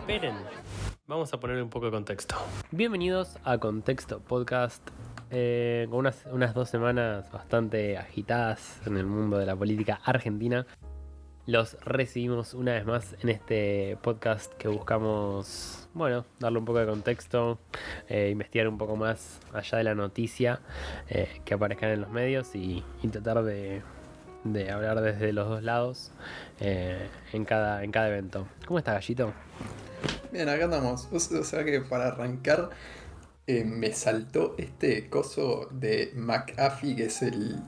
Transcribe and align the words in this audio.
Esperen, 0.00 0.34
vamos 1.06 1.32
a 1.32 1.40
poner 1.40 1.62
un 1.62 1.70
poco 1.70 1.86
de 1.86 1.92
contexto. 1.92 2.36
Bienvenidos 2.70 3.38
a 3.44 3.58
Contexto 3.58 4.20
Podcast. 4.20 4.86
eh, 5.30 5.86
con 5.88 6.00
unas, 6.00 6.24
unas 6.30 6.54
dos 6.54 6.68
semanas 6.68 7.30
bastante 7.32 7.96
agitadas 7.96 8.80
en 8.86 8.98
el 8.98 9.06
mundo 9.06 9.38
de 9.38 9.46
la 9.46 9.56
política 9.56 10.00
argentina. 10.04 10.66
Los 11.46 11.76
recibimos 11.84 12.54
una 12.54 12.72
vez 12.72 12.86
más 12.86 13.16
en 13.22 13.30
este 13.30 13.98
podcast 14.02 14.52
que 14.54 14.68
buscamos, 14.68 15.88
bueno, 15.94 16.24
darle 16.38 16.58
un 16.58 16.64
poco 16.64 16.78
de 16.78 16.86
contexto, 16.86 17.58
eh, 18.08 18.28
investigar 18.30 18.68
un 18.68 18.78
poco 18.78 18.96
más 18.96 19.40
allá 19.52 19.78
de 19.78 19.84
la 19.84 19.94
noticia 19.94 20.60
eh, 21.08 21.40
que 21.44 21.54
aparezcan 21.54 21.90
en 21.90 22.00
los 22.02 22.10
medios 22.10 22.54
y, 22.54 22.82
y 23.02 23.08
tratar 23.08 23.42
de, 23.42 23.82
de 24.44 24.70
hablar 24.70 25.00
desde 25.00 25.32
los 25.32 25.48
dos 25.48 25.62
lados 25.62 26.12
eh, 26.60 27.08
en, 27.32 27.44
cada, 27.44 27.82
en 27.84 27.90
cada 27.92 28.08
evento. 28.08 28.46
¿Cómo 28.66 28.78
está 28.78 28.92
Gallito? 28.94 29.32
Bien, 30.32 30.48
acá 30.48 30.64
andamos. 30.64 31.08
O 31.12 31.18
sea 31.18 31.64
que 31.64 31.80
para 31.80 32.08
arrancar 32.08 32.70
eh, 33.46 33.64
me 33.64 33.92
saltó 33.92 34.54
este 34.58 35.08
coso 35.10 35.68
de 35.70 36.12
McAfee, 36.14 36.96
que 36.96 37.04
es 37.06 37.22
el, 37.22 37.60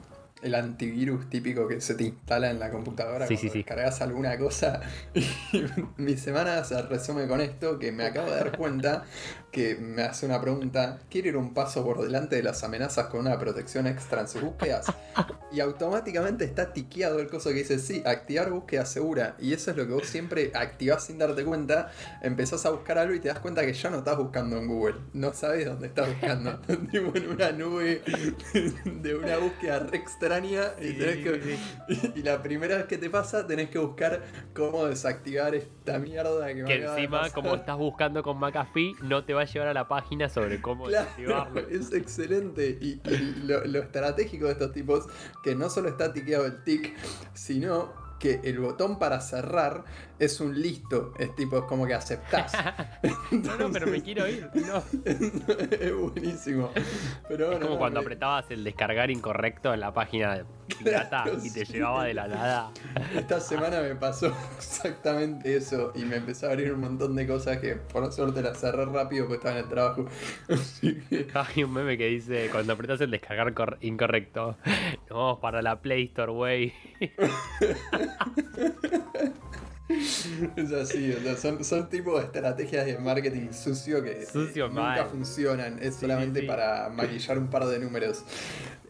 el 0.42 0.54
antivirus 0.54 1.28
típico 1.30 1.66
que 1.66 1.80
se 1.80 1.94
te 1.94 2.04
instala 2.04 2.50
en 2.50 2.60
la 2.60 2.70
computadora 2.70 3.26
Sí, 3.26 3.34
cuando 3.34 3.42
sí, 3.42 3.48
sí. 3.48 3.58
descargas 3.58 4.00
alguna 4.02 4.36
cosa. 4.38 4.80
Y 5.52 5.64
mi 5.96 6.16
semana 6.16 6.62
se 6.64 6.80
resume 6.82 7.26
con 7.26 7.40
esto, 7.40 7.78
que 7.78 7.90
me 7.92 8.04
acabo 8.04 8.30
de 8.30 8.36
dar 8.36 8.56
cuenta 8.56 9.04
que 9.50 9.76
me 9.76 10.02
hace 10.02 10.26
una 10.26 10.38
pregunta. 10.40 10.98
¿Quiere 11.10 11.30
ir 11.30 11.36
un 11.38 11.54
paso 11.54 11.82
por 11.82 12.02
delante 12.02 12.36
de 12.36 12.42
las 12.42 12.62
amenazas 12.62 13.06
con 13.06 13.20
una 13.20 13.38
protección 13.38 13.86
extra 13.86 14.20
en 14.20 14.28
sus 14.28 14.42
búsquedas? 14.42 14.86
Y 15.50 15.60
automáticamente 15.60 16.44
está 16.44 16.74
tiqueado 16.74 17.18
el 17.20 17.28
coso 17.28 17.48
que 17.50 17.56
dice, 17.56 17.78
sí, 17.78 18.02
activar 18.04 18.50
búsqueda 18.50 18.84
segura. 18.84 19.34
Y 19.40 19.54
eso 19.54 19.70
es 19.70 19.76
lo 19.78 19.86
que 19.86 19.94
vos 19.94 20.06
siempre 20.06 20.50
activás 20.54 21.06
sin 21.06 21.16
darte 21.16 21.42
cuenta. 21.44 21.90
Empezás 22.20 22.66
a 22.66 22.70
buscar 22.70 22.98
algo 22.98 23.14
y 23.14 23.20
te 23.20 23.28
das 23.28 23.38
cuenta 23.38 23.64
que 23.64 23.72
ya 23.72 23.88
no 23.88 23.98
estás 23.98 24.18
buscando 24.18 24.58
en 24.58 24.66
Google. 24.68 24.96
No 25.14 25.32
sabes 25.32 25.64
dónde 25.64 25.86
estás 25.86 26.08
buscando. 26.08 26.58
tipo 26.90 27.16
en 27.16 27.28
una 27.30 27.50
nube 27.52 28.02
de 28.84 29.14
una 29.14 29.38
búsqueda 29.38 29.78
re 29.78 29.96
extraña. 30.26 30.72
Y, 30.80 30.92
tenés 30.94 31.16
que- 31.16 32.12
y 32.18 32.22
la 32.22 32.42
primera 32.42 32.76
vez 32.76 32.86
que 32.86 32.98
te 32.98 33.10
pasa, 33.10 33.46
tenés 33.46 33.70
que 33.70 33.78
buscar 33.78 34.22
cómo 34.54 34.86
desactivar 34.86 35.54
esta 35.54 35.98
mierda 35.98 36.46
que 36.48 36.54
me 36.54 36.64
Que 36.64 36.78
de 36.80 36.86
encima, 36.86 37.30
como 37.30 37.54
estás 37.54 37.76
buscando 37.76 38.22
con 38.22 38.38
McAfee, 38.38 38.94
no 39.02 39.24
te 39.24 39.34
va 39.34 39.42
a 39.42 39.44
llevar 39.44 39.68
a 39.68 39.74
la 39.74 39.88
página 39.88 40.28
sobre 40.28 40.60
cómo 40.60 40.84
Claro, 40.86 41.04
desactivarlo. 41.06 41.60
es 41.70 41.92
excelente. 41.92 42.78
Y, 42.80 43.00
y 43.08 43.42
lo, 43.44 43.64
lo 43.64 43.80
estratégico 43.80 44.46
de 44.46 44.52
estos 44.52 44.72
tipos, 44.72 45.06
que 45.42 45.54
no 45.54 45.70
solo 45.70 45.88
está 45.88 46.12
tiqueado 46.12 46.46
el 46.46 46.62
tic, 46.64 46.94
sino 47.34 48.06
que 48.18 48.40
el 48.44 48.58
botón 48.58 48.98
para 48.98 49.20
cerrar 49.20 49.84
es 50.18 50.40
un 50.40 50.60
listo. 50.60 51.12
Es 51.18 51.34
tipo, 51.34 51.58
es 51.58 51.64
como 51.64 51.86
que 51.86 51.94
aceptás. 51.94 52.52
No, 53.30 53.56
no, 53.56 53.70
pero 53.72 53.86
me 53.88 54.02
quiero 54.02 54.26
ir. 54.28 54.48
No. 54.54 54.82
es 55.04 55.94
buenísimo. 55.94 56.70
Pero 57.28 57.44
Es 57.44 57.50
bueno, 57.50 57.60
como 57.66 57.74
no, 57.74 57.78
cuando 57.78 58.00
me- 58.00 58.04
apretabas 58.06 58.50
el 58.50 58.62
descargar 58.64 59.10
incorrecto 59.10 59.74
en 59.74 59.80
la 59.80 59.92
página 59.92 60.44
pirata 60.78 61.24
Claro, 61.24 61.38
y 61.44 61.50
te 61.52 61.64
sí. 61.66 61.74
llevaba 61.74 62.04
de 62.04 62.14
la 62.14 62.28
nada. 62.28 62.70
Esta 63.14 63.40
semana 63.40 63.80
me 63.80 63.94
pasó 63.96 64.32
exactamente 64.56 65.56
eso 65.56 65.92
y 65.94 66.04
me 66.04 66.16
empezó 66.16 66.46
a 66.46 66.50
abrir 66.52 66.72
un 66.72 66.80
montón 66.80 67.14
de 67.16 67.26
cosas 67.26 67.58
que 67.58 67.74
por 67.76 68.10
suerte 68.12 68.42
las 68.42 68.58
cerré 68.60 68.84
rápido 68.86 69.26
porque 69.26 69.36
estaba 69.38 69.58
en 69.58 69.64
el 69.64 69.70
trabajo. 69.70 70.06
Que 70.80 71.28
Hay 71.34 71.64
un 71.64 71.72
meme 71.72 71.98
que 71.98 72.06
dice, 72.06 72.48
cuando 72.50 72.72
apretas 72.72 73.00
el 73.00 73.10
descargar 73.10 73.52
cor- 73.54 73.78
incorrecto, 73.80 74.56
no, 75.10 75.38
para 75.40 75.62
la 75.62 75.80
Play 75.80 76.04
Store, 76.04 76.32
güey. 76.32 76.72
Es 80.56 80.72
así, 80.72 81.12
o 81.12 81.20
sea, 81.20 81.36
son, 81.36 81.64
son 81.64 81.88
tipos 81.88 82.18
de 82.18 82.26
estrategias 82.26 82.86
de 82.86 82.98
marketing 82.98 83.52
sucio 83.52 84.02
que 84.02 84.22
eh, 84.22 84.26
Sucio 84.26 84.68
nunca 84.68 84.80
mal. 84.82 85.06
funcionan, 85.06 85.78
es 85.80 85.94
solamente 85.96 86.40
sí. 86.40 86.46
para 86.46 86.88
maquillar 86.88 87.38
un 87.38 87.48
par 87.48 87.66
de 87.66 87.78
números. 87.78 88.24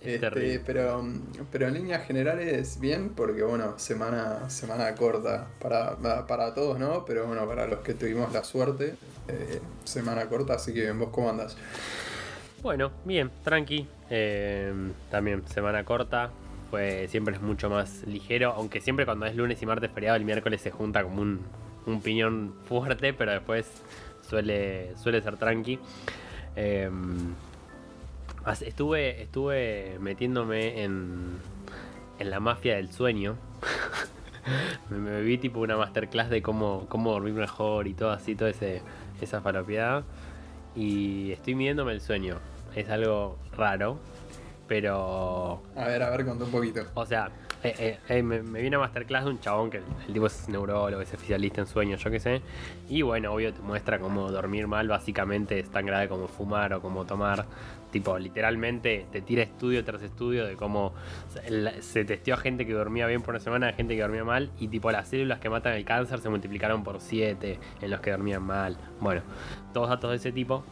Es 0.00 0.22
Este, 0.22 0.60
pero, 0.60 1.04
pero 1.50 1.68
en 1.68 1.74
líneas 1.74 2.06
generales 2.06 2.78
bien, 2.80 3.10
porque 3.10 3.42
bueno, 3.42 3.78
semana, 3.78 4.48
semana 4.48 4.94
corta 4.94 5.48
para, 5.60 5.96
para 6.26 6.54
todos, 6.54 6.78
¿no? 6.78 7.04
Pero 7.04 7.26
bueno, 7.26 7.46
para 7.46 7.66
los 7.66 7.80
que 7.80 7.94
tuvimos 7.94 8.32
la 8.32 8.44
suerte, 8.44 8.94
eh, 9.28 9.60
semana 9.84 10.26
corta, 10.28 10.54
así 10.54 10.72
que 10.72 10.90
vos 10.92 11.08
cómo 11.10 11.28
andas. 11.30 11.56
Bueno, 12.62 12.90
bien, 13.04 13.30
tranqui. 13.44 13.86
Eh, 14.08 14.72
también 15.10 15.46
semana 15.48 15.84
corta. 15.84 16.30
Pues 16.70 17.10
siempre 17.10 17.34
es 17.36 17.40
mucho 17.42 17.70
más 17.70 18.02
ligero. 18.06 18.52
Aunque 18.52 18.80
siempre 18.80 19.04
cuando 19.06 19.26
es 19.26 19.36
lunes 19.36 19.62
y 19.62 19.66
martes 19.66 19.90
feriado, 19.90 20.16
el 20.16 20.24
miércoles 20.24 20.60
se 20.60 20.70
junta 20.70 21.02
como 21.02 21.22
un, 21.22 21.40
un 21.86 22.00
piñón 22.00 22.54
fuerte, 22.68 23.12
pero 23.12 23.32
después 23.32 23.70
suele, 24.28 24.96
suele 24.96 25.22
ser 25.22 25.36
tranqui. 25.36 25.78
As- 28.44 28.62
estuve, 28.62 29.22
estuve 29.22 29.96
metiéndome 30.00 30.82
en, 30.84 31.38
en 32.18 32.30
la 32.30 32.40
mafia 32.40 32.76
del 32.76 32.92
sueño. 32.92 33.36
me, 34.90 34.98
me 34.98 35.20
vi 35.22 35.38
tipo 35.38 35.60
una 35.60 35.76
masterclass 35.76 36.30
de 36.30 36.42
cómo, 36.42 36.86
cómo 36.88 37.12
dormir 37.12 37.34
mejor 37.34 37.86
y 37.88 37.94
todo 37.94 38.10
así, 38.10 38.34
toda 38.36 38.50
esa 39.20 39.40
falopeada. 39.40 40.04
Y 40.76 41.32
estoy 41.32 41.54
midiéndome 41.54 41.92
el 41.92 42.00
sueño. 42.00 42.38
Es 42.74 42.88
algo 42.90 43.38
raro, 43.56 43.98
pero 44.66 45.62
A 45.76 45.86
ver, 45.86 46.02
a 46.02 46.10
ver, 46.10 46.24
contá 46.24 46.44
un 46.44 46.50
poquito. 46.50 46.82
o 46.94 47.06
sea, 47.06 47.30
eh, 47.62 47.74
eh, 47.78 47.98
eh, 48.08 48.22
me, 48.22 48.42
me 48.42 48.60
vi 48.60 48.68
una 48.68 48.78
masterclass 48.78 49.24
de 49.24 49.30
un 49.30 49.40
chabón 49.40 49.70
que 49.70 49.78
el, 49.78 49.84
el 50.06 50.12
tipo 50.12 50.26
es 50.26 50.48
neurólogo, 50.48 51.00
es 51.00 51.12
especialista 51.12 51.60
en 51.60 51.66
sueños, 51.66 52.02
yo 52.02 52.10
qué 52.10 52.20
sé. 52.20 52.42
Y 52.88 53.02
bueno, 53.02 53.32
obvio 53.32 53.52
te 53.52 53.62
muestra 53.62 53.98
cómo 53.98 54.30
dormir 54.30 54.66
mal 54.66 54.88
básicamente 54.88 55.58
es 55.58 55.70
tan 55.70 55.86
grave 55.86 56.08
como 56.08 56.28
fumar 56.28 56.72
o 56.74 56.80
como 56.80 57.04
tomar. 57.04 57.46
Tipo, 57.90 58.18
literalmente 58.18 59.06
te 59.10 59.22
tira 59.22 59.42
estudio 59.42 59.82
tras 59.84 60.02
estudio 60.02 60.44
de 60.44 60.54
cómo 60.56 60.92
se, 61.28 61.82
se 61.82 62.04
testeó 62.04 62.34
a 62.34 62.36
gente 62.36 62.66
que 62.66 62.72
dormía 62.74 63.06
bien 63.06 63.22
por 63.22 63.34
una 63.34 63.40
semana, 63.40 63.68
a 63.68 63.72
gente 63.72 63.94
que 63.96 64.02
dormía 64.02 64.24
mal. 64.24 64.50
Y 64.58 64.68
tipo, 64.68 64.90
las 64.90 65.08
células 65.08 65.38
que 65.38 65.48
matan 65.48 65.72
el 65.74 65.84
cáncer 65.84 66.18
se 66.20 66.28
multiplicaron 66.28 66.84
por 66.84 67.00
7 67.00 67.58
en 67.80 67.90
los 67.90 68.00
que 68.00 68.10
dormían 68.10 68.42
mal. 68.42 68.76
Bueno, 69.00 69.22
todos 69.72 69.88
datos 69.88 70.10
de 70.10 70.16
ese 70.16 70.32
tipo. 70.32 70.62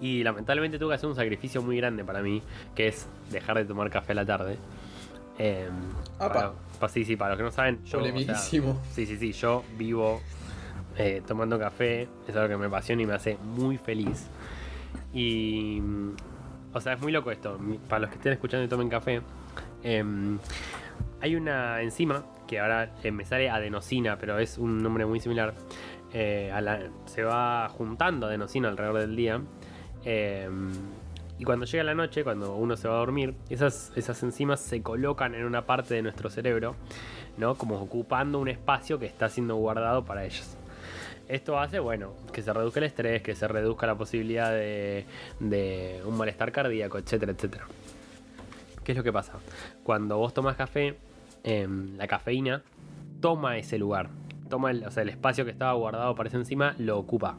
Y 0.00 0.22
lamentablemente 0.22 0.78
tuve 0.78 0.90
que 0.90 0.94
hacer 0.96 1.08
un 1.08 1.16
sacrificio 1.16 1.60
muy 1.62 1.76
grande 1.76 2.04
para 2.04 2.22
mí, 2.22 2.42
que 2.74 2.88
es 2.88 3.08
dejar 3.30 3.56
de 3.56 3.64
tomar 3.64 3.90
café 3.90 4.12
a 4.12 4.14
la 4.16 4.24
tarde. 4.26 4.56
Eh, 5.38 5.68
para, 6.28 6.52
pa- 6.80 6.88
sí, 6.88 7.04
sí, 7.04 7.16
para 7.16 7.30
los 7.30 7.38
que 7.38 7.44
no 7.44 7.50
saben, 7.50 7.84
yo. 7.84 7.98
o 8.10 8.12
sea, 8.26 8.34
sí, 8.92 9.06
sí, 9.06 9.16
sí, 9.16 9.32
yo 9.32 9.64
vivo 9.76 10.20
eh, 10.96 11.22
tomando 11.26 11.58
café, 11.58 12.08
es 12.26 12.34
algo 12.36 12.48
que 12.48 12.56
me 12.56 12.66
apasiona 12.66 13.02
y 13.02 13.06
me 13.06 13.14
hace 13.14 13.36
muy 13.38 13.76
feliz. 13.78 14.26
Y. 15.12 15.80
O 16.74 16.80
sea, 16.80 16.92
es 16.94 17.00
muy 17.00 17.12
loco 17.12 17.30
esto. 17.30 17.58
Para 17.88 18.00
los 18.00 18.10
que 18.10 18.16
estén 18.16 18.32
escuchando 18.32 18.64
y 18.64 18.68
tomen 18.68 18.88
café, 18.88 19.22
em, 19.82 20.38
hay 21.20 21.34
una 21.34 21.80
enzima 21.82 22.24
que 22.46 22.60
ahora 22.60 22.92
eh, 23.02 23.10
me 23.10 23.24
sale 23.24 23.48
adenosina, 23.50 24.18
pero 24.18 24.38
es 24.38 24.58
un 24.58 24.78
nombre 24.82 25.06
muy 25.06 25.18
similar. 25.20 25.54
Eh, 26.12 26.50
a 26.52 26.60
la- 26.60 26.88
se 27.06 27.22
va 27.22 27.68
juntando 27.70 28.26
adenosina 28.26 28.68
alrededor 28.68 29.00
del 29.00 29.16
día. 29.16 29.40
Eh, 30.04 30.48
y 31.38 31.44
cuando 31.44 31.66
llega 31.66 31.84
la 31.84 31.94
noche, 31.94 32.24
cuando 32.24 32.56
uno 32.56 32.76
se 32.76 32.88
va 32.88 32.94
a 32.94 32.98
dormir, 32.98 33.34
esas, 33.48 33.92
enzimas 34.22 34.60
se 34.60 34.82
colocan 34.82 35.36
en 35.36 35.44
una 35.44 35.66
parte 35.66 35.94
de 35.94 36.02
nuestro 36.02 36.30
cerebro. 36.30 36.74
Como 37.56 37.80
ocupando 37.80 38.40
un 38.40 38.48
espacio 38.48 38.98
que 38.98 39.06
está 39.06 39.28
siendo 39.28 39.54
guardado 39.54 40.04
para 40.04 40.24
ellas. 40.24 40.56
Esto 41.28 41.60
hace, 41.60 41.78
bueno, 41.78 42.14
que 42.32 42.42
se 42.42 42.52
reduzca 42.52 42.80
el 42.80 42.86
estrés, 42.86 43.22
que 43.22 43.36
se 43.36 43.46
reduzca 43.46 43.86
la 43.86 43.94
posibilidad 43.94 44.50
de, 44.50 45.04
un 46.04 46.16
malestar 46.16 46.50
cardíaco, 46.50 46.98
etcétera, 46.98 47.30
etcétera. 47.30 47.66
¿Qué 48.82 48.92
es 48.92 48.98
lo 48.98 49.04
que 49.04 49.12
pasa? 49.12 49.34
Cuando 49.84 50.18
vos 50.18 50.34
tomas 50.34 50.56
café, 50.56 50.96
em, 51.44 51.96
la 51.96 52.08
cafeína 52.08 52.62
toma 53.20 53.58
ese 53.58 53.78
lugar. 53.78 54.08
Toma 54.48 54.72
el 54.72 55.08
espacio 55.08 55.44
que 55.44 55.52
estaba 55.52 55.74
guardado 55.74 56.16
para 56.16 56.28
esa 56.28 56.38
enzima, 56.38 56.74
lo 56.78 56.98
ocupa. 56.98 57.36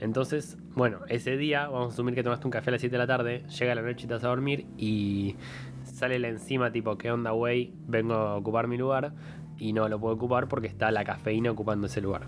Entonces, 0.00 0.56
bueno, 0.74 1.00
ese 1.08 1.36
día, 1.36 1.66
vamos 1.68 1.90
a 1.90 1.94
asumir 1.94 2.14
que 2.14 2.22
tomaste 2.22 2.46
un 2.46 2.50
café 2.52 2.70
a 2.70 2.72
las 2.72 2.80
7 2.80 2.92
de 2.92 2.98
la 2.98 3.06
tarde, 3.06 3.44
llega 3.58 3.74
la 3.74 3.82
noche 3.82 4.04
y 4.04 4.08
te 4.08 4.14
vas 4.14 4.24
a 4.24 4.28
dormir 4.28 4.66
y 4.76 5.36
sale 5.84 6.18
la 6.18 6.28
enzima 6.28 6.70
tipo, 6.70 6.96
¿qué 6.96 7.10
onda, 7.10 7.32
güey? 7.32 7.72
Vengo 7.86 8.14
a 8.14 8.36
ocupar 8.36 8.68
mi 8.68 8.76
lugar 8.76 9.12
y 9.58 9.72
no 9.72 9.88
lo 9.88 9.98
puedo 9.98 10.14
ocupar 10.14 10.48
porque 10.48 10.68
está 10.68 10.90
la 10.90 11.04
cafeína 11.04 11.50
ocupando 11.50 11.88
ese 11.88 12.00
lugar. 12.00 12.22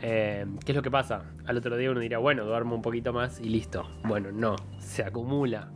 Eh, 0.00 0.46
¿Qué 0.64 0.72
es 0.72 0.76
lo 0.76 0.82
que 0.82 0.90
pasa? 0.90 1.24
Al 1.46 1.56
otro 1.56 1.76
día 1.76 1.90
uno 1.90 1.98
dirá, 1.98 2.18
bueno, 2.18 2.44
duermo 2.44 2.76
un 2.76 2.82
poquito 2.82 3.12
más 3.12 3.40
y 3.40 3.48
listo. 3.48 3.88
Bueno, 4.04 4.30
no, 4.30 4.54
se 4.78 5.02
acumula 5.02 5.70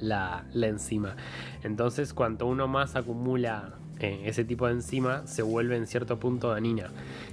la, 0.00 0.44
la 0.52 0.68
enzima. 0.68 1.16
Entonces, 1.64 2.14
cuanto 2.14 2.46
uno 2.46 2.68
más 2.68 2.94
acumula 2.94 3.74
eh, 4.00 4.22
ese 4.24 4.44
tipo 4.44 4.66
de 4.66 4.74
enzima, 4.74 5.26
se 5.26 5.42
vuelve 5.42 5.76
en 5.76 5.86
cierto 5.86 6.18
punto 6.18 6.50
dañina. 6.50 6.90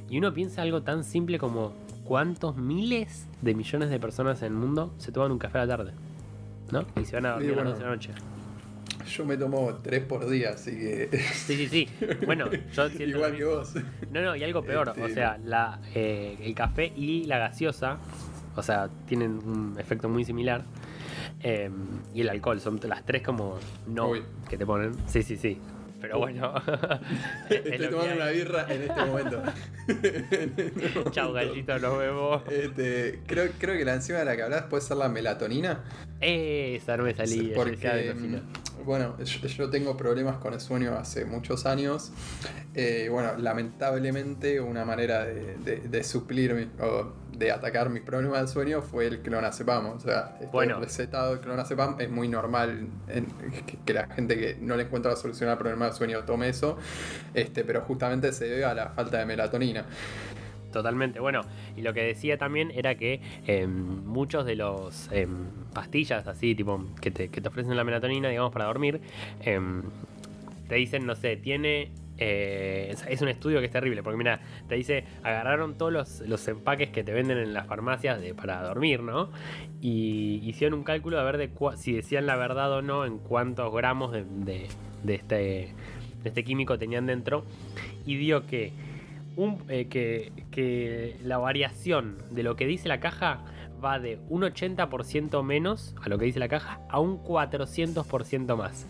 Y 0.09 0.17
uno 0.17 0.33
piensa 0.33 0.61
algo 0.63 0.81
tan 0.81 1.03
simple 1.03 1.37
como 1.37 1.73
cuántos 2.11 2.57
miles 2.57 3.25
de 3.41 3.55
millones 3.55 3.89
de 3.89 3.97
personas 3.97 4.41
en 4.41 4.47
el 4.47 4.53
mundo 4.55 4.93
se 4.97 5.13
toman 5.13 5.31
un 5.31 5.39
café 5.39 5.59
a 5.59 5.65
la 5.65 5.77
tarde. 5.77 5.93
¿No? 6.69 6.85
Y 7.01 7.05
se 7.05 7.15
van 7.15 7.25
a 7.25 7.29
dormir 7.35 7.51
a 7.51 7.63
las 7.63 7.63
bueno. 7.63 7.69
12 7.69 7.79
de 7.79 7.85
la 7.85 7.95
noche. 7.95 8.11
Yo 9.09 9.25
me 9.25 9.37
tomo 9.37 9.75
tres 9.81 10.03
por 10.03 10.29
día, 10.29 10.49
así 10.49 10.71
que. 10.71 11.09
Sí, 11.33 11.55
sí, 11.55 11.67
sí. 11.69 11.89
Bueno, 12.25 12.51
yo 12.51 12.89
siento 12.89 13.17
Igual 13.17 13.37
que 13.37 13.45
vos. 13.45 13.73
No, 14.11 14.21
no, 14.23 14.35
y 14.35 14.43
algo 14.43 14.61
peor, 14.61 14.89
Este, 14.89 15.03
o 15.03 15.07
sea, 15.07 15.37
la, 15.45 15.79
eh, 15.95 16.37
el 16.41 16.53
café 16.53 16.91
y 16.93 17.23
la 17.27 17.37
gaseosa, 17.37 17.97
o 18.57 18.61
sea, 18.61 18.89
tienen 19.07 19.39
un 19.45 19.77
efecto 19.79 20.09
muy 20.09 20.25
similar. 20.25 20.65
eh, 21.43 21.71
y 22.13 22.19
el 22.19 22.29
alcohol, 22.29 22.59
son 22.59 22.77
las 22.89 23.05
tres 23.05 23.21
como 23.21 23.57
no 23.87 24.09
Uy. 24.09 24.21
que 24.49 24.57
te 24.57 24.65
ponen. 24.65 24.91
Sí, 25.07 25.23
sí, 25.23 25.37
sí. 25.37 25.57
Pero 26.01 26.17
bueno. 26.17 26.53
es 27.49 27.65
Estoy 27.65 27.87
tomando 27.89 28.15
una 28.15 28.29
birra 28.29 28.65
en 28.67 28.81
este 28.81 29.05
momento. 29.05 29.43
Chau, 31.11 31.31
gallito, 31.31 31.77
nos 31.79 31.97
vemos. 31.99 32.41
Este, 32.49 33.19
creo, 33.27 33.51
creo 33.59 33.77
que 33.77 33.85
la 33.85 33.93
enzima 33.93 34.19
de 34.19 34.25
la 34.25 34.35
que 34.35 34.41
hablas 34.41 34.63
puede 34.63 34.81
ser 34.81 34.97
la 34.97 35.09
melatonina. 35.09 35.83
Esa 36.19 36.97
no 36.97 37.03
me 37.03 37.13
salía, 37.13 37.55
Porque, 37.55 38.13
bueno, 38.85 39.17
yo, 39.23 39.47
yo 39.47 39.69
tengo 39.69 39.95
problemas 39.97 40.37
con 40.37 40.53
el 40.53 40.59
sueño 40.59 40.93
hace 40.95 41.25
muchos 41.25 41.65
años. 41.65 42.11
Eh, 42.73 43.07
bueno, 43.11 43.31
lamentablemente 43.37 44.59
una 44.61 44.85
manera 44.85 45.25
de, 45.25 45.55
de- 45.57 45.79
de 45.79 46.03
suplir 46.03 46.53
mi- 46.53 46.69
o 46.83 47.13
de 47.37 47.51
atacar 47.51 47.89
mis 47.89 48.03
problemas 48.03 48.39
del 48.39 48.47
sueño 48.49 48.81
fue 48.81 49.07
el 49.07 49.21
clonazepam. 49.21 49.87
O 49.87 49.99
sea, 49.99 50.35
este 50.39 50.47
Bueno. 50.51 50.79
recetado 50.79 51.35
de 51.35 51.41
clonazepam 51.41 51.95
es 51.99 52.09
muy 52.09 52.27
normal 52.27 52.87
en- 53.07 53.25
que, 53.65 53.77
que 53.83 53.93
la 53.93 54.07
gente 54.07 54.37
que 54.37 54.57
no 54.61 54.75
le 54.75 54.83
encuentra 54.83 55.11
la 55.11 55.17
solución 55.17 55.49
al 55.49 55.57
problema 55.57 55.85
del 55.85 55.93
sueño 55.95 56.23
tome 56.23 56.49
eso. 56.49 56.77
Este, 57.33 57.63
pero 57.63 57.81
justamente 57.81 58.31
se 58.33 58.45
debe 58.45 58.65
a 58.65 58.73
la 58.73 58.89
falta 58.89 59.17
de 59.17 59.25
melatonina. 59.25 59.85
Totalmente. 60.71 61.19
Bueno, 61.19 61.41
y 61.75 61.81
lo 61.81 61.93
que 61.93 62.01
decía 62.03 62.37
también 62.37 62.71
era 62.73 62.95
que 62.95 63.19
em, 63.47 64.05
muchos 64.05 64.45
de 64.45 64.55
los 64.55 65.09
em, 65.11 65.29
pastillas 65.73 66.27
así, 66.27 66.55
tipo, 66.55 66.83
que 67.01 67.11
te, 67.11 67.29
que 67.29 67.41
te 67.41 67.47
ofrecen 67.49 67.75
la 67.75 67.83
melatonina, 67.83 68.29
digamos, 68.29 68.51
para 68.51 68.65
dormir, 68.65 69.01
em, 69.41 69.83
te 70.67 70.75
dicen, 70.75 71.05
no 71.05 71.15
sé, 71.15 71.35
tiene. 71.37 71.91
eh, 72.23 72.95
es 73.09 73.21
un 73.23 73.29
estudio 73.29 73.59
que 73.59 73.65
es 73.65 73.71
terrible, 73.71 74.03
porque 74.03 74.17
mira, 74.17 74.39
te 74.69 74.75
dice, 74.75 75.03
agarraron 75.23 75.75
todos 75.75 75.91
los, 75.91 76.19
los 76.21 76.47
empaques 76.47 76.89
que 76.89 77.03
te 77.03 77.11
venden 77.13 77.39
en 77.39 77.51
las 77.53 77.65
farmacias 77.65 78.21
de, 78.21 78.35
para 78.35 78.61
dormir, 78.61 79.01
¿no? 79.01 79.31
Y 79.81 80.39
hicieron 80.47 80.77
un 80.77 80.83
cálculo 80.85 81.19
a 81.19 81.23
ver 81.23 81.37
de 81.37 81.51
cua- 81.51 81.75
si 81.77 81.93
decían 81.93 82.27
la 82.27 82.35
verdad 82.35 82.71
o 82.73 82.81
no 82.83 83.05
en 83.05 83.17
cuántos 83.17 83.73
gramos 83.73 84.11
de, 84.11 84.23
de- 84.23 84.67
de 85.03 85.15
este, 85.15 85.35
de 85.35 85.73
este 86.29 86.43
químico 86.43 86.77
tenían 86.77 87.07
dentro. 87.07 87.43
Y 88.05 88.15
dio 88.17 88.45
que 88.45 88.71
un, 89.43 89.63
eh, 89.69 89.87
que, 89.87 90.31
que 90.51 91.17
la 91.23 91.37
variación 91.37 92.17
de 92.31 92.43
lo 92.43 92.55
que 92.55 92.65
dice 92.65 92.87
la 92.87 92.99
caja 92.99 93.43
va 93.83 93.99
de 93.99 94.19
un 94.29 94.43
80% 94.43 95.43
menos 95.43 95.95
a 96.03 96.09
lo 96.09 96.17
que 96.17 96.25
dice 96.25 96.39
la 96.39 96.47
caja 96.47 96.81
a 96.89 96.99
un 96.99 97.23
400% 97.23 98.55
más. 98.55 98.85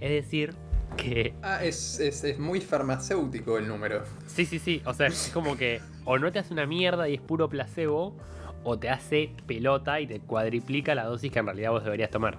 Es 0.00 0.10
decir, 0.10 0.54
que 0.96 1.34
Ah, 1.42 1.64
es, 1.64 1.98
es, 2.00 2.24
es 2.24 2.38
muy 2.38 2.60
farmacéutico 2.60 3.58
el 3.58 3.68
número. 3.68 4.02
sí, 4.26 4.44
sí, 4.46 4.58
sí, 4.58 4.82
o 4.84 4.94
sea, 4.94 5.06
es 5.08 5.30
como 5.32 5.56
que 5.56 5.80
o 6.04 6.18
no 6.18 6.30
te 6.32 6.38
hace 6.38 6.52
una 6.52 6.66
mierda 6.66 7.08
y 7.08 7.14
es 7.14 7.20
puro 7.20 7.48
placebo, 7.48 8.16
o 8.62 8.78
te 8.78 8.88
hace 8.90 9.32
pelota 9.46 10.00
y 10.00 10.06
te 10.06 10.20
cuadriplica 10.20 10.94
la 10.94 11.04
dosis 11.04 11.32
que 11.32 11.38
en 11.38 11.46
realidad 11.46 11.70
vos 11.70 11.82
deberías 11.84 12.10
tomar. 12.10 12.38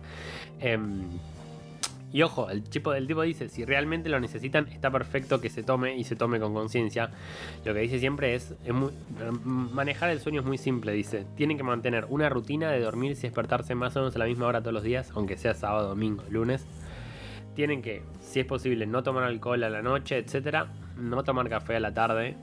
Em, 0.60 1.02
y 2.14 2.22
ojo, 2.24 2.50
el 2.50 2.64
tipo 2.64 2.92
del 2.92 3.08
tipo 3.08 3.22
dice, 3.22 3.48
si 3.48 3.64
realmente 3.64 4.10
lo 4.10 4.20
necesitan, 4.20 4.68
está 4.68 4.92
perfecto 4.92 5.40
que 5.40 5.50
se 5.50 5.64
tome 5.64 5.96
y 5.96 6.04
se 6.04 6.16
tome 6.16 6.40
con 6.40 6.54
conciencia. 6.54 7.10
Lo 7.64 7.74
que 7.74 7.80
dice 7.80 8.00
siempre 8.00 8.36
es, 8.36 8.54
manejar 9.44 10.10
el 10.10 10.20
sueño 10.20 10.42
es 10.42 10.46
muy 10.46 10.58
simple, 10.58 10.92
dice. 10.92 11.26
Tienen 11.36 11.58
que 11.58 11.64
mantener 11.64 12.06
una 12.10 12.28
rutina 12.28 12.70
de 12.72 12.82
dormir 12.82 13.12
y 13.12 13.16
despertarse 13.16 13.76
más 13.76 13.96
o 13.96 14.00
menos 14.00 14.16
a 14.16 14.20
la 14.20 14.26
misma 14.26 14.48
hora 14.48 14.60
todos 14.60 14.74
los 14.74 14.84
días, 14.84 15.12
aunque 15.16 15.38
sea 15.38 15.54
sábado, 15.54 15.88
domingo, 15.90 16.24
lunes. 16.30 16.66
Tienen 17.56 17.82
que, 17.82 18.02
si 18.20 18.42
es 18.42 18.46
posible, 18.46 18.86
no 18.86 19.04
tomar 19.04 19.24
alcohol 19.24 19.64
a 19.64 19.70
la 19.70 19.82
noche, 19.82 20.18
etcétera, 20.18 20.68
no 20.98 21.24
tomar 21.24 21.50
café 21.50 21.78
a 21.78 21.80
la 21.80 21.94
tarde. 21.94 22.36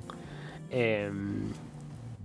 em, 0.70 1.44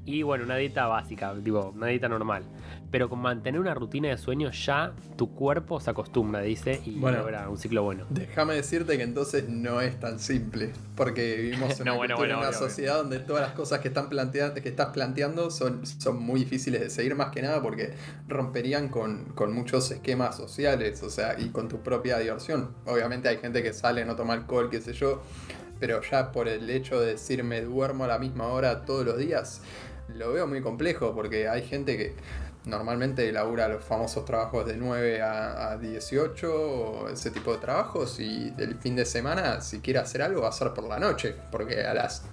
y 0.05 0.21
bueno, 0.21 0.43
una 0.43 0.57
dieta 0.57 0.87
básica, 0.87 1.33
digo, 1.35 1.71
una 1.75 1.87
dieta 1.87 2.09
normal. 2.09 2.43
Pero 2.91 3.09
con 3.09 3.19
mantener 3.19 3.59
una 3.59 3.73
rutina 3.73 4.09
de 4.09 4.17
sueño 4.17 4.51
ya 4.51 4.91
tu 5.17 5.33
cuerpo 5.33 5.79
se 5.79 5.89
acostumbra, 5.89 6.41
dice, 6.41 6.81
y 6.85 6.99
Bueno. 6.99 7.19
logra 7.19 7.49
un 7.49 7.57
ciclo 7.57 7.83
bueno. 7.83 8.05
Déjame 8.09 8.53
decirte 8.55 8.97
que 8.97 9.03
entonces 9.03 9.47
no 9.49 9.81
es 9.81 9.99
tan 9.99 10.19
simple, 10.19 10.71
porque 10.95 11.37
vivimos 11.37 11.71
en 11.79 11.85
No, 11.85 11.91
una, 11.93 11.97
bueno, 11.97 12.15
cultura, 12.15 12.17
bueno, 12.17 12.33
en 12.33 12.39
una 12.39 12.47
obvio, 12.49 12.57
obvio. 12.59 12.69
sociedad 12.69 12.97
donde 12.97 13.19
todas 13.19 13.41
las 13.43 13.53
cosas 13.53 13.79
que, 13.79 13.87
están 13.87 14.09
plantea- 14.09 14.53
que 14.53 14.69
estás 14.69 14.89
planteando 14.89 15.49
son, 15.49 15.85
son 15.87 16.21
muy 16.21 16.41
difíciles 16.41 16.81
de 16.81 16.89
seguir 16.89 17.15
más 17.15 17.31
que 17.31 17.41
nada 17.41 17.61
porque 17.61 17.93
romperían 18.27 18.89
con, 18.89 19.25
con 19.33 19.53
muchos 19.53 19.89
esquemas 19.89 20.35
sociales, 20.37 21.01
o 21.01 21.09
sea, 21.09 21.39
y 21.39 21.49
con 21.49 21.67
tu 21.69 21.79
propia 21.81 22.19
diversión. 22.19 22.75
Obviamente 22.85 23.29
hay 23.29 23.37
gente 23.37 23.63
que 23.63 23.73
sale, 23.73 24.05
no 24.05 24.15
toma 24.15 24.33
alcohol, 24.33 24.69
qué 24.69 24.81
sé 24.81 24.93
yo, 24.93 25.23
pero 25.79 26.01
ya 26.01 26.31
por 26.31 26.47
el 26.47 26.69
hecho 26.69 26.99
de 27.01 27.07
decir 27.13 27.43
me 27.43 27.61
duermo 27.61 28.03
a 28.03 28.07
la 28.07 28.19
misma 28.19 28.45
hora 28.47 28.85
todos 28.85 29.03
los 29.05 29.17
días, 29.17 29.61
lo 30.09 30.33
veo 30.33 30.47
muy 30.47 30.61
complejo 30.61 31.13
porque 31.13 31.47
hay 31.47 31.63
gente 31.63 31.97
que 31.97 32.15
normalmente 32.65 33.31
labura 33.31 33.67
los 33.67 33.83
famosos 33.83 34.23
trabajos 34.25 34.65
de 34.65 34.77
9 34.77 35.21
a, 35.21 35.71
a 35.71 35.77
18 35.77 36.53
o 36.53 37.09
ese 37.09 37.31
tipo 37.31 37.51
de 37.51 37.57
trabajos 37.59 38.19
y 38.19 38.53
el 38.57 38.75
fin 38.75 38.95
de 38.95 39.05
semana 39.05 39.59
si 39.61 39.79
quiere 39.79 39.99
hacer 39.99 40.21
algo 40.21 40.41
va 40.41 40.49
a 40.49 40.53
ser 40.53 40.73
por 40.73 40.85
la 40.85 40.99
noche 40.99 41.35
porque 41.51 41.85
a 41.85 41.93
las 41.93 42.23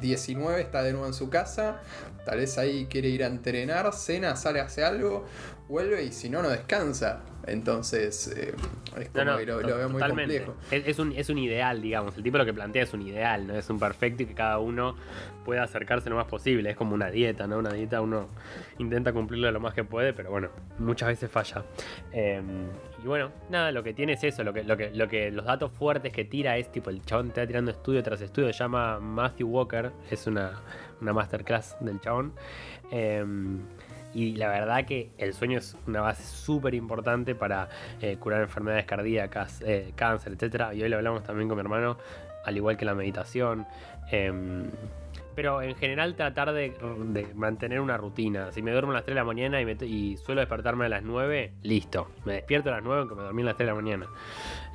19 0.00 0.60
está 0.60 0.82
de 0.82 0.92
nuevo 0.92 1.06
en 1.06 1.14
su 1.14 1.30
casa, 1.30 1.80
tal 2.24 2.38
vez 2.38 2.58
ahí 2.58 2.86
quiere 2.86 3.08
ir 3.08 3.24
a 3.24 3.26
entrenar, 3.26 3.92
cena, 3.92 4.36
sale, 4.36 4.60
hace 4.60 4.84
algo, 4.84 5.24
vuelve 5.68 6.04
y 6.04 6.12
si 6.12 6.28
no, 6.30 6.42
no 6.42 6.48
descansa. 6.48 7.22
Entonces, 7.46 8.26
eh, 8.36 8.54
es 8.98 9.08
como 9.10 9.24
No, 9.24 9.32
no, 9.32 9.38
que 9.38 9.46
lo, 9.46 9.58
veo 9.58 9.88
muy 9.88 10.00
totalmente. 10.00 10.44
complejo. 10.44 10.60
Es, 10.72 10.88
es 10.88 10.98
un, 10.98 11.12
es 11.12 11.30
un 11.30 11.38
ideal, 11.38 11.80
digamos. 11.80 12.16
El 12.16 12.24
tipo 12.24 12.38
lo 12.38 12.44
que 12.44 12.52
plantea 12.52 12.82
es 12.82 12.92
un 12.92 13.02
ideal, 13.02 13.46
no 13.46 13.54
es 13.54 13.70
un 13.70 13.78
perfecto 13.78 14.24
y 14.24 14.26
que 14.26 14.34
cada 14.34 14.58
uno 14.58 14.96
pueda 15.44 15.62
acercarse 15.62 16.10
lo 16.10 16.16
más 16.16 16.26
posible. 16.26 16.70
Es 16.70 16.76
como 16.76 16.94
una 16.94 17.08
dieta, 17.08 17.46
¿no? 17.46 17.58
Una 17.58 17.72
dieta 17.72 18.00
uno 18.00 18.28
intenta 18.78 19.12
cumplirlo 19.12 19.50
lo 19.52 19.60
más 19.60 19.74
que 19.74 19.84
puede, 19.84 20.12
pero 20.12 20.30
bueno, 20.30 20.48
muchas 20.78 21.08
veces 21.08 21.30
falla. 21.30 21.64
Eh, 22.12 22.42
y 23.04 23.06
bueno, 23.06 23.30
nada, 23.48 23.70
lo 23.70 23.84
que 23.84 23.94
tiene 23.94 24.14
es 24.14 24.24
eso, 24.24 24.42
lo 24.42 24.52
que, 24.52 24.64
lo 24.64 24.76
que, 24.76 24.90
lo 24.90 25.06
que 25.06 25.30
los 25.30 25.44
datos 25.44 25.70
fuertes 25.70 26.12
que 26.12 26.24
tira 26.24 26.56
es 26.56 26.72
tipo 26.72 26.90
el 26.90 27.00
chabón 27.04 27.30
te 27.30 27.42
va 27.42 27.46
tirando 27.46 27.70
estudio 27.70 28.02
tras 28.02 28.20
estudio, 28.22 28.52
se 28.52 28.58
llama 28.58 28.98
Matthew 28.98 29.48
Walker, 29.48 29.92
es 30.10 30.26
una, 30.26 30.60
una 31.00 31.12
masterclass 31.12 31.76
del 31.78 32.00
chabón. 32.00 32.32
Eh, 32.90 33.24
y 34.16 34.34
la 34.36 34.48
verdad 34.48 34.86
que 34.86 35.10
el 35.18 35.34
sueño 35.34 35.58
es 35.58 35.76
una 35.86 36.00
base 36.00 36.22
súper 36.24 36.74
importante 36.74 37.34
para 37.34 37.68
eh, 38.00 38.16
curar 38.16 38.40
enfermedades 38.40 38.86
cardíacas, 38.86 39.60
eh, 39.60 39.92
cáncer, 39.94 40.32
etc. 40.40 40.72
Y 40.74 40.82
hoy 40.82 40.88
lo 40.88 40.96
hablamos 40.96 41.22
también 41.22 41.48
con 41.48 41.56
mi 41.58 41.60
hermano, 41.60 41.98
al 42.44 42.56
igual 42.56 42.78
que 42.78 42.86
la 42.86 42.94
meditación. 42.94 43.66
Em, 44.10 44.70
pero 45.34 45.60
en 45.60 45.74
general 45.76 46.14
tratar 46.14 46.54
de, 46.54 46.72
mantener 47.34 47.80
una 47.80 47.98
rutina. 47.98 48.52
Si 48.52 48.62
me 48.62 48.70
duermo 48.72 48.92
a 48.92 48.94
las 48.94 49.04
3 49.04 49.14
de 49.14 49.20
la 49.20 49.24
mañana 49.24 49.60
y, 49.60 49.66
me- 49.66 49.76
y 49.84 50.16
suelo 50.16 50.40
despertarme 50.40 50.86
a 50.86 50.88
las 50.88 51.02
9, 51.02 51.52
listo. 51.62 52.08
Me 52.24 52.32
despierto 52.34 52.70
a 52.70 52.72
las 52.76 52.82
9 52.82 53.00
aunque 53.00 53.16
me 53.16 53.22
dormí 53.22 53.42
a 53.42 53.44
las 53.44 53.56
3 53.56 53.66
de 53.66 53.72
la 53.74 53.80
mañana. 53.82 54.06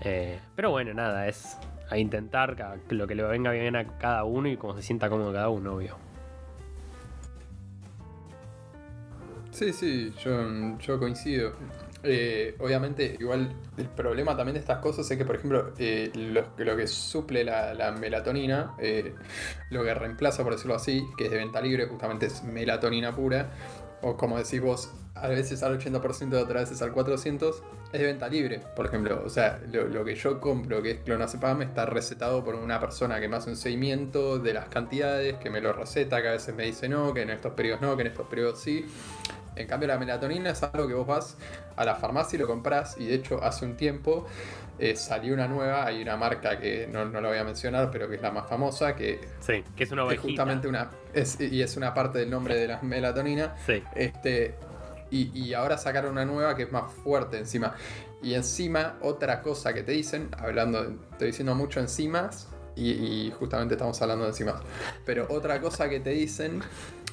Eh, 0.03 0.39
pero 0.55 0.69
bueno, 0.69 0.93
nada, 0.93 1.27
es 1.27 1.57
a 1.89 1.97
intentar 1.97 2.77
lo 2.89 3.07
que 3.07 3.15
le 3.15 3.23
venga 3.23 3.49
bien 3.51 3.75
a 3.75 3.97
cada 3.97 4.23
uno 4.23 4.47
y 4.49 4.55
como 4.55 4.75
se 4.75 4.83
sienta 4.83 5.09
cómodo 5.09 5.33
cada 5.33 5.49
uno, 5.49 5.73
obvio. 5.73 6.10
Sí, 9.61 9.73
sí, 9.73 10.13
yo, 10.23 10.97
coincido. 10.97 11.53
Eh, 12.01 12.55
obviamente, 12.57 13.15
igual 13.19 13.55
el 13.77 13.89
problema 13.89 14.35
también 14.35 14.55
de 14.55 14.59
estas 14.59 14.79
cosas 14.79 15.11
es 15.11 15.15
que, 15.15 15.23
por 15.23 15.35
ejemplo, 15.35 15.71
eh, 15.77 16.11
lo, 16.15 16.75
que 16.75 16.87
suple 16.87 17.43
la, 17.43 17.75
la 17.75 17.91
melatonina, 17.91 18.73
eh, 18.79 19.13
lo 19.69 19.83
que 19.83 19.93
reemplaza, 19.93 20.41
por 20.41 20.53
decirlo 20.53 20.73
así, 20.73 21.05
que 21.15 21.25
es 21.25 21.29
de 21.29 21.37
venta 21.37 21.61
libre, 21.61 21.85
justamente 21.85 22.25
es 22.25 22.43
melatonina 22.43 23.15
pura, 23.15 23.51
o 24.01 24.17
como 24.17 24.39
decís 24.39 24.59
vos, 24.59 24.91
a 25.13 25.27
veces 25.27 25.61
al 25.61 25.79
80%, 25.79 26.41
otras 26.41 26.71
veces 26.71 26.81
al 26.81 26.91
400%, 26.91 27.53
es 27.93 27.99
de 27.99 28.05
venta 28.07 28.27
libre, 28.29 28.61
por 28.75 28.87
ejemplo. 28.87 29.21
O 29.23 29.29
sea, 29.29 29.61
lo, 29.71 29.87
lo 29.87 30.03
que 30.03 30.15
yo 30.15 30.39
compro, 30.39 30.81
que 30.81 30.91
es 30.91 30.99
clonazepam, 31.01 31.61
está 31.61 31.85
recetado 31.85 32.43
por 32.43 32.55
una 32.55 32.79
persona 32.79 33.19
que 33.19 33.27
me 33.27 33.35
hace 33.35 33.51
un 33.51 33.57
seguimiento 33.57 34.39
de 34.39 34.55
las 34.55 34.69
cantidades, 34.69 35.35
que 35.35 35.51
me 35.51 35.61
lo 35.61 35.71
receta, 35.71 36.19
que 36.19 36.29
a 36.29 36.31
veces 36.31 36.55
me 36.55 36.63
dice 36.63 36.89
no, 36.89 37.13
que 37.13 37.21
en 37.21 37.29
estos 37.29 37.53
periodos 37.53 37.81
no, 37.81 37.95
que 37.95 38.01
en 38.01 38.07
estos 38.07 38.25
periodos 38.25 38.59
sí. 38.59 38.87
En 39.55 39.67
cambio, 39.67 39.87
la 39.87 39.97
melatonina 39.97 40.51
es 40.51 40.63
algo 40.63 40.87
que 40.87 40.93
vos 40.93 41.05
vas 41.07 41.37
a 41.75 41.83
la 41.85 41.95
farmacia 41.95 42.37
y 42.37 42.39
lo 42.39 42.47
compras. 42.47 42.95
Y 42.97 43.05
de 43.07 43.15
hecho, 43.15 43.43
hace 43.43 43.65
un 43.65 43.75
tiempo 43.75 44.25
eh, 44.79 44.95
salió 44.95 45.33
una 45.33 45.47
nueva. 45.47 45.85
Hay 45.85 46.01
una 46.01 46.15
marca 46.17 46.57
que 46.59 46.87
no, 46.91 47.05
no 47.05 47.19
la 47.21 47.29
voy 47.29 47.37
a 47.37 47.43
mencionar, 47.43 47.91
pero 47.91 48.07
que 48.09 48.15
es 48.15 48.21
la 48.21 48.31
más 48.31 48.47
famosa. 48.47 48.95
Que, 48.95 49.19
Sí, 49.41 49.63
que 49.75 49.83
es 49.83 49.91
una 49.91 50.03
que 50.03 50.07
ovejita. 50.07 50.27
justamente 50.27 50.67
una. 50.67 50.89
es- 51.13 51.39
y 51.39 51.61
es 51.61 51.75
una 51.77 51.93
parte 51.93 52.19
del 52.19 52.29
nombre 52.29 52.55
de 52.55 52.67
la 52.69 52.81
melatonina. 52.81 53.55
Sí. 53.65 53.83
Este, 53.95 54.55
y, 55.09 55.37
y 55.37 55.53
ahora 55.53 55.77
sacaron 55.77 56.11
una 56.13 56.23
nueva 56.25 56.55
que 56.55 56.63
es 56.63 56.71
más 56.71 56.91
fuerte 57.03 57.37
encima. 57.37 57.75
Y 58.23 58.35
encima, 58.35 58.97
otra 59.01 59.41
cosa 59.41 59.73
que 59.73 59.83
te 59.83 59.91
dicen, 59.91 60.29
hablando, 60.37 60.83
de- 60.83 60.95
estoy 61.11 61.27
diciendo 61.27 61.55
mucho 61.55 61.79
enzimas, 61.81 62.47
y, 62.73 62.91
y 62.91 63.31
justamente 63.37 63.73
estamos 63.73 64.01
hablando 64.01 64.23
de 64.23 64.29
enzimas. 64.29 64.61
Pero 65.05 65.25
otra 65.29 65.59
cosa 65.59 65.89
que 65.89 65.99
te 65.99 66.11
dicen 66.11 66.61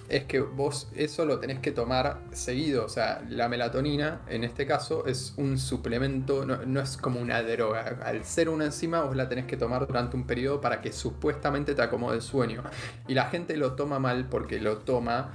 es 0.09 0.25
que 0.25 0.41
vos 0.41 0.89
eso 0.95 1.25
lo 1.25 1.39
tenés 1.39 1.61
que 1.61 1.73
tomar 1.73 2.21
seguido. 2.33 2.85
O 2.85 2.89
sea, 2.89 3.23
la 3.29 3.49
melatonina, 3.49 4.23
en 4.29 4.45
este 4.45 4.67
caso, 4.67 5.07
es 5.07 5.35
un 5.37 5.59
suplemento, 5.59 6.45
no, 6.45 6.65
no 6.67 6.81
es 6.81 6.97
como 6.97 7.21
una 7.21 7.43
droga. 7.43 7.99
Al 8.05 8.25
ser 8.25 8.49
una 8.49 8.67
enzima, 8.67 9.03
vos 9.03 9.17
la 9.17 9.29
tenés 9.29 9.47
que 9.47 9.57
tomar 9.57 9.87
durante 9.87 10.17
un 10.17 10.27
periodo 10.27 10.61
para 10.61 10.81
que 10.81 10.93
supuestamente 10.93 11.75
te 11.75 11.83
acomode 11.83 12.17
el 12.17 12.23
sueño. 12.23 12.63
Y 13.07 13.15
la 13.15 13.27
gente 13.27 13.57
lo 13.57 13.75
toma 13.75 13.99
mal 13.99 14.29
porque 14.29 14.61
lo 14.61 14.79
toma 14.79 15.33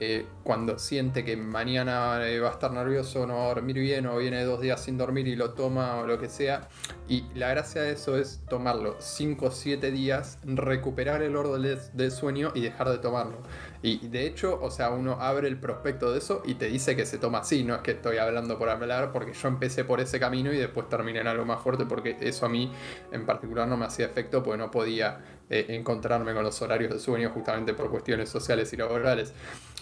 eh, 0.00 0.26
cuando 0.42 0.76
siente 0.78 1.24
que 1.24 1.36
mañana 1.36 2.26
eh, 2.26 2.40
va 2.40 2.48
a 2.48 2.52
estar 2.52 2.72
nervioso, 2.72 3.28
no 3.28 3.36
va 3.36 3.44
a 3.44 3.48
dormir 3.54 3.78
bien 3.78 4.06
o 4.06 4.18
viene 4.18 4.42
dos 4.42 4.60
días 4.60 4.82
sin 4.82 4.98
dormir 4.98 5.28
y 5.28 5.36
lo 5.36 5.52
toma 5.52 5.96
o 5.96 6.06
lo 6.06 6.18
que 6.18 6.28
sea. 6.28 6.68
Y 7.08 7.24
la 7.34 7.48
gracia 7.50 7.82
de 7.82 7.92
eso 7.92 8.18
es 8.18 8.42
tomarlo 8.48 8.96
5 8.98 9.46
o 9.46 9.50
7 9.52 9.92
días, 9.92 10.38
recuperar 10.44 11.22
el 11.22 11.36
orden 11.36 11.78
del 11.92 12.10
sueño 12.10 12.50
y 12.54 12.62
dejar 12.62 12.88
de 12.90 12.98
tomarlo. 12.98 13.38
Y 13.86 13.98
de 14.08 14.26
hecho, 14.26 14.58
o 14.62 14.70
sea, 14.70 14.88
uno 14.88 15.18
abre 15.20 15.46
el 15.46 15.58
prospecto 15.58 16.10
de 16.10 16.16
eso 16.16 16.42
y 16.46 16.54
te 16.54 16.68
dice 16.68 16.96
que 16.96 17.04
se 17.04 17.18
toma 17.18 17.40
así, 17.40 17.64
no 17.64 17.74
es 17.74 17.82
que 17.82 17.90
estoy 17.90 18.16
hablando 18.16 18.58
por 18.58 18.70
hablar, 18.70 19.12
porque 19.12 19.34
yo 19.34 19.46
empecé 19.46 19.84
por 19.84 20.00
ese 20.00 20.18
camino 20.18 20.50
y 20.54 20.56
después 20.56 20.88
terminé 20.88 21.20
en 21.20 21.26
algo 21.26 21.44
más 21.44 21.60
fuerte, 21.60 21.84
porque 21.84 22.16
eso 22.18 22.46
a 22.46 22.48
mí 22.48 22.72
en 23.12 23.26
particular 23.26 23.68
no 23.68 23.76
me 23.76 23.84
hacía 23.84 24.06
efecto, 24.06 24.42
porque 24.42 24.56
no 24.56 24.70
podía 24.70 25.20
eh, 25.50 25.66
encontrarme 25.68 26.32
con 26.32 26.44
los 26.44 26.62
horarios 26.62 26.94
de 26.94 26.98
sueño 26.98 27.28
justamente 27.28 27.74
por 27.74 27.90
cuestiones 27.90 28.30
sociales 28.30 28.72
y 28.72 28.78
laborales. 28.78 29.34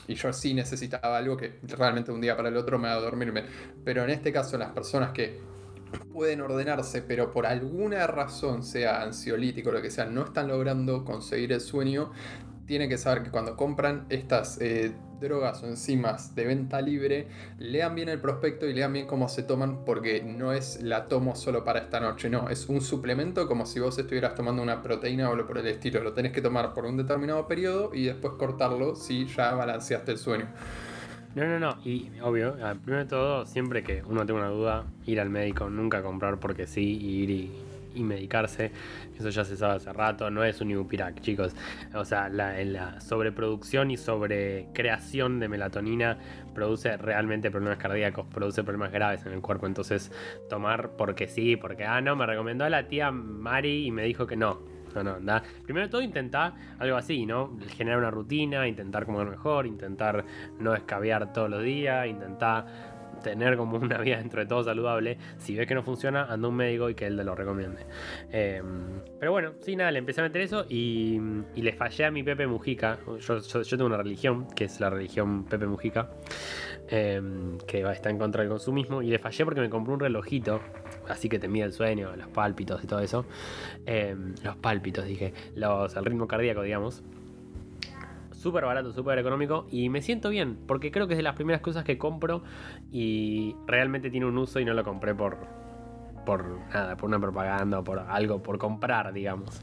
Y 0.09 0.17
yo 0.17 0.33
sí 0.33 0.53
necesitaba 0.53 1.17
algo 1.17 1.37
que 1.37 1.61
realmente 1.63 2.11
un 2.11 2.21
día 2.21 2.37
para 2.37 2.49
el 2.49 2.57
otro 2.57 2.81
me 2.81 2.89
haga 2.89 3.03
dormirme. 3.03 3.45
Pero 3.85 4.03
en 4.03 4.11
este 4.11 4.33
caso, 4.33 4.59
las 4.59 4.71
personas 4.71 5.13
que 5.13 5.39
pueden 6.13 6.41
ordenarse, 6.41 7.03
pero 7.03 7.31
por 7.31 7.47
alguna 7.47 8.09
razón, 8.09 8.65
sea 8.65 9.01
ansiolítico 9.01 9.71
o 9.71 9.73
lo 9.73 9.81
que 9.81 9.93
sea, 9.93 10.07
no 10.07 10.25
están 10.25 10.49
logrando 10.49 11.05
conseguir 11.05 11.53
el 11.53 11.61
sueño, 11.61 12.11
tiene 12.67 12.89
que 12.89 12.99
saber 12.99 13.23
que 13.23 13.31
cuando 13.31 13.57
compran 13.57 14.07
estas 14.09 14.61
eh, 14.61 14.93
drogas 15.21 15.63
o 15.63 15.67
enzimas 15.67 16.35
de 16.35 16.47
venta 16.47 16.81
libre, 16.81 17.29
lean 17.59 17.95
bien 17.95 18.09
el 18.09 18.21
prospecto 18.21 18.67
y 18.67 18.75
lean 18.75 18.93
bien 18.93 19.07
cómo 19.07 19.29
se 19.29 19.43
toman 19.43 19.85
porque 19.85 20.23
no 20.23 20.53
es 20.53 20.83
la 20.83 21.09
tomo 21.09 21.35
solo 21.35 21.65
para 21.65 21.81
esta 21.81 22.01
noche, 22.01 22.29
no, 22.29 22.49
es 22.49 22.69
un 22.69 22.81
suplemento 22.81 23.47
como 23.47 23.67
si 23.67 23.81
vos 23.81 23.99
estuvieras 23.99 24.35
tomando 24.35 24.63
una 24.63 24.83
proteína 24.83 25.31
o 25.31 25.37
lo 25.37 25.47
por 25.47 25.59
el 25.59 25.67
estilo, 25.67 26.03
lo 26.03 26.13
tenés 26.13 26.33
que 26.33 26.43
tomar 26.43 26.75
por 26.75 26.85
un 26.85 26.97
determinado 26.97 27.47
periodo 27.47 27.91
y 27.95 28.05
después 28.05 28.35
cortarlo 28.35 28.95
si 28.97 29.27
ya 29.27 29.55
balanceaste 29.55 30.13
el 30.13 30.19
sueño. 30.19 30.47
No, 31.35 31.47
no, 31.47 31.59
no, 31.59 31.79
y 31.83 32.11
obvio, 32.23 32.57
primero 32.85 33.05
de 33.05 33.09
todo, 33.09 33.47
siempre 33.47 33.83
que 33.83 34.03
uno 34.07 34.27
tenga 34.27 34.41
una 34.41 34.51
duda, 34.51 34.85
ir 35.07 35.19
al 35.19 35.31
médico, 35.31 35.71
nunca 35.71 36.03
comprar 36.03 36.39
porque 36.39 36.67
sí, 36.67 36.83
ir 36.83 37.31
y 37.31 37.51
y 37.95 38.03
medicarse. 38.03 38.71
Eso 39.19 39.31
ya 39.31 39.45
se 39.45 39.57
sabe 39.57 39.77
hace 39.77 39.93
rato, 39.93 40.31
no 40.31 40.45
es 40.45 40.61
un 40.61 40.71
Ibupirac, 40.71 41.21
chicos. 41.21 41.55
O 41.95 42.05
sea, 42.05 42.29
la, 42.29 42.63
la 42.65 43.01
sobreproducción 43.01 43.91
y 43.91 43.97
sobrecreación 43.97 45.41
de 45.41 45.49
melatonina 45.49 46.19
produce 46.55 46.97
realmente 46.97 47.51
problemas 47.51 47.79
cardíacos, 47.79 48.27
produce 48.27 48.63
problemas 48.63 48.93
graves 48.93 49.25
en 49.27 49.33
el 49.33 49.41
cuerpo. 49.41 49.67
Entonces, 49.67 50.11
tomar 50.49 50.97
porque 50.97 51.29
sí, 51.29 51.57
porque, 51.57 51.85
ah, 51.85 52.01
no, 52.01 52.17
me 52.17 52.27
recomendó 52.27 52.69
la 52.69 52.89
tía 52.89 53.11
Mari 53.11 53.87
y 53.87 53.91
me 53.91 54.05
dijo 54.05 54.27
que 54.27 54.37
no. 54.37 54.73
No, 54.95 55.03
no, 55.03 55.15
anda. 55.15 55.43
Primero 55.65 55.89
todo, 55.89 56.03
intentar 56.03 56.53
algo 56.79 56.97
así, 56.97 57.25
¿no? 57.25 57.57
Generar 57.77 57.99
una 57.99 58.11
rutina, 58.11 58.69
intentar 58.69 59.07
comer 59.07 59.27
mejor, 59.27 59.67
intentar 59.67 60.25
no 60.59 60.75
escabear 60.75 61.33
todos 61.33 61.49
los 61.49 61.63
días, 61.63 62.07
intentar 62.07 62.92
tener 63.23 63.57
como 63.57 63.77
una 63.77 63.99
vida 63.99 64.19
dentro 64.19 64.41
de 64.41 64.47
todo 64.47 64.65
saludable. 64.65 65.19
Si 65.39 65.55
ves 65.55 65.67
que 65.67 65.75
no 65.75 65.83
funciona, 65.83 66.25
anda 66.25 66.47
a 66.47 66.51
un 66.51 66.57
médico 66.57 66.91
y 66.91 66.95
que 66.95 67.07
él 67.07 67.17
te 67.17 67.25
lo 67.25 67.35
recomiende. 67.35 67.87
Em, 68.31 69.01
pero 69.19 69.33
bueno, 69.33 69.53
sí, 69.61 69.77
nada, 69.77 69.91
le 69.91 69.99
empecé 69.99 70.21
a 70.21 70.25
meter 70.25 70.43
eso 70.43 70.67
y, 70.69 71.21
le 71.55 71.73
fallé 71.73 72.05
a 72.05 72.11
mi 72.11 72.23
Pepe 72.23 72.47
Mujica. 72.47 72.99
Yo, 73.21 73.41
tengo 73.63 73.87
una 73.87 73.97
religión, 73.97 74.47
que 74.55 74.65
es 74.65 74.81
la 74.81 74.91
religión 74.91 75.45
Pepe 75.45 75.67
Mujica, 75.67 76.11
em, 76.89 77.59
que 77.59 77.83
está 77.83 78.11
en 78.11 78.19
contra 78.19 78.43
del 78.43 78.51
consumismo. 78.51 79.03
Y 79.03 79.09
le 79.09 79.19
fallé 79.19 79.45
porque 79.45 79.61
me 79.61 79.71
compré 79.71 79.95
un 79.95 80.01
relojito, 80.01 80.61
así 81.09 81.29
que 81.29 81.39
te 81.39 81.49
mide 81.49 81.65
el 81.65 81.73
sueño, 81.73 82.15
los 82.17 82.29
pálpitos 82.29 82.83
y 82.83 82.87
todo 82.87 83.01
eso. 83.01 83.25
Em, 83.87 84.35
los 84.43 84.57
pálpitos, 84.57 85.07
dije, 85.07 85.33
los, 85.55 85.95
el 85.97 86.05
ritmo 86.05 86.27
cardíaco, 86.27 86.63
digamos 86.63 87.03
súper 88.43 88.65
barato, 88.65 88.93
súper 88.93 89.19
económico 89.19 89.67
y 89.71 89.89
me 89.89 90.03
siento 90.03 90.29
bien 90.29 90.59
porque 90.67 90.91
creo 90.91 91.07
que 91.07 91.15
es 91.15 91.19
de 91.19 91.23
las 91.23 91.37
primeras 91.37 91.63
cosas 91.63 91.85
que 91.85 91.97
compro 91.97 92.43
y 92.91 93.55
realmente 93.67 94.11
tiene 94.11 94.27
un 94.27 94.37
uso 94.37 94.59
y 94.59 94.65
no 94.65 94.75
lo 94.75 94.83
compré 94.83 95.15
por, 95.15 95.39
por 96.27 96.59
nada, 96.75 96.97
por 96.97 97.09
una 97.09 97.21
propaganda 97.21 97.79
o 97.79 97.85
por 97.85 98.01
algo, 98.01 98.43
por 98.43 98.59
comprar, 98.59 99.13
digamos. 99.13 99.61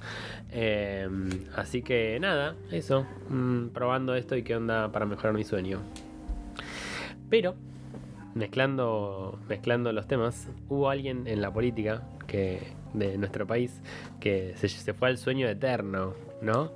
Em, 0.51 1.29
así 1.55 1.81
que 1.81 2.17
nada, 2.19 2.55
eso, 2.71 3.05
mm, 3.29 3.67
probando 3.69 4.15
esto 4.15 4.35
y 4.37 4.43
qué 4.43 4.55
onda 4.55 4.91
para 4.91 5.05
mejorar 5.05 5.33
mi 5.33 5.43
sueño. 5.43 5.79
Pero, 7.29 7.55
mezclando, 8.33 9.39
mezclando 9.49 9.91
los 9.91 10.07
temas, 10.07 10.49
hubo 10.69 10.89
alguien 10.89 11.27
en 11.27 11.41
la 11.41 11.51
política 11.51 12.03
que, 12.27 12.73
de 12.93 13.17
nuestro 13.17 13.45
país 13.45 13.81
que 14.19 14.53
se, 14.55 14.69
se 14.69 14.93
fue 14.93 15.09
al 15.09 15.17
sueño 15.17 15.47
eterno, 15.47 16.13
¿no? 16.41 16.71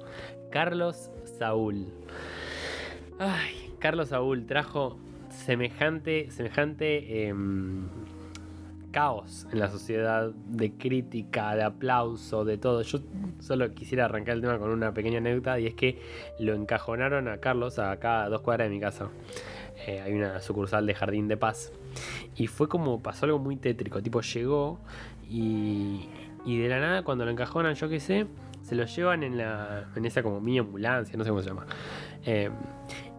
Carlos 0.51 1.09
Saúl. 1.37 1.87
Ay, 3.19 3.73
Carlos 3.79 4.09
Saúl 4.09 4.45
trajo 4.45 4.97
semejante, 5.29 6.29
semejante 6.31 7.27
em, 7.27 7.87
caos 8.91 9.47
en 9.51 9.59
la 9.59 9.69
sociedad 9.69 10.31
de 10.31 10.71
crítica, 10.73 11.55
de 11.55 11.63
aplauso, 11.63 12.45
de 12.45 12.57
todo. 12.57 12.81
Yo 12.83 12.99
solo 13.39 13.73
quisiera 13.73 14.05
arrancar 14.05 14.35
el 14.35 14.41
tema 14.41 14.57
con 14.59 14.69
una 14.69 14.93
pequeña 14.93 15.17
anécdota 15.17 15.59
y 15.59 15.67
es 15.67 15.73
que 15.73 15.99
lo 16.39 16.53
encajonaron 16.53 17.27
a 17.27 17.39
Carlos 17.39 17.79
acá 17.79 18.23
a 18.23 18.29
dos 18.29 18.41
cuadras 18.41 18.69
de 18.69 18.75
mi 18.75 18.79
casa. 18.79 19.09
Eh, 19.87 19.99
hay 19.99 20.13
una 20.13 20.39
sucursal 20.39 20.85
de 20.85 20.93
Jardín 20.93 21.27
de 21.27 21.35
Paz. 21.35 21.73
Y 22.35 22.47
fue 22.47 22.69
como, 22.69 23.01
pasó 23.01 23.25
algo 23.25 23.39
muy 23.39 23.57
tétrico. 23.57 24.01
Tipo, 24.01 24.21
llegó 24.21 24.79
y, 25.29 26.07
y 26.45 26.57
de 26.59 26.69
la 26.69 26.79
nada 26.79 27.03
cuando 27.03 27.25
lo 27.25 27.31
encajonan, 27.31 27.73
yo 27.75 27.89
qué 27.89 27.99
sé, 27.99 28.27
se 28.73 28.79
lo 28.79 28.85
llevan 28.85 29.23
en, 29.23 29.37
la, 29.37 29.85
en 29.95 30.05
esa 30.05 30.23
como 30.23 30.41
mini 30.41 30.59
ambulancia, 30.59 31.15
no 31.15 31.23
sé 31.23 31.29
cómo 31.29 31.43
se 31.43 31.49
llama. 31.49 31.67
Eh, 32.25 32.49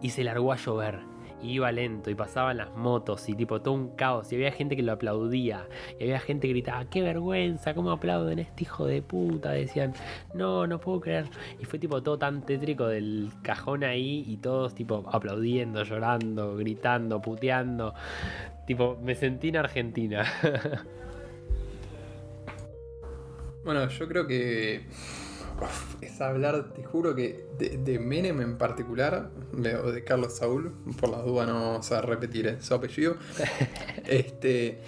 y 0.01 0.09
se 0.09 0.23
largó 0.23 0.51
a 0.51 0.57
llover. 0.57 0.99
Y 1.41 1.51
iba 1.51 1.71
lento 1.71 2.09
y 2.09 2.15
pasaban 2.15 2.57
las 2.57 2.75
motos 2.75 3.29
y 3.29 3.35
tipo 3.35 3.61
todo 3.61 3.75
un 3.75 3.95
caos. 3.95 4.31
Y 4.31 4.35
había 4.35 4.51
gente 4.51 4.75
que 4.75 4.81
lo 4.81 4.91
aplaudía. 4.91 5.67
Y 5.99 6.03
había 6.03 6.19
gente 6.19 6.47
que 6.47 6.53
gritaba, 6.53 6.89
qué 6.89 7.01
vergüenza, 7.01 7.73
cómo 7.73 7.91
aplauden 7.91 8.39
este 8.39 8.63
hijo 8.63 8.85
de 8.85 9.01
puta. 9.01 9.51
Decían, 9.51 9.93
no, 10.33 10.67
no 10.67 10.79
puedo 10.79 11.01
creer. 11.01 11.25
Y 11.59 11.65
fue 11.65 11.79
tipo 11.79 12.01
todo 12.01 12.17
tan 12.17 12.45
tétrico 12.45 12.87
del 12.87 13.29
cajón 13.43 13.83
ahí 13.83 14.23
y 14.27 14.37
todos 14.37 14.75
tipo 14.75 15.07
aplaudiendo, 15.11 15.83
llorando, 15.83 16.57
gritando, 16.57 17.21
puteando. 17.21 17.93
Tipo, 18.65 18.97
me 19.01 19.15
sentí 19.15 19.49
en 19.49 19.57
Argentina. 19.57 20.25
bueno, 23.63 23.87
yo 23.87 24.07
creo 24.07 24.25
que 24.25 24.85
es 26.01 26.21
hablar, 26.21 26.73
te 26.73 26.83
juro 26.83 27.15
que 27.15 27.45
de, 27.57 27.99
Menem 27.99 28.41
en 28.41 28.57
particular, 28.57 29.29
o 29.53 29.91
de 29.91 30.03
Carlos 30.03 30.37
Saúl, 30.37 30.73
por 30.99 31.09
la 31.09 31.21
duda 31.21 31.45
no 31.45 31.53
vamos 31.53 31.91
a 31.91 32.01
repetir 32.01 32.57
su 32.61 32.73
apellido. 32.73 33.15
este. 34.07 34.79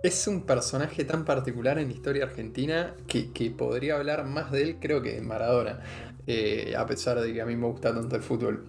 Es 0.00 0.28
un 0.28 0.46
personaje 0.46 1.04
tan 1.04 1.24
particular 1.24 1.78
en 1.78 1.88
la 1.88 1.94
historia 1.94 2.24
argentina 2.24 2.94
que, 3.08 3.52
podría 3.56 3.96
hablar 3.96 4.24
más 4.24 4.52
de 4.52 4.62
él, 4.62 4.76
creo 4.80 5.02
que 5.02 5.14
de 5.14 5.20
Maradona. 5.20 5.80
Eh, 6.26 6.74
a 6.76 6.86
pesar 6.86 7.20
de 7.20 7.32
que 7.32 7.40
a 7.42 7.46
mí 7.46 7.56
me 7.56 7.66
gusta 7.66 7.92
tanto 7.92 8.14
el 8.14 8.22
fútbol. 8.22 8.64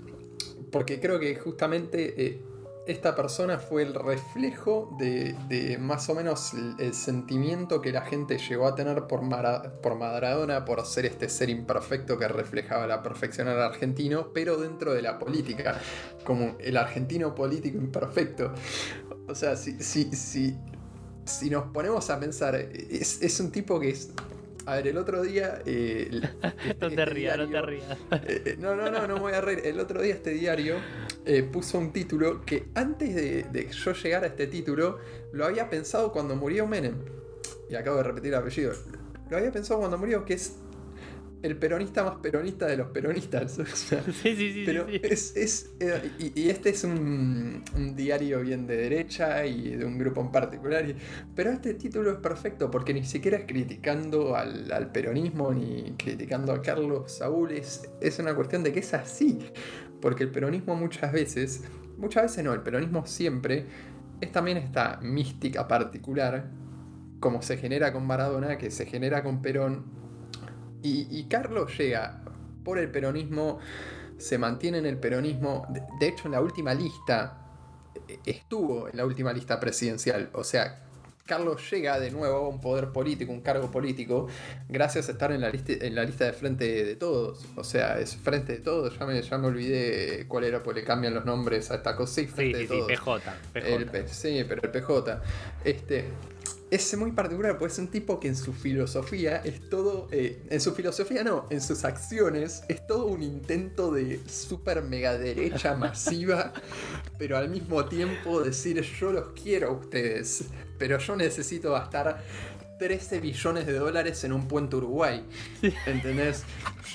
Porque 0.72 1.00
creo 1.00 1.20
que 1.20 1.36
justamente 1.36 2.26
eh, 2.26 2.42
esta 2.90 3.16
persona 3.16 3.60
fue 3.60 3.84
el 3.84 3.94
reflejo 3.94 4.96
de, 4.98 5.78
más 5.80 6.10
o 6.10 6.16
menos 6.16 6.54
el, 6.80 6.94
sentimiento 6.96 7.82
que 7.82 7.92
la 7.92 8.02
gente 8.02 8.40
llegó 8.40 8.68
a 8.68 8.74
tener 8.74 9.06
por, 9.06 9.22
por 9.82 9.96
Maradona, 9.96 10.66
por 10.66 10.84
ser 10.88 11.06
este 11.06 11.30
ser 11.30 11.52
imperfecto 11.52 12.18
que 12.18 12.28
reflejaba 12.28 12.88
la 12.88 13.04
perfección 13.04 13.48
al 13.48 13.62
argentino, 13.62 14.32
pero 14.34 14.58
dentro 14.58 14.92
de 14.94 15.04
la 15.04 15.20
política, 15.20 15.80
como 16.24 16.58
el 16.60 16.78
argentino 16.78 17.36
político 17.36 17.78
imperfecto. 17.78 18.54
O 19.28 19.36
sea, 19.36 19.56
si, 19.56 19.74
si, 19.84 20.06
si, 20.16 20.58
si 21.26 21.50
nos 21.52 21.66
ponemos 21.66 22.10
a 22.10 22.20
pensar, 22.20 22.56
es, 22.56 23.22
es 23.22 23.40
un 23.40 23.52
tipo 23.52 23.80
que 23.80 23.90
es 23.90 24.10
a 24.66 24.76
ver, 24.76 24.88
el 24.88 24.98
otro 24.98 25.24
día. 25.24 25.62
Eh, 25.66 26.10
no 26.42 26.52
te 26.80 26.88
este 26.88 27.06
rías, 27.06 27.38
no 27.38 27.50
te 27.50 27.62
rías. 27.62 27.98
Eh, 28.12 28.44
eh, 28.46 28.56
no, 28.60 28.76
no, 28.76 28.92
no, 28.92 29.08
no 29.08 29.16
me 29.16 29.20
voy 29.20 29.34
a 29.34 29.42
reír. 29.42 29.62
El 29.64 29.80
otro 29.80 30.02
día 30.02 30.14
este 30.14 30.32
diario 30.32 30.76
eh, 31.30 31.44
puso 31.44 31.78
un 31.80 31.92
título 31.92 32.42
que 32.46 32.70
antes 32.76 33.14
de, 33.16 33.46
que 33.52 33.72
yo 33.72 33.94
llegara 33.94 34.26
a 34.26 34.30
este 34.30 34.48
título, 34.48 34.98
lo 35.32 35.46
había 35.46 35.70
pensado 35.70 36.12
cuando 36.12 36.36
murió 36.36 36.68
Menem. 36.68 36.96
Y 37.70 37.76
acabo 37.76 37.98
de 37.98 38.04
repetir 38.04 38.34
el 38.34 38.40
apellido. 38.40 38.74
Lo 39.30 39.38
había 39.38 39.52
pensado 39.52 39.80
cuando 39.80 39.98
murió, 39.98 40.26
que 40.26 40.34
es 40.34 40.56
el 41.42 41.56
peronista 41.56 42.04
más 42.04 42.18
peronista 42.18 42.66
de 42.66 42.76
los 42.78 42.88
peronistas. 42.90 43.60
O 43.60 43.66
sea, 43.66 44.04
Sí, 44.04 44.36
sí, 44.36 44.54
sí. 44.54 44.64
pero 44.66 44.88
sí. 44.90 45.00
es. 45.04 45.36
es, 45.38 45.70
eh, 45.80 46.12
y, 46.20 46.42
y 46.42 46.50
este 46.50 46.70
es 46.72 46.84
un, 46.84 47.64
un 47.76 47.96
diario 47.96 48.42
bien 48.42 48.68
de 48.68 48.76
derecha 48.76 49.46
y 49.46 49.76
de 49.76 49.86
un 49.86 49.98
grupo 49.98 50.20
en 50.22 50.32
particular. 50.32 50.90
y- 50.90 50.96
pero 51.36 51.52
este 51.52 51.76
título 51.76 52.12
es 52.12 52.18
perfecto 52.18 52.70
porque 52.70 52.94
ni 52.94 53.06
siquiera 53.06 53.38
es 53.38 53.46
criticando 53.46 54.36
al, 54.36 54.70
al 54.72 54.92
peronismo 54.92 55.54
ni 55.54 55.94
criticando 55.98 56.52
a 56.52 56.62
Carlos 56.62 57.12
Saúl. 57.20 57.52
Es, 57.54 57.90
es 58.02 58.20
una 58.20 58.36
cuestión 58.36 58.64
de 58.64 58.74
que 58.74 58.80
es 58.80 58.94
así. 58.94 59.40
Porque 60.02 60.24
el 60.24 60.32
peronismo 60.32 60.76
muchas 60.76 61.12
veces. 61.12 61.64
Muchas 61.98 62.24
veces 62.24 62.44
no, 62.44 62.54
el 62.54 62.62
peronismo 62.62 63.06
siempre. 63.06 63.66
Es 64.22 64.32
también 64.32 64.58
esta 64.58 65.00
mística 65.02 65.68
particular. 65.68 66.50
Como 67.20 67.42
se 67.42 67.58
genera 67.58 67.92
con 67.92 68.08
Maradona, 68.08 68.58
que 68.58 68.72
se 68.72 68.86
genera 68.86 69.24
con 69.24 69.42
Perón. 69.42 69.86
Y, 70.82 71.26
Carlos 71.26 71.78
llega 71.78 72.24
por 72.64 72.78
el 72.78 72.90
peronismo, 72.90 73.60
se 74.18 74.38
mantiene 74.38 74.78
en 74.78 74.86
el 74.86 74.98
peronismo. 74.98 75.68
De, 76.00 76.08
hecho, 76.08 76.28
en 76.28 76.32
la 76.32 76.42
última 76.42 76.74
lista, 76.74 77.38
eh, 78.08 78.20
estuvo 78.26 78.88
en 78.88 78.96
la 78.96 79.06
última 79.06 79.34
lista 79.34 79.60
presidencial. 79.60 80.30
O 80.34 80.46
sea, 80.46 80.89
Carlos 81.30 81.62
llega 81.72 82.00
de 82.00 82.12
nuevo 82.12 82.38
a 82.38 82.50
un 82.50 82.60
poder 82.60 82.90
político, 82.90 83.32
un 83.32 83.42
cargo 83.42 83.70
político, 83.72 84.28
gracias 84.68 85.08
a 85.08 85.12
estar 85.14 85.32
en 85.32 85.42
la 85.42 85.50
lista, 85.50 85.74
en 85.80 85.96
la 85.96 86.04
lista 86.04 86.26
de 86.26 86.34
frente 86.34 86.84
de 86.84 86.96
todos. 86.96 87.46
O 87.56 87.64
sea, 87.64 88.00
es 88.00 88.16
frente 88.18 88.54
de 88.54 88.60
todos. 88.60 88.98
Ya 89.00 89.06
me, 89.06 89.22
ya 89.22 89.38
me 89.38 89.48
olvidé 89.48 90.26
cuál 90.28 90.44
era, 90.44 90.62
porque 90.64 90.82
le 90.82 90.86
cambian 90.86 91.14
los 91.14 91.24
nombres 91.26 91.70
a 91.72 91.76
esta 91.76 91.96
cosa. 91.96 92.14
Sí, 92.16 92.22
Sí, 92.22 92.28
frente 92.28 92.58
sí, 92.58 92.64
de 92.64 92.68
sí, 92.68 92.80
todos. 92.80 92.88
PJ. 92.88 93.34
PJ. 93.54 93.68
El 93.76 93.86
P- 93.86 94.08
sí, 94.08 94.44
pero 94.48 94.62
el 94.64 94.72
PJ. 94.72 95.22
Este. 95.64 96.06
Es 96.72 96.96
muy 96.96 97.12
particular, 97.14 97.58
pues 97.58 97.74
es 97.74 97.80
un 97.80 97.88
tipo 97.88 98.20
que 98.20 98.28
en 98.28 98.36
su 98.36 98.54
filosofía 98.54 99.38
es 99.38 99.70
todo. 99.72 100.08
eh, 100.12 100.44
en 100.52 100.62
su 100.62 100.76
filosofía 100.76 101.24
no, 101.24 101.48
en 101.50 101.62
sus 101.62 101.84
acciones 101.84 102.62
es 102.68 102.86
todo 102.86 103.06
un 103.08 103.24
intento 103.24 103.92
de 103.92 104.20
super 104.28 104.84
mega 104.84 105.18
derecha 105.18 105.76
masiva, 105.76 106.54
pero 107.18 107.38
al 107.38 107.50
mismo 107.50 107.86
tiempo 107.86 108.42
decir 108.44 108.80
yo 108.84 109.12
los 109.12 109.30
quiero 109.30 109.70
a 109.70 109.72
ustedes, 109.72 110.44
pero 110.80 110.98
yo 110.98 111.16
necesito 111.16 111.74
gastar 111.74 112.24
13 112.80 113.20
billones 113.20 113.68
de 113.68 113.74
dólares 113.74 114.24
en 114.24 114.34
un 114.34 114.48
puente 114.48 114.78
Uruguay. 114.78 115.24
¿Entendés? 115.86 116.44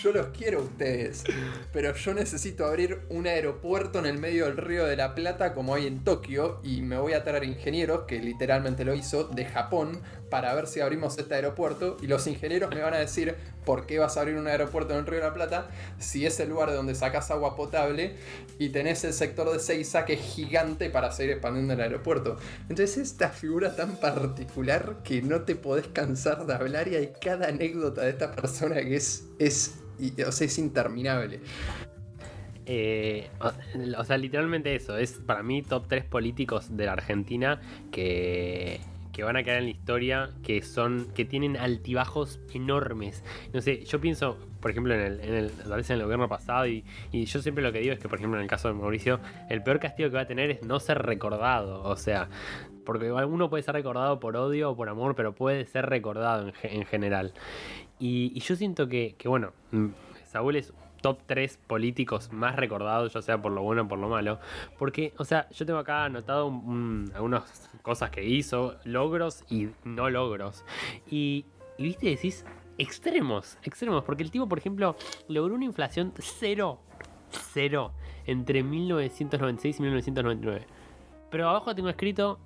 Yo 0.03 0.13
los 0.13 0.29
quiero 0.29 0.61
a 0.61 0.63
ustedes, 0.63 1.25
pero 1.73 1.95
yo 1.95 2.15
necesito 2.15 2.67
abrir 2.67 3.01
un 3.11 3.27
aeropuerto 3.27 3.99
en 4.01 4.07
el 4.07 4.19
medio 4.19 4.47
del 4.47 4.57
río 4.57 4.87
de 4.87 4.97
la 4.97 5.15
Plata 5.15 5.55
como 5.55 5.75
hay 5.75 5.87
en 5.87 6.03
Tokio 6.03 6.61
y 6.65 6.83
me 6.83 6.99
voy 6.99 7.13
a 7.13 7.23
traer 7.23 7.45
ingenieros, 7.45 8.03
que 8.09 8.19
literalmente 8.19 8.85
lo 8.85 8.95
hizo, 8.95 9.25
de 9.25 9.45
Japón 9.45 10.01
para 10.31 10.53
ver 10.55 10.67
si 10.67 10.81
abrimos 10.81 11.17
este 11.19 11.35
aeropuerto 11.35 11.97
y 12.03 12.07
los 12.07 12.27
ingenieros 12.27 12.75
me 12.75 12.83
van 12.83 12.95
a 12.95 12.99
decir 12.99 13.37
por 13.65 13.87
qué 13.87 13.99
vas 13.99 14.17
a 14.17 14.21
abrir 14.21 14.37
un 14.37 14.47
aeropuerto 14.47 14.93
en 14.95 15.01
el 15.01 15.07
río 15.07 15.21
de 15.21 15.27
la 15.27 15.35
Plata 15.35 15.69
si 15.99 16.27
es 16.27 16.39
el 16.41 16.51
lugar 16.51 16.71
de 16.71 16.77
donde 16.77 16.95
sacas 16.95 17.31
agua 17.31 17.57
potable 17.57 18.17
y 18.59 18.71
tenés 18.71 19.05
el 19.05 19.13
sector 19.13 19.51
de 19.53 19.59
Seiza 19.59 20.05
que 20.05 20.15
es 20.15 20.21
gigante 20.21 20.91
para 20.91 21.11
seguir 21.13 21.33
expandiendo 21.33 21.75
el 21.75 21.81
aeropuerto. 21.81 22.37
Entonces 22.69 22.97
esta 22.99 23.31
figura 23.31 23.77
tan 23.77 23.97
particular 23.97 24.97
que 25.05 25.23
no 25.23 25.43
te 25.43 25.55
podés 25.55 25.89
cansar 25.89 26.47
de 26.47 26.55
hablar 26.55 26.89
y 26.89 26.97
hay 26.97 27.13
cada 27.21 27.49
anécdota 27.49 28.03
de 28.03 28.11
esta 28.11 28.33
persona 28.33 28.77
que 28.77 28.97
es, 28.97 29.25
es, 29.39 29.75
o 30.27 30.33
sea, 30.33 30.47
es 30.47 30.59
interminable. 30.59 31.41
Eh, 32.67 33.29
o, 33.41 34.01
o 34.01 34.05
sea, 34.05 34.17
literalmente 34.17 34.75
eso. 34.75 34.97
Es 34.97 35.13
para 35.13 35.43
mí 35.43 35.63
top 35.63 35.87
3 35.89 36.05
políticos 36.05 36.77
de 36.77 36.87
la 36.87 36.93
Argentina 36.93 37.61
que, 37.93 38.81
que 39.15 39.23
van 39.23 39.37
a 39.37 39.45
quedar 39.45 39.59
en 39.59 39.65
la 39.65 39.71
historia, 39.71 40.31
que 40.43 40.61
son 40.61 41.07
que 41.15 41.25
tienen 41.25 41.57
altibajos 41.57 42.41
enormes. 42.53 43.23
No 43.53 43.61
sé, 43.61 43.85
yo 43.85 44.01
pienso, 44.01 44.37
por 44.61 44.73
ejemplo, 44.73 44.93
en 44.93 45.01
el, 45.01 45.21
en 45.21 45.35
el, 45.35 45.53
en 45.65 45.93
el 45.93 46.03
gobierno 46.03 46.29
pasado, 46.29 46.67
y, 46.67 46.85
yo 47.13 47.41
siempre 47.41 47.63
lo 47.63 47.73
que 47.73 47.79
digo 47.79 47.93
es 47.93 48.01
que, 48.01 48.09
por 48.09 48.19
ejemplo, 48.19 48.39
en 48.39 48.43
el 48.43 48.51
caso 48.51 48.69
de 48.69 48.75
Mauricio, 48.75 49.21
el 49.49 49.63
peor 49.63 49.79
castigo 49.79 50.11
que 50.11 50.17
va 50.17 50.23
a 50.23 50.27
tener 50.27 50.51
es 50.51 50.63
no 50.65 50.81
ser 50.81 50.99
recordado. 50.99 51.83
O 51.85 51.97
sea, 51.97 52.29
porque 52.85 53.13
uno 53.13 53.49
puede 53.49 53.63
ser 53.63 53.75
recordado 53.75 54.19
por 54.19 54.37
odio 54.37 54.73
o 54.73 54.77
por 54.77 54.89
amor, 54.89 55.15
pero 55.15 55.33
puede 55.33 55.65
ser 55.65 55.87
recordado 55.87 56.49
en, 56.49 56.55
en 56.63 56.85
general. 56.85 57.33
Y, 58.01 58.33
y 58.35 58.41
yo 58.41 58.57
siento 58.57 58.89
que, 58.89 59.15
que, 59.17 59.29
bueno, 59.29 59.53
mm, 59.71 59.89
Saúl 60.25 60.57
es 60.57 60.75
top 61.05 61.21
3 61.27 61.59
políticos 61.67 62.33
más 62.33 62.57
recordados, 62.57 63.13
ya 63.13 63.21
sea 63.21 63.43
por 63.43 63.53
lo 63.53 63.61
bueno 63.63 63.83
o 63.83 63.89
por 63.89 63.99
lo 63.99 64.09
malo. 64.09 64.39
Porque, 64.79 65.13
o 65.19 65.25
sea, 65.27 65.51
yo 65.51 65.67
tengo 65.67 65.79
acá 65.79 66.05
anotado 66.07 66.47
un- 66.47 66.65
un- 66.67 67.13
algunas 67.15 67.71
cosas 67.83 68.09
que 68.11 68.25
hizo, 68.25 68.77
logros 68.85 69.45
y 69.51 69.69
no 69.85 70.09
logros. 70.09 70.65
Y, 71.11 71.45
y 71.77 71.83
viste, 71.83 72.07
decís 72.09 72.47
extremos, 72.79 73.59
extremos. 73.63 74.03
Porque 74.03 74.23
el 74.23 74.31
tipo, 74.31 74.49
por 74.49 74.57
ejemplo, 74.59 74.97
logró 75.29 75.55
una 75.55 75.67
inflación 75.67 76.15
cero, 76.19 76.81
cero, 77.53 77.93
entre 78.27 78.63
1996 78.63 79.79
y 79.79 79.83
1999. 79.83 80.67
Pero 81.31 81.51
abajo 81.51 81.75
tengo 81.75 81.91
escrito 81.91 82.39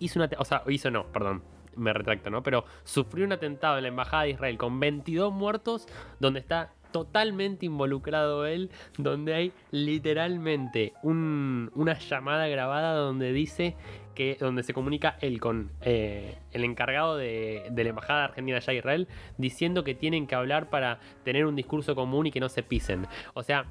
hizo 0.00 0.18
una, 0.18 0.28
o 0.36 0.44
sea, 0.44 0.64
hizo 0.68 0.90
no, 0.90 1.04
perdón, 1.06 1.42
me 1.76 1.92
retracto, 1.92 2.28
¿no? 2.30 2.42
Pero 2.42 2.64
sufrió 2.82 3.24
un 3.24 3.32
atentado 3.32 3.76
en 3.76 3.82
la 3.82 3.88
embajada 3.88 4.24
de 4.24 4.30
Israel 4.30 4.58
con 4.58 4.80
22 4.80 5.32
muertos, 5.32 5.86
donde 6.18 6.40
está 6.40 6.72
totalmente 6.92 7.66
involucrado 7.66 8.46
él, 8.46 8.70
donde 8.98 9.34
hay 9.34 9.52
literalmente 9.70 10.92
un- 11.02 11.70
una 11.74 11.98
llamada 11.98 12.48
grabada 12.48 12.94
donde 12.94 13.32
dice 13.32 13.76
que 14.14 14.36
donde 14.38 14.62
se 14.62 14.74
comunica 14.74 15.16
él 15.20 15.40
con 15.40 15.70
eh, 15.82 16.36
el 16.52 16.64
encargado 16.64 17.16
de, 17.16 17.66
de 17.70 17.84
la 17.84 17.90
embajada 17.90 18.24
argentina 18.24 18.58
allá 18.58 18.72
en 18.72 18.78
Israel, 18.78 19.08
diciendo 19.38 19.84
que 19.84 19.94
tienen 19.94 20.26
que 20.26 20.34
hablar 20.34 20.68
para 20.68 20.98
tener 21.24 21.46
un 21.46 21.56
discurso 21.56 21.94
común 21.94 22.26
y 22.26 22.30
que 22.30 22.40
no 22.40 22.48
se 22.48 22.62
pisen. 22.62 23.06
O 23.34 23.42
sea, 23.42 23.64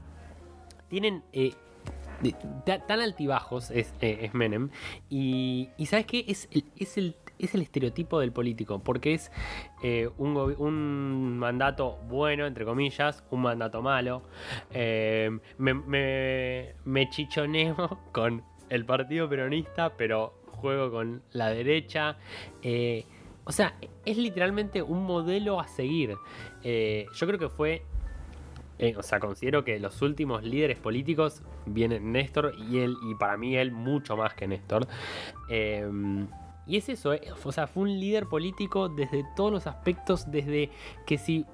tienen 0.89 1.23
eh, 1.33 1.53
tan 2.87 2.99
altibajos 2.99 3.71
es, 3.71 3.93
eh, 4.01 4.19
es 4.23 4.33
Menem. 4.33 4.69
Y, 5.09 5.69
y 5.77 5.85
¿sabes 5.85 6.05
qué? 6.05 6.25
Es 6.27 6.49
es, 6.77 6.97
el, 6.97 7.15
es 7.39 7.55
el 7.55 7.61
estereotipo 7.61 8.19
del 8.19 8.31
político, 8.31 8.79
porque 8.79 9.13
es 9.13 9.31
eh, 9.81 10.09
un, 10.17 10.35
un 10.35 11.37
mandato 11.37 11.97
bueno, 12.07 12.45
entre 12.45 12.65
comillas, 12.65 13.23
un 13.31 13.41
mandato 13.41 13.81
malo. 13.81 14.23
Eh, 14.71 15.31
me, 15.57 15.73
me, 15.73 17.09
chichoneo 17.09 17.99
con 18.11 18.43
el 18.69 18.85
partido 18.85 19.29
peronista, 19.29 19.95
pero 19.95 20.33
juego 20.47 20.91
con 20.91 21.23
la 21.31 21.49
derecha. 21.49 22.17
Eh, 22.61 23.05
o 23.45 23.51
sea, 23.51 23.75
es 24.05 24.17
literalmente 24.17 24.81
un 24.81 25.05
modelo 25.05 25.59
a 25.59 25.67
seguir. 25.67 26.15
Yo 26.61 27.27
creo 27.27 27.39
que 27.39 27.49
fue 27.49 27.83
o 28.97 29.03
sea, 29.03 29.19
considero 29.19 29.65
que 29.65 29.77
los 29.77 30.01
últimos 30.01 30.41
líderes 30.43 30.77
políticos 30.77 31.41
vienen 31.65 32.13
Néstor 32.13 32.53
y 32.69 32.79
él, 32.79 32.95
y 33.01 33.15
para 33.15 33.35
mí 33.35 33.57
él 33.57 33.71
mucho 33.71 34.15
más 34.15 34.33
que 34.35 34.47
Néstor. 34.47 34.87
Y 36.69 36.77
es 36.77 36.87
eso, 36.87 37.13
eh, 37.13 37.21
o 37.43 37.51
sea, 37.51 37.65
fue 37.67 37.83
un 37.83 37.99
líder 37.99 38.27
político 38.27 38.87
desde 38.89 39.25
todos 39.35 39.51
los 39.51 39.65
aspectos, 39.67 40.29
desde 40.31 40.69
que 41.07 41.17
si 41.17 41.45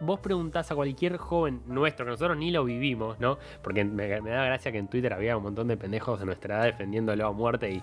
vos 0.00 0.18
preguntás 0.18 0.70
a 0.72 0.74
cualquier 0.74 1.16
joven 1.16 1.62
nuestro, 1.66 2.04
que 2.04 2.10
nosotros 2.10 2.36
ni 2.36 2.50
lo 2.50 2.64
vivimos, 2.64 3.20
¿no? 3.20 3.38
Porque 3.62 3.84
me, 3.84 4.08
da 4.08 4.44
gracia 4.44 4.72
que 4.72 4.78
en 4.78 4.88
Twitter 4.88 5.12
había 5.12 5.36
un 5.36 5.44
montón 5.44 5.68
de 5.68 5.76
pendejos 5.76 6.18
de 6.18 6.26
nuestra 6.26 6.56
edad 6.56 6.64
defendiéndolo 6.64 7.26
a 7.26 7.32
muerte 7.32 7.70
y 7.70 7.82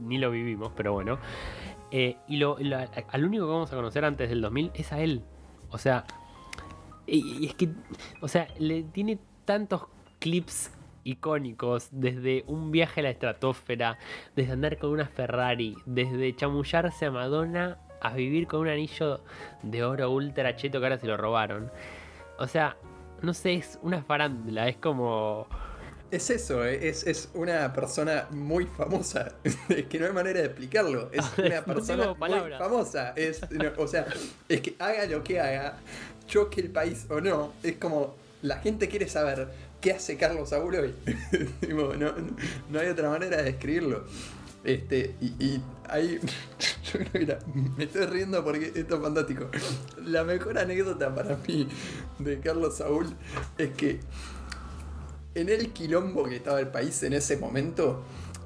ni 0.00 0.18
lo 0.18 0.30
vivimos, 0.30 0.70
pero 0.76 0.92
bueno. 0.92 1.18
Eh, 1.90 2.16
y 2.28 2.36
lo, 2.36 2.58
lo- 2.60 2.76
al 2.76 3.24
único 3.24 3.46
que 3.46 3.50
vamos 3.52 3.72
a 3.72 3.76
conocer 3.76 4.04
antes 4.04 4.28
del 4.28 4.42
2000 4.42 4.70
es 4.74 4.92
a 4.92 5.00
él. 5.00 5.22
O 5.70 5.78
sea, 5.78 6.04
y, 7.06 7.38
y 7.40 7.46
es 7.46 7.54
que, 7.54 7.70
o 8.20 8.28
sea, 8.28 8.48
le 8.58 8.82
tiene 8.82 9.18
tantos 9.46 9.84
clips 10.18 10.70
icónicos, 11.08 11.88
desde 11.90 12.44
un 12.46 12.70
viaje 12.70 13.00
a 13.00 13.04
la 13.04 13.10
estratosfera, 13.10 13.98
desde 14.36 14.52
andar 14.52 14.78
con 14.78 14.90
una 14.90 15.06
Ferrari, 15.06 15.76
desde 15.86 16.36
chamullarse 16.36 17.06
a 17.06 17.10
Madonna 17.10 17.78
a 18.00 18.14
vivir 18.14 18.46
con 18.46 18.60
un 18.60 18.68
anillo 18.68 19.20
de 19.62 19.82
oro 19.82 20.10
ultra 20.10 20.54
cheto 20.54 20.78
que 20.78 20.86
ahora 20.86 20.98
se 20.98 21.06
lo 21.06 21.16
robaron. 21.16 21.70
O 22.38 22.46
sea, 22.46 22.76
no 23.22 23.34
sé, 23.34 23.54
es 23.54 23.78
una 23.82 24.02
farándula, 24.02 24.68
es 24.68 24.76
como... 24.76 25.48
Es 26.10 26.30
eso, 26.30 26.64
eh, 26.64 26.88
es, 26.88 27.06
es 27.06 27.30
una 27.34 27.70
persona 27.72 28.28
muy 28.30 28.64
famosa. 28.64 29.34
Es 29.68 29.86
que 29.86 29.98
no 29.98 30.06
hay 30.06 30.12
manera 30.12 30.40
de 30.40 30.46
explicarlo. 30.46 31.10
Es 31.12 31.24
una 31.38 31.62
persona 31.62 32.14
muy 32.14 32.52
famosa. 32.56 33.12
Es, 33.14 33.50
no, 33.50 33.70
o 33.76 33.86
sea, 33.86 34.06
es 34.48 34.60
que 34.62 34.74
haga 34.78 35.04
lo 35.04 35.22
que 35.22 35.38
haga, 35.38 35.78
choque 36.26 36.62
el 36.62 36.70
país 36.70 37.06
o 37.10 37.20
no, 37.20 37.52
es 37.62 37.76
como 37.76 38.14
la 38.42 38.58
gente 38.58 38.88
quiere 38.88 39.08
saber 39.08 39.48
qué 39.80 39.92
hace 39.92 40.16
Carlos 40.16 40.50
Saúl 40.50 40.74
hoy. 40.74 40.94
Tipo, 41.60 41.94
no, 41.94 42.12
no 42.70 42.80
hay 42.80 42.88
otra 42.88 43.10
manera 43.10 43.38
de 43.38 43.44
describirlo. 43.44 44.04
Este, 44.64 45.14
y, 45.20 45.60
ahí, 45.88 46.18
yo 46.92 46.98
creo 47.12 47.38
que 47.38 47.38
me 47.76 47.84
estoy 47.84 48.06
riendo 48.06 48.44
porque 48.44 48.72
esto 48.74 48.96
es 48.96 49.02
fantástico. 49.02 49.48
La 50.04 50.24
mejor 50.24 50.58
anécdota 50.58 51.14
para 51.14 51.36
mí 51.46 51.68
de 52.18 52.40
Carlos 52.40 52.76
Saúl 52.76 53.06
es 53.56 53.70
que 53.70 54.00
en 55.34 55.48
el 55.48 55.72
quilombo 55.72 56.24
que 56.24 56.36
estaba 56.36 56.60
el 56.60 56.68
país 56.68 57.02
en 57.02 57.12
ese 57.12 57.36
momento, 57.36 58.02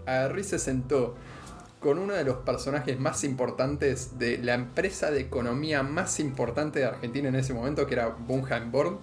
agarró 0.06 0.38
y 0.38 0.44
se 0.44 0.58
sentó 0.58 1.16
con 1.80 1.98
uno 1.98 2.14
de 2.14 2.24
los 2.24 2.36
personajes 2.38 2.98
más 3.00 3.24
importantes 3.24 4.18
de 4.18 4.38
la 4.38 4.54
empresa 4.54 5.10
de 5.10 5.20
economía 5.20 5.82
más 5.82 6.20
importante 6.20 6.78
de 6.80 6.84
Argentina 6.84 7.28
en 7.28 7.34
ese 7.34 7.54
momento, 7.54 7.86
que 7.86 7.94
era 7.94 8.08
Bunheim 8.08 8.70
Born, 8.70 8.98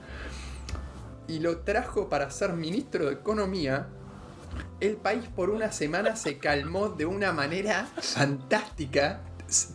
y 1.30 1.40
lo 1.40 1.60
trajo 1.60 2.10
para 2.10 2.30
ser 2.32 2.54
ministro 2.54 3.06
de 3.06 3.14
Economía. 3.14 3.88
El 4.82 4.98
país 4.98 5.26
por 5.34 5.50
una 5.50 5.72
semana 5.72 6.16
se 6.16 6.40
calmó 6.40 6.90
de 6.90 7.06
una 7.06 7.32
manera 7.32 7.88
fantástica 8.02 9.22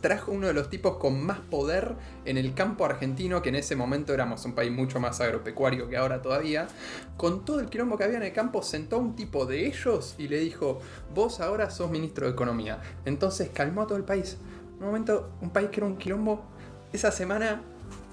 trajo 0.00 0.32
uno 0.32 0.46
de 0.46 0.52
los 0.52 0.70
tipos 0.70 0.96
con 0.98 1.24
más 1.24 1.38
poder 1.38 1.96
en 2.24 2.38
el 2.38 2.54
campo 2.54 2.84
argentino, 2.84 3.42
que 3.42 3.48
en 3.48 3.56
ese 3.56 3.76
momento 3.76 4.14
éramos 4.14 4.44
un 4.44 4.54
país 4.54 4.70
mucho 4.70 5.00
más 5.00 5.20
agropecuario 5.20 5.88
que 5.88 5.96
ahora 5.96 6.22
todavía. 6.22 6.68
Con 7.16 7.44
todo 7.44 7.60
el 7.60 7.68
quilombo 7.68 7.96
que 7.96 8.04
había 8.04 8.18
en 8.18 8.22
el 8.22 8.32
campo, 8.32 8.62
sentó 8.62 8.96
a 8.96 8.98
un 9.00 9.16
tipo 9.16 9.46
de 9.46 9.66
ellos 9.66 10.14
y 10.18 10.28
le 10.28 10.38
dijo, 10.38 10.80
vos 11.14 11.40
ahora 11.40 11.70
sos 11.70 11.90
ministro 11.90 12.26
de 12.26 12.32
Economía. 12.32 12.80
Entonces 13.04 13.50
calmó 13.52 13.82
a 13.82 13.86
todo 13.86 13.98
el 13.98 14.04
país. 14.04 14.38
Un 14.78 14.86
momento, 14.86 15.32
un 15.40 15.50
país 15.50 15.70
que 15.70 15.80
era 15.80 15.86
un 15.86 15.96
quilombo, 15.96 16.44
esa 16.92 17.10
semana 17.10 17.62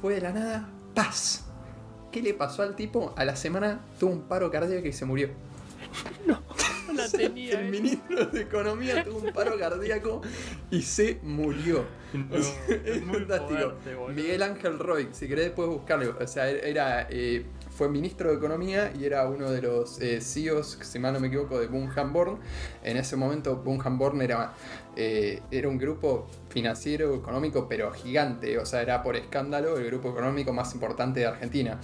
fue 0.02 0.16
de 0.16 0.22
la 0.22 0.32
nada 0.32 0.70
paz. 0.96 1.51
¿Qué 2.12 2.22
le 2.22 2.34
pasó 2.34 2.64
al 2.64 2.76
tipo? 2.76 3.14
A 3.16 3.26
la 3.26 3.36
semana 3.36 3.82
tuvo 4.00 4.12
un 4.12 4.22
paro 4.24 4.52
cardíaco 4.52 4.88
y 4.88 4.94
se 4.94 5.06
murió. 5.06 5.30
No. 6.26 6.40
el 7.14 7.38
eh. 7.38 7.70
ministro 7.70 8.26
de 8.26 8.42
Economía 8.42 9.04
tuvo 9.04 9.20
un 9.20 9.34
paro 9.34 9.58
cardíaco 9.58 10.22
y 10.70 10.82
se 10.82 11.20
murió. 11.24 11.86
es 12.32 13.04
fantástico. 13.04 13.74
Miguel 14.14 14.44
Ángel 14.44 14.80
Roy, 14.80 15.10
si 15.12 15.28
querés 15.28 15.52
puedes 15.52 15.72
buscarlo. 15.72 16.18
O 16.20 16.28
sea, 16.28 16.50
era. 16.50 17.08
Eh, 17.10 17.46
fue 17.70 17.88
ministro 17.90 18.30
de 18.30 18.36
Economía 18.36 18.92
y 19.00 19.06
era 19.06 19.26
uno 19.28 19.50
de 19.50 19.62
los 19.62 20.00
eh, 20.02 20.20
CEOs, 20.22 20.80
si 20.82 21.00
mal 21.00 21.14
no 21.14 21.20
me 21.20 21.28
equivoco, 21.28 21.60
de 21.60 21.68
Bunham 21.68 22.12
Born. 22.12 22.38
En 22.84 22.98
ese 22.98 23.16
momento 23.16 23.56
Bunham 23.56 23.98
Born 23.98 24.22
era, 24.22 24.54
era 24.96 25.68
un 25.70 25.78
grupo 25.78 26.28
financiero, 26.52 27.16
económico, 27.16 27.68
pero 27.68 27.92
gigante. 27.92 28.58
O 28.60 28.66
sea, 28.66 28.82
era 28.82 29.02
por 29.02 29.16
escándalo 29.16 29.78
el 29.78 29.86
grupo 29.86 30.12
económico 30.12 30.54
más 30.54 30.74
importante 30.74 31.22
de 31.22 31.26
Argentina. 31.26 31.80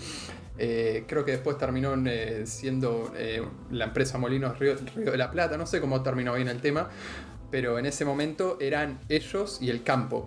Eh, 0.60 1.06
creo 1.08 1.24
que 1.24 1.32
después 1.32 1.58
terminó 1.58 1.94
eh, 2.08 2.44
siendo 2.46 3.14
eh, 3.16 3.44
la 3.70 3.86
empresa 3.86 4.18
Molinos 4.18 4.58
Río, 4.58 4.76
de 4.76 5.18
la 5.18 5.30
Plata, 5.30 5.58
no 5.58 5.68
sé 5.68 5.80
cómo 5.80 6.02
terminó 6.02 6.34
bien 6.34 6.48
el 6.48 6.62
tema, 6.62 6.90
pero 7.52 7.78
en 7.78 7.86
ese 7.86 8.06
momento 8.06 8.58
eran 8.60 9.00
ellos 9.10 9.60
y 9.62 9.70
el 9.70 9.84
campo. 9.84 10.26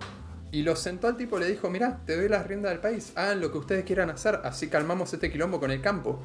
Y 0.53 0.63
lo 0.63 0.75
sentó 0.75 1.07
al 1.07 1.17
tipo 1.17 1.37
y 1.37 1.41
le 1.41 1.47
dijo, 1.47 1.69
mira, 1.69 2.01
te 2.05 2.15
doy 2.15 2.27
las 2.29 2.45
riendas 2.45 2.71
del 2.71 2.81
país, 2.81 3.13
hagan 3.15 3.41
lo 3.41 3.51
que 3.51 3.57
ustedes 3.57 3.85
quieran 3.85 4.09
hacer, 4.09 4.39
así 4.43 4.67
calmamos 4.67 5.13
este 5.13 5.31
quilombo 5.31 5.59
con 5.59 5.71
el 5.71 5.81
campo. 5.81 6.21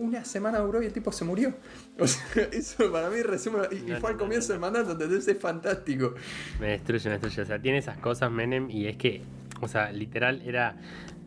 Una 0.00 0.24
semana 0.24 0.58
duró 0.60 0.82
y 0.82 0.86
el 0.86 0.92
tipo 0.92 1.12
se 1.12 1.24
murió. 1.24 1.54
O 1.98 2.06
sea, 2.06 2.24
eso 2.52 2.90
para 2.90 3.10
mí 3.10 3.20
resume. 3.22 3.58
Y, 3.70 3.92
fue 4.00 4.10
al 4.10 4.16
comienzo 4.16 4.52
del 4.52 4.60
mandato, 4.60 4.92
entonces 4.92 5.28
es 5.28 5.38
fantástico. 5.38 6.14
Me 6.58 6.68
destruye, 6.68 7.10
me 7.10 7.18
destruye. 7.18 7.42
O 7.42 7.46
sea, 7.46 7.60
tiene 7.60 7.78
esas 7.78 7.98
cosas 7.98 8.30
Menem 8.30 8.70
y 8.70 8.86
es 8.86 8.96
que, 8.96 9.22
o 9.60 9.68
sea, 9.68 9.92
literal 9.92 10.40
era 10.42 10.76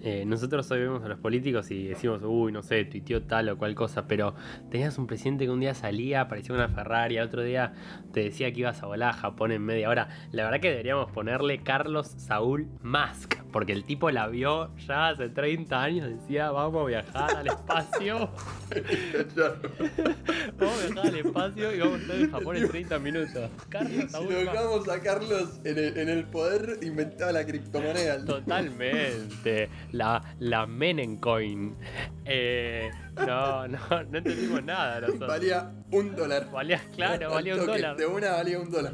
eh, 0.06 0.26
nosotros 0.26 0.70
hoy 0.70 0.82
vemos 0.82 1.02
a 1.06 1.08
los 1.08 1.18
políticos 1.18 1.72
y 1.72 1.88
decimos, 1.88 2.22
uy, 2.26 2.52
no 2.52 2.62
sé, 2.62 2.84
tuiteó 2.84 3.24
tal 3.24 3.48
o 3.48 3.58
cual 3.58 3.74
cosa, 3.74 4.06
pero 4.06 4.36
tenías 4.70 4.98
un 4.98 5.08
presidente 5.08 5.46
que 5.46 5.50
un 5.50 5.62
día 5.62 5.74
salía, 5.74 6.20
aparecía 6.20 6.54
una 6.54 6.68
Ferrari, 6.68 7.20
otro 7.20 7.42
día 7.42 7.72
te 8.12 8.26
decía 8.26 8.52
que 8.52 8.60
ibas 8.60 8.84
a 8.84 8.88
volar 8.88 9.12
a 9.12 9.14
Japón 9.14 9.54
en 9.54 9.62
media 9.62 9.88
hora. 9.90 10.10
La 10.32 10.44
verdad 10.44 10.60
que 10.60 10.72
deberíamos 10.72 11.10
ponerle 11.12 11.64
Carlos 11.64 12.08
Saúl 12.18 12.68
Musk, 12.82 13.36
porque 13.54 13.72
el 13.72 13.86
tipo 13.86 14.12
la 14.12 14.28
vio 14.28 14.76
ya 14.76 15.08
hace 15.08 15.30
30 15.30 15.82
años, 15.82 16.10
decía, 16.10 16.52
vamos 16.52 16.84
a 16.84 16.88
viajar 16.88 17.38
al 17.38 17.48
espacio. 17.48 18.30
vamos 20.58 20.84
a 20.84 20.88
viajar 20.88 21.08
al 21.08 21.16
espacio 21.16 21.74
y 21.74 21.80
vamos 21.80 22.00
a 22.00 22.02
estar 22.02 22.16
en 22.18 22.32
Japón 22.32 22.58
en 22.58 22.68
30 22.68 23.00
minutos. 23.00 23.50
Carlos 23.70 24.12
Saúl 24.12 24.28
si 24.28 24.34
lo 24.34 24.40
dejamos 24.40 24.90
a 24.90 25.00
Carlos 25.00 25.62
en 25.64 25.78
el, 25.78 25.98
en 25.98 26.10
el 26.10 26.26
poder, 26.26 26.80
inventaba 26.82 27.32
la 27.32 27.46
criptomoneda. 27.46 28.26
Totalmente 28.26 29.70
la, 29.94 30.22
la 30.40 30.66
Menencoin. 30.66 31.76
Eh, 32.26 32.90
no, 33.18 33.68
no, 33.68 33.80
no 34.10 34.18
entendimos 34.18 34.64
nada. 34.64 35.02
Nosotros. 35.02 35.28
Valía 35.28 35.74
un 35.92 36.16
dólar. 36.16 36.50
Valía, 36.54 36.82
claro, 36.96 37.32
valía 37.32 37.56
un 37.56 37.66
dólar. 37.66 37.98
De 37.98 38.06
una 38.06 38.32
valía 38.32 38.60
un 38.62 38.72
dólar. 38.72 38.94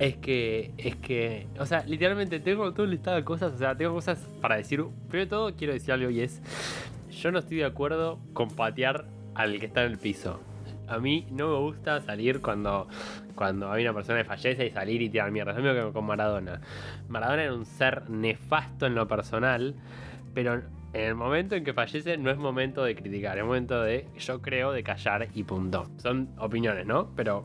Es 0.00 0.16
que, 0.16 0.72
es 0.76 0.96
que, 0.96 1.46
o 1.60 1.64
sea, 1.64 1.84
literalmente 1.86 2.40
tengo 2.40 2.72
todo 2.72 2.82
un 2.82 2.90
listado 2.90 3.16
de 3.16 3.22
cosas, 3.22 3.52
o 3.52 3.58
sea, 3.58 3.76
tengo 3.76 3.94
cosas 3.94 4.18
para 4.40 4.56
decir. 4.56 4.84
Primero 5.08 5.24
de 5.24 5.26
todo, 5.26 5.54
quiero 5.54 5.72
decir 5.72 5.92
algo 5.92 6.10
y 6.10 6.20
es, 6.20 6.42
yo 7.12 7.30
no 7.30 7.38
estoy 7.38 7.58
de 7.58 7.64
acuerdo 7.64 8.18
con 8.32 8.50
patear 8.50 9.06
al 9.36 9.60
que 9.60 9.66
está 9.66 9.84
en 9.84 9.92
el 9.92 9.98
piso. 9.98 10.40
A 10.88 10.98
mí 10.98 11.26
no 11.30 11.48
me 11.48 11.58
gusta 11.58 12.00
salir 12.00 12.40
cuando, 12.40 12.88
cuando 13.34 13.70
hay 13.70 13.82
una 13.82 13.94
persona 13.94 14.18
que 14.18 14.24
fallece 14.24 14.66
y 14.66 14.70
salir 14.70 15.00
y 15.02 15.08
tirar 15.08 15.30
mierda. 15.30 15.52
Es 15.52 15.58
lo 15.58 15.72
mismo 15.72 15.88
que 15.88 15.92
con 15.92 16.04
Maradona. 16.04 16.60
Maradona 17.08 17.44
era 17.44 17.54
un 17.54 17.64
ser 17.64 18.08
nefasto 18.10 18.86
en 18.86 18.94
lo 18.94 19.06
personal, 19.08 19.74
pero 20.34 20.62
en 20.92 21.00
el 21.00 21.14
momento 21.14 21.54
en 21.54 21.64
que 21.64 21.72
fallece 21.72 22.18
no 22.18 22.30
es 22.30 22.36
momento 22.36 22.84
de 22.84 22.94
criticar, 22.94 23.38
es 23.38 23.44
momento 23.44 23.80
de, 23.82 24.08
yo 24.18 24.42
creo, 24.42 24.72
de 24.72 24.82
callar 24.82 25.28
y 25.34 25.42
punto. 25.44 25.86
Son 25.96 26.28
opiniones, 26.38 26.86
¿no? 26.86 27.10
Pero 27.16 27.44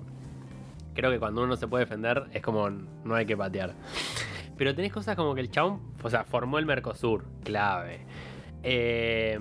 creo 0.94 1.12
que 1.12 1.20
cuando 1.20 1.44
uno 1.44 1.56
se 1.56 1.68
puede 1.68 1.86
defender 1.86 2.26
es 2.34 2.42
como 2.42 2.70
no 2.70 3.16
hay 3.16 3.26
que 3.26 3.38
patear. 3.38 3.74
Pero 4.58 4.74
tenés 4.76 4.92
cosas 4.92 5.16
como 5.16 5.36
que 5.36 5.42
el 5.42 5.52
chabón, 5.52 5.80
o 6.02 6.10
sea, 6.10 6.24
formó 6.24 6.58
el 6.58 6.66
Mercosur, 6.66 7.24
clave. 7.44 8.02
Eh, 8.64 9.40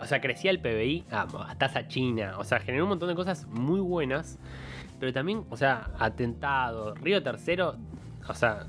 o 0.00 0.06
sea, 0.06 0.20
crecía 0.20 0.50
el 0.50 0.60
PBI 0.60 1.04
a 1.10 1.54
tasa 1.58 1.88
china, 1.88 2.34
o 2.38 2.44
sea, 2.44 2.60
generó 2.60 2.84
un 2.84 2.90
montón 2.90 3.08
de 3.08 3.14
cosas 3.14 3.46
muy 3.46 3.80
buenas, 3.80 4.38
pero 4.98 5.12
también, 5.12 5.44
o 5.50 5.56
sea, 5.56 5.90
atentado, 5.98 6.94
Río 6.94 7.22
Tercero, 7.22 7.76
o 8.28 8.34
sea, 8.34 8.66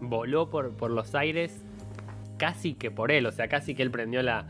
voló 0.00 0.48
por, 0.48 0.72
por 0.72 0.90
los 0.90 1.14
aires 1.14 1.62
casi 2.38 2.74
que 2.74 2.90
por 2.90 3.10
él, 3.10 3.26
o 3.26 3.32
sea, 3.32 3.48
casi 3.48 3.74
que 3.74 3.82
él 3.82 3.90
prendió 3.90 4.22
la, 4.22 4.46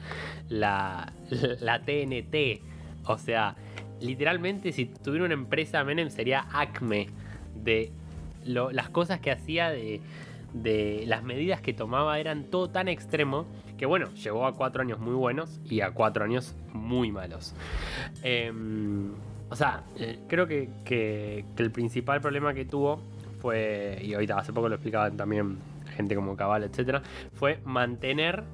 la, 0.49 1.13
TNT, 1.85 2.63
o 3.05 3.19
sea, 3.19 3.57
literalmente 4.01 4.73
si 4.73 4.87
tuviera 4.87 5.25
una 5.25 5.35
empresa 5.35 5.83
Menem 5.83 6.11
sería 6.11 6.47
Acme 6.53 7.09
de 7.55 7.91
las 8.45 8.89
cosas 8.91 9.21
que 9.21 9.31
hacía 9.31 9.71
de, 9.71 10.01
de 10.53 11.05
las 11.07 11.23
medidas 11.23 11.61
que 11.61 11.73
tomaba 11.73 12.19
eran 12.19 12.45
todo 12.45 12.71
tan 12.71 12.89
extremo 12.89 13.47
que 13.79 13.87
bueno, 13.87 14.13
llegó 14.15 14.47
a 14.47 14.55
cuatro 14.55 14.83
años 14.83 14.99
muy 14.99 15.15
buenos 15.15 15.61
y 15.65 15.81
a 15.81 15.93
cuatro 15.93 16.25
años 16.25 16.55
muy 16.75 17.13
malos. 17.13 17.55
Em, 18.23 19.13
o 19.49 19.57
sea, 19.57 19.85
eh, 19.97 20.19
creo 20.29 20.47
que, 20.47 20.69
que, 20.85 21.45
el 21.57 21.71
principal 21.71 22.21
problema 22.21 22.53
que 22.53 22.65
tuvo 22.65 23.01
fue, 23.41 23.99
y 24.03 24.13
ahorita 24.13 24.39
hace 24.39 24.53
poco 24.53 24.69
lo 24.69 24.75
explicaban 24.75 25.17
también 25.17 25.59
gente 25.97 26.15
como 26.15 26.37
Cabal, 26.37 26.65
etcétera, 26.65 27.03
fue 27.35 27.61
mantener 27.65 28.45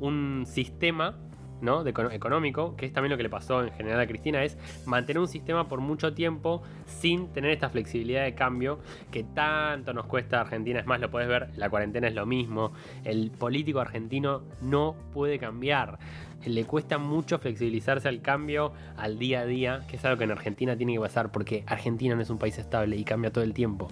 un 0.00 0.44
sistema 0.46 1.16
¿no? 1.62 1.84
De 1.84 1.90
económico, 1.90 2.76
que 2.76 2.86
es 2.86 2.92
también 2.92 3.10
lo 3.10 3.16
que 3.16 3.22
le 3.22 3.30
pasó 3.30 3.62
en 3.62 3.72
general 3.72 4.00
a 4.00 4.06
Cristina, 4.06 4.44
es 4.44 4.58
mantener 4.84 5.20
un 5.20 5.28
sistema 5.28 5.68
por 5.68 5.80
mucho 5.80 6.12
tiempo 6.12 6.62
sin 6.86 7.28
tener 7.28 7.52
esta 7.52 7.70
flexibilidad 7.70 8.24
de 8.24 8.34
cambio 8.34 8.80
que 9.10 9.24
tanto 9.24 9.94
nos 9.94 10.06
cuesta 10.06 10.38
a 10.38 10.40
Argentina. 10.42 10.80
Es 10.80 10.86
más, 10.86 11.00
lo 11.00 11.10
puedes 11.10 11.28
ver, 11.28 11.50
la 11.56 11.70
cuarentena 11.70 12.08
es 12.08 12.14
lo 12.14 12.26
mismo. 12.26 12.72
El 13.04 13.30
político 13.30 13.80
argentino 13.80 14.42
no 14.60 14.96
puede 15.12 15.38
cambiar. 15.38 15.98
Le 16.44 16.64
cuesta 16.64 16.98
mucho 16.98 17.38
flexibilizarse 17.38 18.08
al 18.08 18.20
cambio, 18.20 18.72
al 18.96 19.18
día 19.18 19.40
a 19.40 19.46
día, 19.46 19.82
que 19.88 19.96
es 19.96 20.04
algo 20.04 20.18
que 20.18 20.24
en 20.24 20.32
Argentina 20.32 20.76
tiene 20.76 20.94
que 20.94 21.00
pasar, 21.00 21.30
porque 21.30 21.62
Argentina 21.66 22.16
no 22.16 22.22
es 22.22 22.30
un 22.30 22.38
país 22.38 22.58
estable 22.58 22.96
y 22.96 23.04
cambia 23.04 23.30
todo 23.30 23.44
el 23.44 23.54
tiempo. 23.54 23.88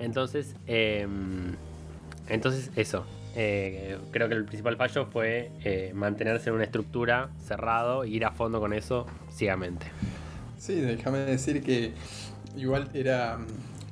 Entonces, 0.00 0.56
em, 0.66 1.54
entonces 2.28 2.72
eso, 2.74 3.06
eh, 3.36 3.98
creo 4.10 4.28
que 4.28 4.34
el 4.34 4.44
principal 4.44 4.76
fallo 4.76 5.06
fue 5.06 5.50
eh, 5.64 5.92
mantenerse 5.94 6.50
en 6.50 6.56
una 6.56 6.64
estructura 6.64 7.30
cerrado 7.44 8.04
e 8.04 8.08
ir 8.08 8.24
a 8.24 8.30
fondo 8.30 8.60
con 8.60 8.72
eso 8.72 9.06
ciegamente. 9.32 9.86
Sí, 10.58 10.80
déjame 10.80 11.18
decir 11.18 11.62
que 11.62 11.92
igual 12.56 12.88
era, 12.94 13.38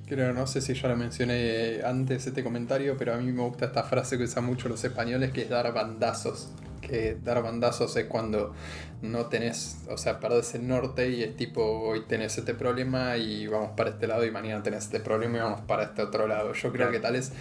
creo, 0.06 0.32
no 0.32 0.46
sé 0.46 0.60
si 0.60 0.74
ya 0.74 0.88
lo 0.88 0.96
mencioné 0.96 1.80
antes 1.84 2.26
este 2.26 2.44
comentario, 2.44 2.96
pero 2.96 3.14
a 3.14 3.16
mí 3.16 3.32
me 3.32 3.42
gusta 3.42 3.66
esta 3.66 3.82
frase 3.82 4.16
que 4.16 4.24
usan 4.24 4.44
mucho 4.44 4.68
los 4.68 4.82
españoles, 4.84 5.32
que 5.32 5.42
es 5.42 5.48
dar 5.48 5.72
bandazos. 5.72 6.50
Que 6.80 7.16
dar 7.22 7.42
bandazos 7.42 7.96
es 7.96 8.06
cuando 8.06 8.54
no 9.02 9.26
tenés, 9.26 9.78
o 9.88 9.96
sea, 9.96 10.18
perdés 10.18 10.54
el 10.54 10.66
norte 10.66 11.10
y 11.10 11.22
es 11.22 11.36
tipo, 11.36 11.62
hoy 11.62 12.02
tenés 12.08 12.38
este 12.38 12.54
problema 12.54 13.16
y 13.16 13.46
vamos 13.46 13.70
para 13.76 13.90
este 13.90 14.06
lado 14.06 14.24
y 14.24 14.30
mañana 14.30 14.62
tenés 14.62 14.84
este 14.84 15.00
problema 15.00 15.38
y 15.38 15.40
vamos 15.40 15.60
para 15.62 15.84
este 15.84 16.02
otro 16.02 16.26
lado. 16.26 16.52
Yo 16.52 16.72
creo 16.72 16.90
que 16.90 17.00
tal 17.00 17.16
es 17.16 17.32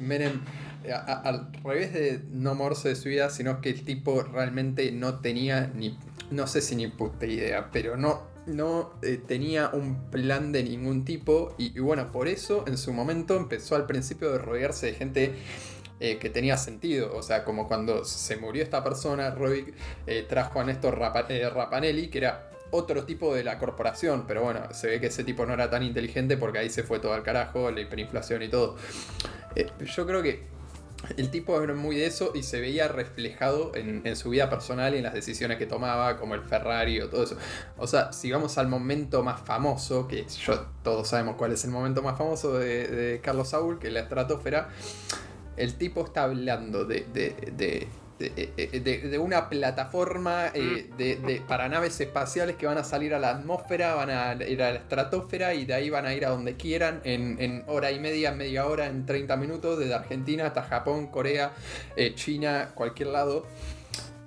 Menem 0.00 0.40
al 0.92 1.52
revés 1.64 1.92
de 1.92 2.22
no 2.30 2.54
morse 2.54 2.90
de 2.90 2.96
su 2.96 3.08
vida, 3.08 3.30
sino 3.30 3.60
que 3.60 3.70
el 3.70 3.84
tipo 3.84 4.22
realmente 4.22 4.92
no 4.92 5.20
tenía 5.20 5.70
ni, 5.74 5.98
no 6.30 6.46
sé 6.46 6.60
si 6.60 6.76
ni 6.76 6.88
puta 6.88 7.26
idea, 7.26 7.70
pero 7.72 7.96
no, 7.96 8.22
no 8.46 8.92
eh, 9.02 9.20
tenía 9.24 9.68
un 9.68 10.10
plan 10.10 10.52
de 10.52 10.62
ningún 10.62 11.04
tipo 11.04 11.54
y, 11.58 11.78
bueno, 11.78 12.10
por 12.12 12.28
eso 12.28 12.64
en 12.66 12.78
su 12.78 12.92
momento 12.92 13.36
empezó 13.36 13.76
al 13.76 13.86
principio 13.86 14.32
de 14.32 14.38
rodearse 14.38 14.86
de 14.86 14.94
gente 14.94 15.34
eh, 16.00 16.18
que 16.18 16.30
tenía 16.30 16.56
sentido. 16.56 17.14
O 17.14 17.22
sea, 17.22 17.44
como 17.44 17.68
cuando 17.68 18.04
se 18.04 18.36
murió 18.36 18.62
esta 18.62 18.82
persona, 18.82 19.30
Roy 19.30 19.74
eh, 20.06 20.24
trajo 20.28 20.60
a 20.60 20.64
Néstor 20.64 20.98
Rapanelli, 20.98 22.08
que 22.08 22.18
era 22.18 22.50
otro 22.70 23.04
tipo 23.04 23.34
de 23.34 23.44
la 23.44 23.58
corporación, 23.58 24.24
pero 24.26 24.42
bueno, 24.42 24.60
se 24.72 24.88
ve 24.88 25.00
que 25.00 25.06
ese 25.06 25.24
tipo 25.24 25.46
no 25.46 25.54
era 25.54 25.70
tan 25.70 25.82
inteligente 25.82 26.36
porque 26.36 26.58
ahí 26.58 26.68
se 26.68 26.82
fue 26.82 26.98
todo 26.98 27.14
al 27.14 27.22
carajo, 27.22 27.70
la 27.70 27.80
hiperinflación 27.80 28.42
y 28.42 28.48
todo. 28.48 28.76
Yo 29.96 30.06
creo 30.06 30.22
que 30.22 30.57
el 31.16 31.30
tipo 31.30 31.60
era 31.62 31.74
muy 31.74 31.96
de 31.96 32.06
eso 32.06 32.32
y 32.34 32.42
se 32.42 32.60
veía 32.60 32.88
reflejado 32.88 33.72
en, 33.74 34.16
su 34.16 34.30
vida 34.30 34.50
personal 34.50 34.94
y 34.94 34.98
en 34.98 35.04
las 35.04 35.14
decisiones 35.14 35.58
que 35.58 35.66
tomaba, 35.66 36.18
como 36.18 36.34
el 36.34 36.42
Ferrari 36.42 37.00
o 37.00 37.08
todo 37.08 37.22
eso. 37.24 37.36
O 37.76 37.86
sea, 37.86 38.12
si 38.12 38.30
vamos 38.30 38.58
al 38.58 38.68
momento 38.68 39.22
más 39.22 39.40
famoso, 39.40 40.08
que 40.08 40.26
todos 40.82 41.08
sabemos 41.08 41.36
cuál 41.36 41.52
es 41.52 41.64
el 41.64 41.70
momento 41.70 42.02
más 42.02 42.18
famoso 42.18 42.58
de, 42.58 42.88
de 42.88 43.20
Carlos 43.20 43.48
Saúl, 43.50 43.78
que 43.78 43.88
es 43.88 43.92
la 43.92 44.00
estratosfera, 44.00 44.70
el 45.56 45.74
tipo 45.74 46.04
está 46.04 46.24
hablando 46.24 46.84
de, 46.84 47.06
de, 47.12 47.52
de 47.56 47.88
de, 48.18 49.00
de, 49.10 49.18
una 49.18 49.48
plataforma 49.48 50.48
eh, 50.52 50.88
de, 50.96 51.42
para 51.46 51.68
naves 51.68 52.00
espaciales 52.00 52.56
que 52.56 52.66
van 52.66 52.78
a 52.78 52.84
salir 52.84 53.14
a 53.14 53.18
la 53.18 53.30
atmósfera, 53.30 53.94
van 53.94 54.10
a 54.10 54.32
ir 54.44 54.62
a 54.62 54.72
la 54.72 54.78
estratosfera 54.78 55.54
y 55.54 55.64
de 55.64 55.74
ahí 55.74 55.90
van 55.90 56.06
a 56.06 56.14
ir 56.14 56.26
a 56.26 56.30
donde 56.30 56.56
quieran 56.56 57.00
en, 57.04 57.36
en 57.40 57.64
hora 57.66 57.92
y 57.92 58.00
media, 58.00 58.32
media 58.32 58.66
hora, 58.66 58.86
en 58.86 59.06
30 59.06 59.36
minutos, 59.36 59.78
desde 59.78 59.94
Argentina 59.94 60.46
hasta 60.46 60.62
Japón, 60.62 61.06
Corea, 61.08 61.52
eh, 61.96 62.14
China, 62.14 62.72
cualquier 62.74 63.08
lado. 63.08 63.46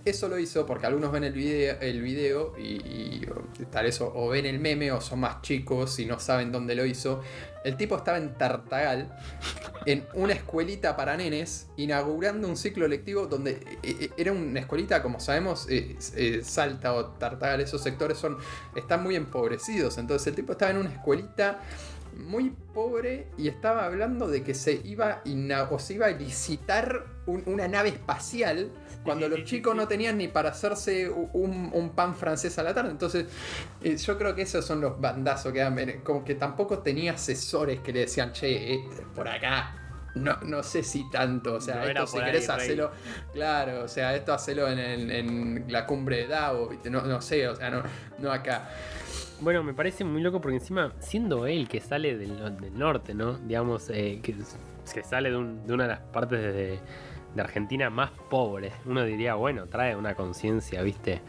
Eso 0.03 0.27
lo 0.27 0.39
hizo 0.39 0.65
porque 0.65 0.87
algunos 0.87 1.11
ven 1.11 1.23
el 1.23 1.33
video, 1.33 1.77
el 1.79 2.01
video 2.01 2.53
y, 2.57 2.75
y, 2.75 3.27
tal 3.69 3.85
eso, 3.85 4.11
o 4.15 4.29
ven 4.29 4.45
el 4.45 4.59
meme 4.59 4.91
o 4.91 4.99
son 4.99 5.19
más 5.19 5.41
chicos 5.41 5.99
y 5.99 6.05
no 6.05 6.19
saben 6.19 6.51
dónde 6.51 6.73
lo 6.73 6.85
hizo. 6.85 7.21
El 7.63 7.77
tipo 7.77 7.95
estaba 7.95 8.17
en 8.17 8.35
Tartagal, 8.35 9.15
en 9.85 10.07
una 10.15 10.33
escuelita 10.33 10.95
para 10.95 11.15
nenes, 11.15 11.67
inaugurando 11.77 12.47
un 12.47 12.57
ciclo 12.57 12.87
lectivo 12.87 13.27
donde 13.27 13.51
eh, 13.83 13.97
eh, 14.01 14.09
era 14.17 14.31
una 14.31 14.59
escuelita, 14.59 15.03
como 15.03 15.19
sabemos, 15.19 15.67
eh, 15.69 16.41
Salta 16.43 16.93
o 16.93 17.05
Tartagal, 17.11 17.61
esos 17.61 17.83
sectores 17.83 18.17
son, 18.17 18.37
están 18.75 19.03
muy 19.03 19.15
empobrecidos. 19.15 19.99
Entonces 19.99 20.27
el 20.27 20.35
tipo 20.35 20.53
estaba 20.53 20.71
en 20.71 20.77
una 20.77 20.89
escuelita 20.89 21.59
muy 22.17 22.55
pobre 22.73 23.27
y 23.37 23.47
estaba 23.47 23.85
hablando 23.85 24.27
de 24.27 24.43
que 24.43 24.53
se 24.53 24.81
iba, 24.83 25.21
o 25.69 25.79
se 25.79 25.93
iba 25.95 26.07
a 26.07 26.11
licitar 26.11 27.05
un, 27.25 27.43
una 27.45 27.67
nave 27.67 27.89
espacial 27.89 28.71
cuando 29.03 29.27
los 29.27 29.43
chicos 29.45 29.75
no 29.75 29.87
tenían 29.87 30.17
ni 30.17 30.27
para 30.27 30.49
hacerse 30.49 31.09
un, 31.09 31.71
un 31.73 31.89
pan 31.95 32.15
francés 32.15 32.57
a 32.59 32.63
la 32.63 32.73
tarde. 32.73 32.91
Entonces, 32.91 33.25
eh, 33.81 33.97
yo 33.97 34.17
creo 34.17 34.35
que 34.35 34.43
esos 34.43 34.65
son 34.65 34.81
los 34.81 34.99
bandazos 34.99 35.51
que 35.51 35.59
dan. 35.59 36.01
Como 36.03 36.23
que 36.23 36.35
tampoco 36.35 36.79
tenía 36.79 37.13
asesores 37.13 37.79
que 37.79 37.93
le 37.93 38.01
decían, 38.01 38.31
che, 38.31 38.73
eh, 38.73 38.83
por 39.15 39.27
acá. 39.27 39.77
No, 40.13 40.37
no 40.41 40.61
sé 40.61 40.83
si 40.83 41.09
tanto, 41.09 41.53
o 41.53 41.61
sea, 41.61 41.75
No 41.75 41.83
esto 41.85 42.05
si 42.05 42.17
ahí, 42.17 42.25
querés 42.25 42.49
hacerlo, 42.49 42.91
claro, 43.31 43.85
o 43.85 43.87
sea, 43.87 44.13
esto 44.13 44.33
hacelo 44.33 44.67
en, 44.67 45.09
en 45.09 45.65
la 45.69 45.85
cumbre 45.85 46.17
de 46.17 46.27
Davos, 46.27 46.75
no, 46.89 47.03
no 47.03 47.21
sé, 47.21 47.47
o 47.47 47.55
sea, 47.55 47.69
no, 47.69 47.81
no 48.19 48.29
acá. 48.29 48.69
Bueno, 49.41 49.63
me 49.63 49.73
parece 49.73 50.03
muy 50.03 50.21
loco 50.21 50.39
porque 50.39 50.57
encima, 50.57 50.93
siendo 50.99 51.47
él 51.47 51.67
que 51.67 51.79
sale 51.81 52.15
del, 52.15 52.57
del 52.61 52.77
norte, 52.77 53.15
¿no? 53.15 53.33
Digamos, 53.39 53.89
eh, 53.89 54.19
que, 54.21 54.35
sale 55.03 55.31
de, 55.31 55.37
un- 55.37 55.65
de 55.65 55.73
una 55.73 55.83
de 55.85 55.89
las 55.89 55.99
partes 55.99 56.39
de, 56.39 56.79
Argentina 57.37 57.89
más 57.89 58.11
pobres, 58.29 58.73
uno 58.85 59.05
diría, 59.05 59.35
bueno, 59.35 59.65
trae 59.67 59.95
una 59.95 60.15
conciencia, 60.15 60.81
¿viste? 60.83 61.21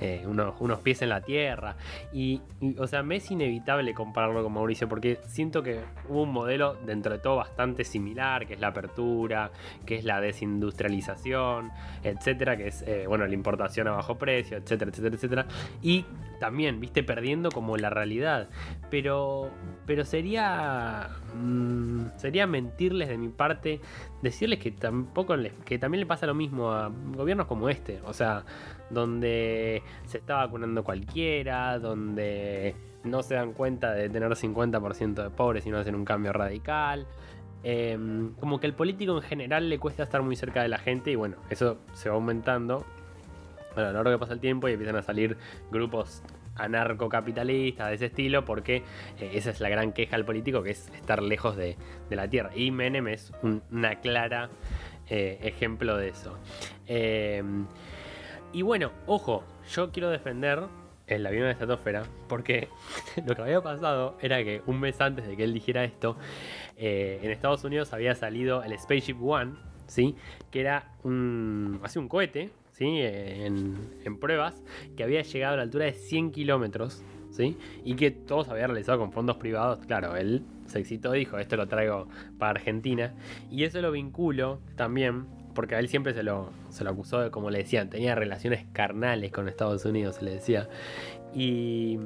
Eh, 0.00 0.24
unos, 0.26 0.54
unos 0.58 0.80
pies 0.80 1.02
en 1.02 1.10
la 1.10 1.20
tierra. 1.20 1.76
Y, 2.14 2.40
y, 2.62 2.76
o 2.78 2.86
sea, 2.86 3.02
me 3.02 3.16
es 3.16 3.30
inevitable 3.30 3.92
compararlo 3.92 4.42
con 4.42 4.54
Mauricio 4.54 4.88
porque 4.88 5.20
siento 5.26 5.62
que 5.62 5.80
hubo 6.08 6.22
un 6.22 6.32
modelo 6.32 6.74
dentro 6.86 7.12
de 7.12 7.18
todo 7.18 7.36
bastante 7.36 7.84
similar, 7.84 8.46
que 8.46 8.54
es 8.54 8.60
la 8.60 8.68
apertura, 8.68 9.50
que 9.84 9.96
es 9.96 10.04
la 10.04 10.20
desindustrialización, 10.20 11.70
etcétera, 12.02 12.56
que 12.56 12.68
es, 12.68 12.82
eh, 12.82 13.04
bueno, 13.06 13.26
la 13.26 13.34
importación 13.34 13.86
a 13.88 13.92
bajo 13.92 14.16
precio, 14.16 14.56
etcétera, 14.56 14.90
etcétera, 14.90 15.14
etcétera. 15.14 15.46
Y 15.82 16.06
también, 16.40 16.80
viste, 16.80 17.04
perdiendo 17.04 17.50
como 17.52 17.76
la 17.76 17.90
realidad. 17.90 18.48
Pero, 18.90 19.50
pero 19.86 20.04
sería, 20.04 21.10
mm, 21.36 22.16
sería 22.16 22.48
mentirles 22.48 23.08
de 23.08 23.16
mi 23.18 23.28
parte 23.28 23.80
decirles 24.22 24.58
que 24.58 24.72
tampoco 24.72 25.36
les- 25.36 25.52
que 25.64 25.78
también 25.78 26.00
le 26.00 26.06
pasa 26.06 26.26
lo 26.26 26.34
mismo 26.34 26.72
a 26.72 26.90
gobiernos 27.14 27.46
como 27.46 27.68
este. 27.68 28.00
O 28.06 28.12
sea, 28.12 28.44
donde 28.90 29.82
se 30.06 30.18
está 30.18 30.36
vacunando 30.38 30.82
cualquiera, 30.82 31.78
donde 31.78 32.74
no 33.04 33.22
se 33.22 33.34
dan 33.34 33.52
cuenta 33.52 33.92
de 33.92 34.08
tener 34.10 34.34
50% 34.34 35.22
de 35.22 35.30
pobres 35.30 35.64
y 35.66 35.70
no 35.70 35.78
hacen 35.78 35.94
un 35.94 36.04
cambio 36.04 36.32
radical. 36.32 37.06
Eh, 37.62 37.98
como 38.40 38.58
que 38.58 38.66
el 38.66 38.72
político 38.74 39.14
en 39.16 39.22
general 39.22 39.68
le 39.68 39.78
cuesta 39.78 40.02
estar 40.02 40.22
muy 40.22 40.34
cerca 40.34 40.62
de 40.62 40.68
la 40.68 40.78
gente 40.78 41.10
y 41.10 41.14
bueno, 41.14 41.36
eso 41.50 41.78
se 41.92 42.08
va 42.08 42.14
aumentando 42.14 42.86
a 43.84 43.92
lo 43.92 43.92
largo 43.94 44.10
que 44.12 44.18
pasa 44.18 44.32
el 44.32 44.40
tiempo 44.40 44.68
y 44.68 44.72
empiezan 44.72 44.96
a 44.96 45.02
salir 45.02 45.36
grupos 45.70 46.22
anarcocapitalistas 46.56 47.88
de 47.88 47.94
ese 47.94 48.06
estilo 48.06 48.44
porque 48.44 48.82
eh, 49.18 49.30
esa 49.34 49.50
es 49.50 49.60
la 49.60 49.68
gran 49.68 49.92
queja 49.92 50.16
al 50.16 50.24
político 50.24 50.62
que 50.62 50.70
es 50.70 50.88
estar 50.90 51.22
lejos 51.22 51.56
de, 51.56 51.76
de 52.08 52.16
la 52.16 52.28
tierra 52.28 52.50
y 52.54 52.70
Menem 52.70 53.08
es 53.08 53.32
un- 53.42 53.62
una 53.70 53.96
clara 54.00 54.50
eh, 55.08 55.38
ejemplo 55.42 55.96
de 55.96 56.08
eso 56.08 56.36
Eh, 56.86 57.42
y 58.52 58.62
bueno, 58.62 58.90
ojo, 59.06 59.44
yo 59.72 59.92
quiero 59.92 60.10
defender 60.10 60.64
el 61.06 61.24
avión 61.26 61.44
de 61.44 61.52
estratosfera 61.52 62.02
porque 62.28 62.68
lo 63.26 63.34
que 63.36 63.42
había 63.42 63.60
pasado 63.60 64.16
era 64.20 64.42
que 64.42 64.62
un 64.66 64.80
mes 64.80 65.00
antes 65.00 65.26
de 65.26 65.36
que 65.36 65.44
él 65.44 65.52
dijera 65.54 65.84
esto 65.84 66.16
en 66.76 67.30
Estados 67.30 67.62
Unidos 67.64 67.92
había 67.92 68.14
salido 68.14 68.62
el 68.64 68.76
Spaceship 68.78 69.16
One 69.22 69.52
¿sí? 69.86 70.16
que 70.50 70.60
era 70.60 70.92
un, 71.04 71.78
así 71.82 71.98
un 71.98 72.08
cohete 72.08 72.50
en, 72.80 74.16
pruebas 74.18 74.62
que 74.96 75.04
había 75.04 75.22
llegado 75.22 75.54
a 75.54 75.56
la 75.58 75.62
altura 75.62 75.84
de 75.84 75.92
100 75.92 76.30
kilómetros 76.32 77.02
¿sí? 77.30 77.56
y 77.84 77.94
que 77.94 78.10
todos 78.10 78.48
había 78.48 78.66
realizado 78.66 78.98
con 78.98 79.12
fondos 79.12 79.36
privados. 79.36 79.84
Claro, 79.86 80.16
él 80.16 80.42
se 80.66 80.80
excitó 80.80 81.12
dijo, 81.12 81.38
esto 81.38 81.56
lo 81.56 81.68
traigo 81.68 82.08
para 82.38 82.52
Argentina. 82.52 83.14
Y 83.50 83.64
eso 83.64 83.80
lo 83.80 83.92
vinculo 83.92 84.60
también, 84.76 85.26
porque 85.54 85.74
a 85.74 85.78
él 85.78 85.88
siempre 85.88 86.14
se 86.14 86.22
lo, 86.22 86.50
se 86.70 86.84
lo 86.84 86.90
acusó 86.90 87.20
de, 87.20 87.30
como 87.30 87.50
le 87.50 87.58
decían, 87.58 87.90
tenía 87.90 88.14
relaciones 88.14 88.66
carnales 88.72 89.32
con 89.32 89.48
Estados 89.48 89.84
Unidos, 89.84 90.16
se 90.16 90.24
le 90.24 90.32
decía. 90.32 90.68
Y, 91.34 91.98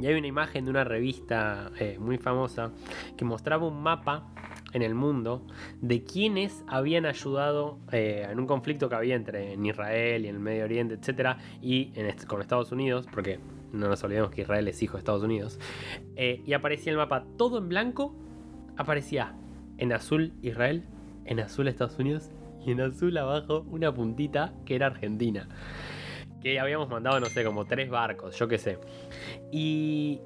y 0.00 0.06
hay 0.06 0.14
una 0.14 0.26
imagen 0.26 0.64
de 0.64 0.70
una 0.70 0.84
revista 0.84 1.70
eh, 1.78 1.96
muy 1.98 2.18
famosa 2.18 2.72
que 3.16 3.24
mostraba 3.24 3.66
un 3.66 3.82
mapa 3.82 4.26
en 4.72 4.82
el 4.82 4.94
mundo 4.94 5.46
de 5.80 6.02
quienes 6.02 6.64
habían 6.66 7.06
ayudado 7.06 7.78
eh, 7.92 8.26
en 8.28 8.38
un 8.38 8.46
conflicto 8.46 8.88
que 8.88 8.94
había 8.94 9.14
entre 9.14 9.52
en 9.52 9.64
Israel 9.64 10.24
y 10.24 10.28
en 10.28 10.36
el 10.36 10.40
Medio 10.40 10.64
Oriente, 10.64 10.94
etcétera, 10.94 11.38
y 11.60 11.92
con 12.26 12.40
Estados 12.40 12.72
Unidos, 12.72 13.06
porque 13.12 13.38
no 13.72 13.88
nos 13.88 14.02
olvidemos 14.04 14.30
que 14.30 14.42
Israel 14.42 14.68
es 14.68 14.82
hijo 14.82 14.94
de 14.94 14.98
Estados 15.00 15.22
Unidos, 15.22 15.58
eh, 16.16 16.42
y 16.46 16.52
aparecía 16.52 16.92
el 16.92 16.98
mapa 16.98 17.24
todo 17.36 17.58
en 17.58 17.68
blanco, 17.68 18.14
aparecía 18.76 19.34
en 19.78 19.92
azul 19.92 20.32
Israel, 20.42 20.84
en 21.24 21.40
azul 21.40 21.68
Estados 21.68 21.98
Unidos 21.98 22.30
y 22.64 22.72
en 22.72 22.80
azul 22.80 23.16
abajo 23.16 23.64
una 23.70 23.92
puntita 23.92 24.54
que 24.64 24.74
era 24.74 24.86
Argentina. 24.86 25.48
Que 26.40 26.58
habíamos 26.58 26.88
mandado, 26.88 27.20
no 27.20 27.26
sé, 27.26 27.44
como 27.44 27.64
tres 27.66 27.88
barcos, 27.88 28.36
yo 28.36 28.48
qué 28.48 28.58
sé. 28.58 28.78
Y, 29.52 30.20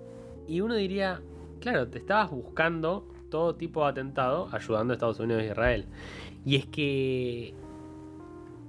y 0.48 0.60
uno 0.62 0.74
diría, 0.74 1.20
claro, 1.60 1.88
te 1.88 1.98
estabas 1.98 2.30
buscando 2.30 3.06
todo 3.30 3.54
tipo 3.54 3.82
de 3.84 3.90
atentado 3.90 4.48
ayudando 4.52 4.92
a 4.92 4.94
Estados 4.94 5.20
Unidos 5.20 5.42
e 5.42 5.46
Israel. 5.46 5.86
Y 6.44 6.56
es 6.56 6.66
que... 6.66 7.54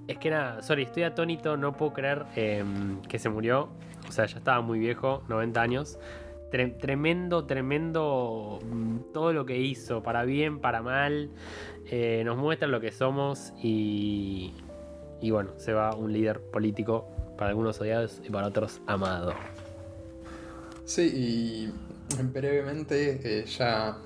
Es 0.07 0.17
que 0.19 0.29
nada, 0.29 0.61
sorry, 0.63 0.83
estoy 0.83 1.03
atónito, 1.03 1.57
no 1.57 1.73
puedo 1.73 1.91
creer 1.93 2.25
eh, 2.35 2.63
que 3.09 3.19
se 3.19 3.29
murió. 3.29 3.69
O 4.07 4.11
sea, 4.11 4.25
ya 4.25 4.37
estaba 4.37 4.61
muy 4.61 4.79
viejo, 4.79 5.21
90 5.27 5.61
años. 5.61 5.99
Tre- 6.49 6.77
tremendo, 6.79 7.43
tremendo 7.45 8.59
mm, 8.71 9.11
todo 9.13 9.33
lo 9.33 9.45
que 9.45 9.57
hizo, 9.59 10.01
para 10.01 10.23
bien, 10.23 10.59
para 10.59 10.81
mal. 10.81 11.29
Eh, 11.91 12.21
nos 12.25 12.37
muestra 12.37 12.69
lo 12.69 12.79
que 12.79 12.93
somos 12.93 13.51
y, 13.61 14.53
y 15.19 15.31
bueno, 15.31 15.51
se 15.57 15.73
va 15.73 15.93
un 15.93 16.13
líder 16.13 16.39
político 16.39 17.05
para 17.37 17.49
algunos 17.49 17.81
odiados 17.81 18.21
y 18.25 18.29
para 18.29 18.47
otros 18.47 18.79
amado. 18.87 19.33
Sí, 20.85 21.01
y 21.13 22.23
brevemente, 22.31 23.19
eh, 23.41 23.45
ya 23.45 23.97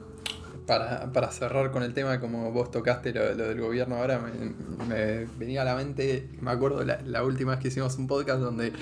para, 0.66 1.12
para 1.12 1.32
cerrar 1.32 1.72
con 1.72 1.84
el 1.84 1.94
tema, 1.94 2.20
como 2.20 2.52
vos 2.52 2.72
tocaste 2.72 3.14
lo, 3.14 3.36
del 3.36 3.60
gobierno 3.60 3.98
ahora, 3.98 4.20
me, 4.20 4.86
me 4.88 5.26
venía 5.38 5.62
a 5.62 5.66
la 5.66 5.76
mente, 5.76 6.30
me 6.40 6.52
acuerdo 6.52 6.84
la, 6.84 7.02
la 7.02 7.24
última 7.24 7.52
vez 7.52 7.60
que 7.62 7.68
hicimos 7.70 7.98
un 7.98 8.08
podcast 8.08 8.40
donde 8.40 8.74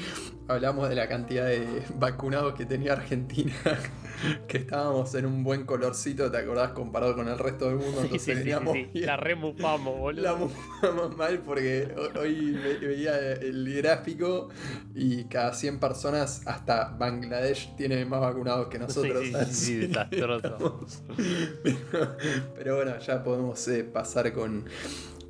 hablamos 0.48 0.90
de 0.90 0.96
la 0.96 1.08
cantidad 1.08 1.46
de 1.46 1.66
vacunados 1.96 2.54
que 2.54 2.66
tenía 2.66 2.94
Argentina, 2.94 3.54
que 4.48 4.58
estábamos 4.58 5.14
en 5.16 5.26
un 5.26 5.44
buen 5.44 5.66
colorcito, 5.66 6.30
¿te 6.32 6.38
acordás? 6.38 6.72
Comparado 6.72 7.16
con 7.16 7.28
el 7.28 7.38
resto 7.38 7.66
del 7.68 7.76
mundo, 7.76 7.92
Sí, 8.02 8.04
entonces 8.04 8.38
sí, 8.38 8.44
bien. 8.44 8.90
La 9.06 9.18
remufamos, 9.18 9.98
boludo. 9.98 10.24
La 10.24 10.36
mufamos 10.36 11.16
mal 11.18 11.40
porque 11.40 11.88
ho- 11.98 12.20
hoy 12.20 12.52
ve- 12.52 12.78
veía 12.88 13.18
el 13.34 13.74
gráfico 13.78 14.50
y 14.96 15.26
cada 15.26 15.54
100 15.54 15.80
personas, 15.80 16.42
hasta 16.46 16.90
Bangladesh 16.98 17.76
tiene 17.76 18.04
más 18.06 18.22
vacunados 18.22 18.68
que 18.68 18.80
nosotros. 18.80 19.24
Sí, 19.26 19.36
sí, 19.52 19.76
desastroso. 19.76 20.82
Pero 22.56 22.76
bueno, 22.78 22.98
ya 23.00 23.24
podemos 23.24 23.68
eh, 23.68 23.84
pasar 23.84 24.34
con, 24.34 24.66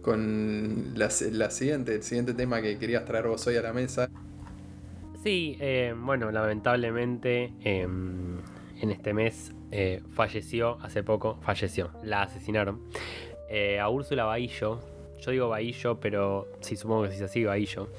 con 0.02 0.93
la, 0.95 1.10
la 1.32 1.52
siguiente, 1.52 1.95
el 1.95 2.04
siguiente 2.04 2.34
tema 2.34 2.62
que 2.62 2.78
querías 2.78 3.06
traer 3.06 3.28
vos 3.28 3.45
hoy 3.47 3.58
a 3.58 3.62
la 3.62 3.73
mesa. 3.73 4.10
Sí, 5.23 5.58
eh, 5.60 5.93
bueno, 5.97 6.32
lamentablemente 6.32 7.52
em, 7.63 8.38
en 8.81 8.91
este 8.91 9.13
mes 9.13 9.53
eh, 9.71 10.01
falleció, 10.13 10.77
hace 10.81 11.03
poco, 11.03 11.37
falleció, 11.41 11.91
la 12.03 12.23
asesinaron. 12.23 12.81
Eh, 13.49 13.79
a 13.79 13.89
Úrsula 13.89 14.25
Bahillo, 14.25 14.79
yo 15.19 15.31
digo 15.31 15.49
Bahillo, 15.49 15.99
pero 15.99 16.47
sí 16.61 16.75
supongo 16.75 17.03
que 17.03 17.09
sí 17.09 17.15
es 17.15 17.21
así, 17.23 17.43
Bahillo. 17.43 17.89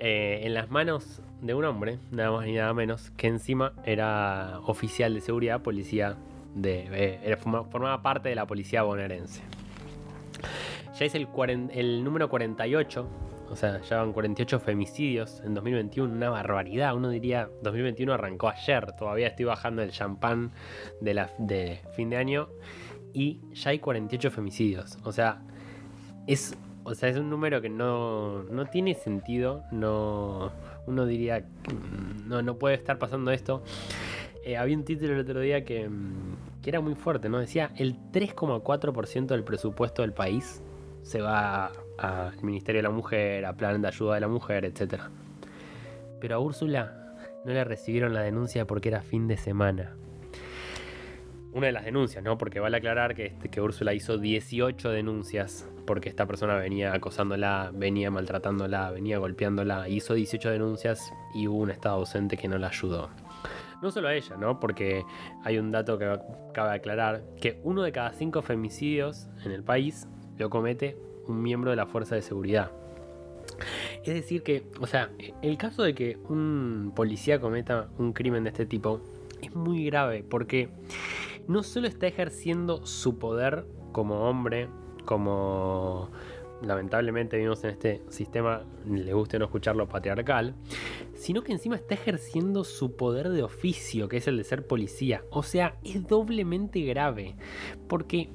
en 0.00 0.52
las 0.54 0.70
manos 0.70 1.20
de 1.40 1.54
un 1.54 1.64
hombre, 1.64 1.98
nada 2.10 2.30
más 2.32 2.46
ni 2.46 2.54
nada 2.54 2.74
menos, 2.74 3.10
que 3.12 3.28
encima 3.28 3.72
era 3.84 4.60
oficial 4.66 5.14
de 5.14 5.20
seguridad, 5.20 5.62
policía 5.62 6.16
de. 6.54 7.36
Formaba 7.70 8.02
parte 8.02 8.28
de 8.28 8.34
la 8.34 8.46
policía 8.46 8.82
bonaerense. 8.82 9.42
Ya 10.98 11.06
es 11.06 11.14
el, 11.14 11.28
el 11.72 12.04
número 12.04 12.28
48 12.28 13.08
o 13.54 13.56
sea, 13.56 13.80
ya 13.82 13.98
van 13.98 14.12
48 14.12 14.58
femicidios 14.58 15.40
en 15.44 15.54
2021, 15.54 16.12
una 16.12 16.28
barbaridad. 16.28 16.96
Uno 16.96 17.08
diría, 17.08 17.48
2021 17.62 18.12
arrancó 18.12 18.48
ayer, 18.48 18.90
todavía 18.98 19.28
estoy 19.28 19.44
bajando 19.44 19.80
el 19.80 19.92
champán 19.92 20.50
de, 21.00 21.80
fin 21.94 22.10
de 22.10 22.16
año 22.16 22.48
y 23.12 23.38
ya 23.52 23.70
hay 23.70 23.78
48 23.78 24.32
femicidios. 24.32 24.98
O 25.04 25.12
sea, 25.12 25.40
es, 26.26 26.58
o 26.82 26.96
sea, 26.96 27.08
es 27.08 27.16
un 27.16 27.30
número 27.30 27.62
que 27.62 27.68
no, 27.68 28.42
no 28.42 28.66
tiene 28.66 28.94
sentido. 28.94 29.62
No, 29.70 30.50
uno 30.88 31.06
diría, 31.06 31.38
mm, 31.38 32.28
no, 32.28 32.42
no 32.42 32.58
puede 32.58 32.74
estar 32.74 32.98
pasando 32.98 33.30
esto. 33.30 33.62
Eh, 34.44 34.56
había 34.56 34.76
un 34.76 34.84
título 34.84 35.12
el 35.12 35.20
otro 35.20 35.38
día 35.38 35.64
que, 35.64 35.88
mm, 35.88 36.60
que 36.60 36.70
era 36.70 36.80
muy 36.80 36.96
fuerte, 36.96 37.28
¿no? 37.28 37.38
Decía, 37.38 37.70
el 37.76 37.94
3,4% 38.10 39.26
del 39.26 39.44
presupuesto 39.44 40.02
del 40.02 40.12
país 40.12 40.60
se 41.04 41.20
va 41.20 41.70
al 41.98 42.42
Ministerio 42.42 42.80
de 42.80 42.88
la 42.88 42.90
Mujer, 42.90 43.44
a 43.44 43.52
Plan 43.52 43.80
de 43.80 43.88
Ayuda 43.88 44.14
de 44.14 44.20
la 44.20 44.28
Mujer, 44.28 44.64
etc. 44.64 45.02
Pero 46.20 46.36
a 46.36 46.38
Úrsula 46.38 47.14
no 47.44 47.52
le 47.52 47.62
recibieron 47.62 48.14
la 48.14 48.22
denuncia 48.22 48.66
porque 48.66 48.88
era 48.88 49.02
fin 49.02 49.28
de 49.28 49.36
semana. 49.36 49.94
Una 51.52 51.66
de 51.66 51.72
las 51.72 51.84
denuncias, 51.84 52.24
¿no? 52.24 52.36
Porque 52.36 52.58
vale 52.58 52.78
aclarar 52.78 53.14
que, 53.14 53.26
este, 53.26 53.60
Úrsula 53.60 53.94
hizo 53.94 54.18
18 54.18 54.90
denuncias 54.90 55.70
porque 55.86 56.08
esta 56.08 56.26
persona 56.26 56.56
venía 56.56 56.92
acosándola, 56.94 57.70
venía 57.72 58.10
maltratándola, 58.10 58.90
venía 58.90 59.18
golpeándola. 59.18 59.88
Hizo 59.88 60.14
18 60.14 60.50
denuncias 60.50 61.12
y 61.34 61.46
hubo 61.46 61.58
un 61.58 61.70
estado 61.70 61.96
ausente 61.96 62.36
que 62.38 62.48
no 62.48 62.58
la 62.58 62.68
ayudó. 62.68 63.10
No 63.82 63.90
solo 63.90 64.08
a 64.08 64.14
ella, 64.14 64.36
¿no? 64.36 64.58
Porque 64.58 65.04
hay 65.44 65.58
un 65.58 65.70
dato 65.70 65.98
que 65.98 66.18
cabe 66.54 66.74
aclarar, 66.74 67.22
que 67.40 67.60
uno 67.62 67.82
de 67.82 67.92
cada 67.92 68.12
cinco 68.14 68.40
femicidios 68.40 69.28
en 69.44 69.52
el 69.52 69.62
país 69.62 70.08
lo 70.38 70.50
comete 70.50 70.96
un 71.26 71.42
miembro 71.42 71.70
de 71.70 71.76
la 71.76 71.86
fuerza 71.86 72.14
de 72.14 72.22
seguridad. 72.22 72.70
Es 74.04 74.14
decir 74.14 74.42
que, 74.42 74.64
o 74.80 74.86
sea, 74.86 75.10
el 75.42 75.56
caso 75.56 75.82
de 75.82 75.94
que 75.94 76.18
un 76.28 76.92
policía 76.94 77.40
cometa 77.40 77.88
un 77.98 78.12
crimen 78.12 78.44
de 78.44 78.50
este 78.50 78.66
tipo 78.66 79.00
es 79.40 79.54
muy 79.54 79.84
grave 79.86 80.24
porque 80.28 80.68
no 81.48 81.62
solo 81.62 81.86
está 81.86 82.06
ejerciendo 82.06 82.86
su 82.86 83.18
poder 83.18 83.66
como 83.92 84.28
hombre, 84.28 84.68
como 85.04 86.10
lamentablemente 86.62 87.36
vivimos 87.36 87.62
en 87.64 87.70
este 87.70 88.02
sistema, 88.08 88.62
le 88.88 89.12
guste 89.12 89.38
no 89.38 89.44
escucharlo, 89.44 89.88
patriarcal, 89.88 90.54
sino 91.14 91.42
que 91.42 91.52
encima 91.52 91.76
está 91.76 91.94
ejerciendo 91.94 92.64
su 92.64 92.96
poder 92.96 93.28
de 93.28 93.42
oficio, 93.42 94.08
que 94.08 94.16
es 94.18 94.26
el 94.28 94.38
de 94.38 94.44
ser 94.44 94.66
policía. 94.66 95.24
O 95.30 95.42
sea, 95.42 95.76
es 95.84 96.06
doblemente 96.06 96.80
grave, 96.80 97.36
porque 97.88 98.30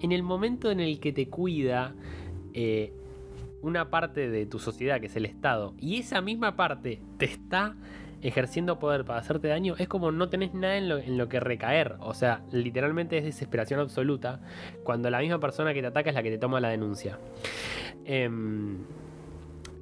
en 0.00 0.12
el 0.12 0.22
momento 0.22 0.70
en 0.70 0.80
el 0.80 1.00
que 1.00 1.12
te 1.12 1.28
cuida 1.28 1.94
eh, 2.54 2.92
una 3.62 3.90
parte 3.90 4.28
de 4.30 4.46
tu 4.46 4.58
sociedad, 4.58 5.00
que 5.00 5.06
es 5.06 5.16
el 5.16 5.26
Estado, 5.26 5.74
y 5.78 5.98
esa 5.98 6.20
misma 6.20 6.56
parte 6.56 7.00
te 7.18 7.26
está 7.26 7.76
ejerciendo 8.22 8.78
poder 8.78 9.04
para 9.04 9.18
hacerte 9.18 9.48
daño, 9.48 9.74
es 9.78 9.88
como 9.88 10.12
no 10.12 10.28
tenés 10.28 10.52
nada 10.54 10.76
en 10.76 11.18
lo, 11.18 11.28
que 11.28 11.40
recaer. 11.40 11.96
O 12.00 12.14
sea, 12.14 12.42
literalmente 12.52 13.18
es 13.18 13.24
desesperación 13.24 13.80
absoluta 13.80 14.40
cuando 14.84 15.10
la 15.10 15.20
misma 15.20 15.40
persona 15.40 15.72
que 15.72 15.80
te 15.80 15.86
ataca 15.86 16.10
es 16.10 16.14
la 16.14 16.22
que 16.22 16.30
te 16.30 16.38
toma 16.38 16.60
la 16.60 16.68
denuncia. 16.68 17.18
Em, 18.04 18.78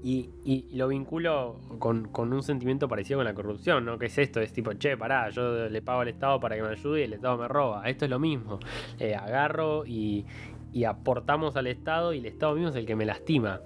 y, 0.02 0.66
lo 0.72 0.88
vinculo 0.88 1.60
con, 1.78 2.08
un 2.16 2.42
sentimiento 2.42 2.88
parecido 2.88 3.18
con 3.18 3.24
la 3.24 3.34
corrupción, 3.34 3.84
¿no? 3.84 3.98
Que 3.98 4.06
es 4.06 4.18
esto, 4.18 4.40
es 4.40 4.52
tipo, 4.52 4.72
che, 4.74 4.96
pará, 4.96 5.30
yo 5.30 5.68
le 5.68 5.82
pago 5.82 6.00
al 6.00 6.08
Estado 6.08 6.38
para 6.40 6.56
que 6.56 6.62
me 6.62 6.68
ayude 6.68 7.00
y 7.00 7.04
el 7.04 7.12
Estado 7.14 7.36
me 7.36 7.48
roba. 7.48 7.88
Esto 7.88 8.04
es 8.04 8.10
lo 8.10 8.18
mismo. 8.18 8.58
Eh, 8.98 9.14
agarro 9.14 9.84
y, 9.86 10.24
y 10.72 10.84
aportamos 10.84 11.56
al 11.56 11.66
Estado 11.66 12.12
y 12.12 12.18
el 12.18 12.26
Estado 12.26 12.54
mismo 12.54 12.70
es 12.70 12.76
el 12.76 12.86
que 12.86 12.96
me 12.96 13.04
lastima. 13.04 13.60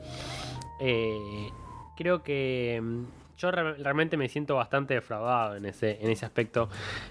Eh, 0.81 1.51
creo 1.97 2.23
que 2.23 2.81
mm, 2.83 3.03
yo 3.39 3.51
realmente 3.51 4.17
me 4.17 4.29
siento 4.29 4.57
bastante 4.57 4.95
defraudado 4.95 5.57
en 5.57 5.67
ese, 5.67 5.99
en 6.01 6.11
ese 6.11 6.27
aspecto. 6.27 6.69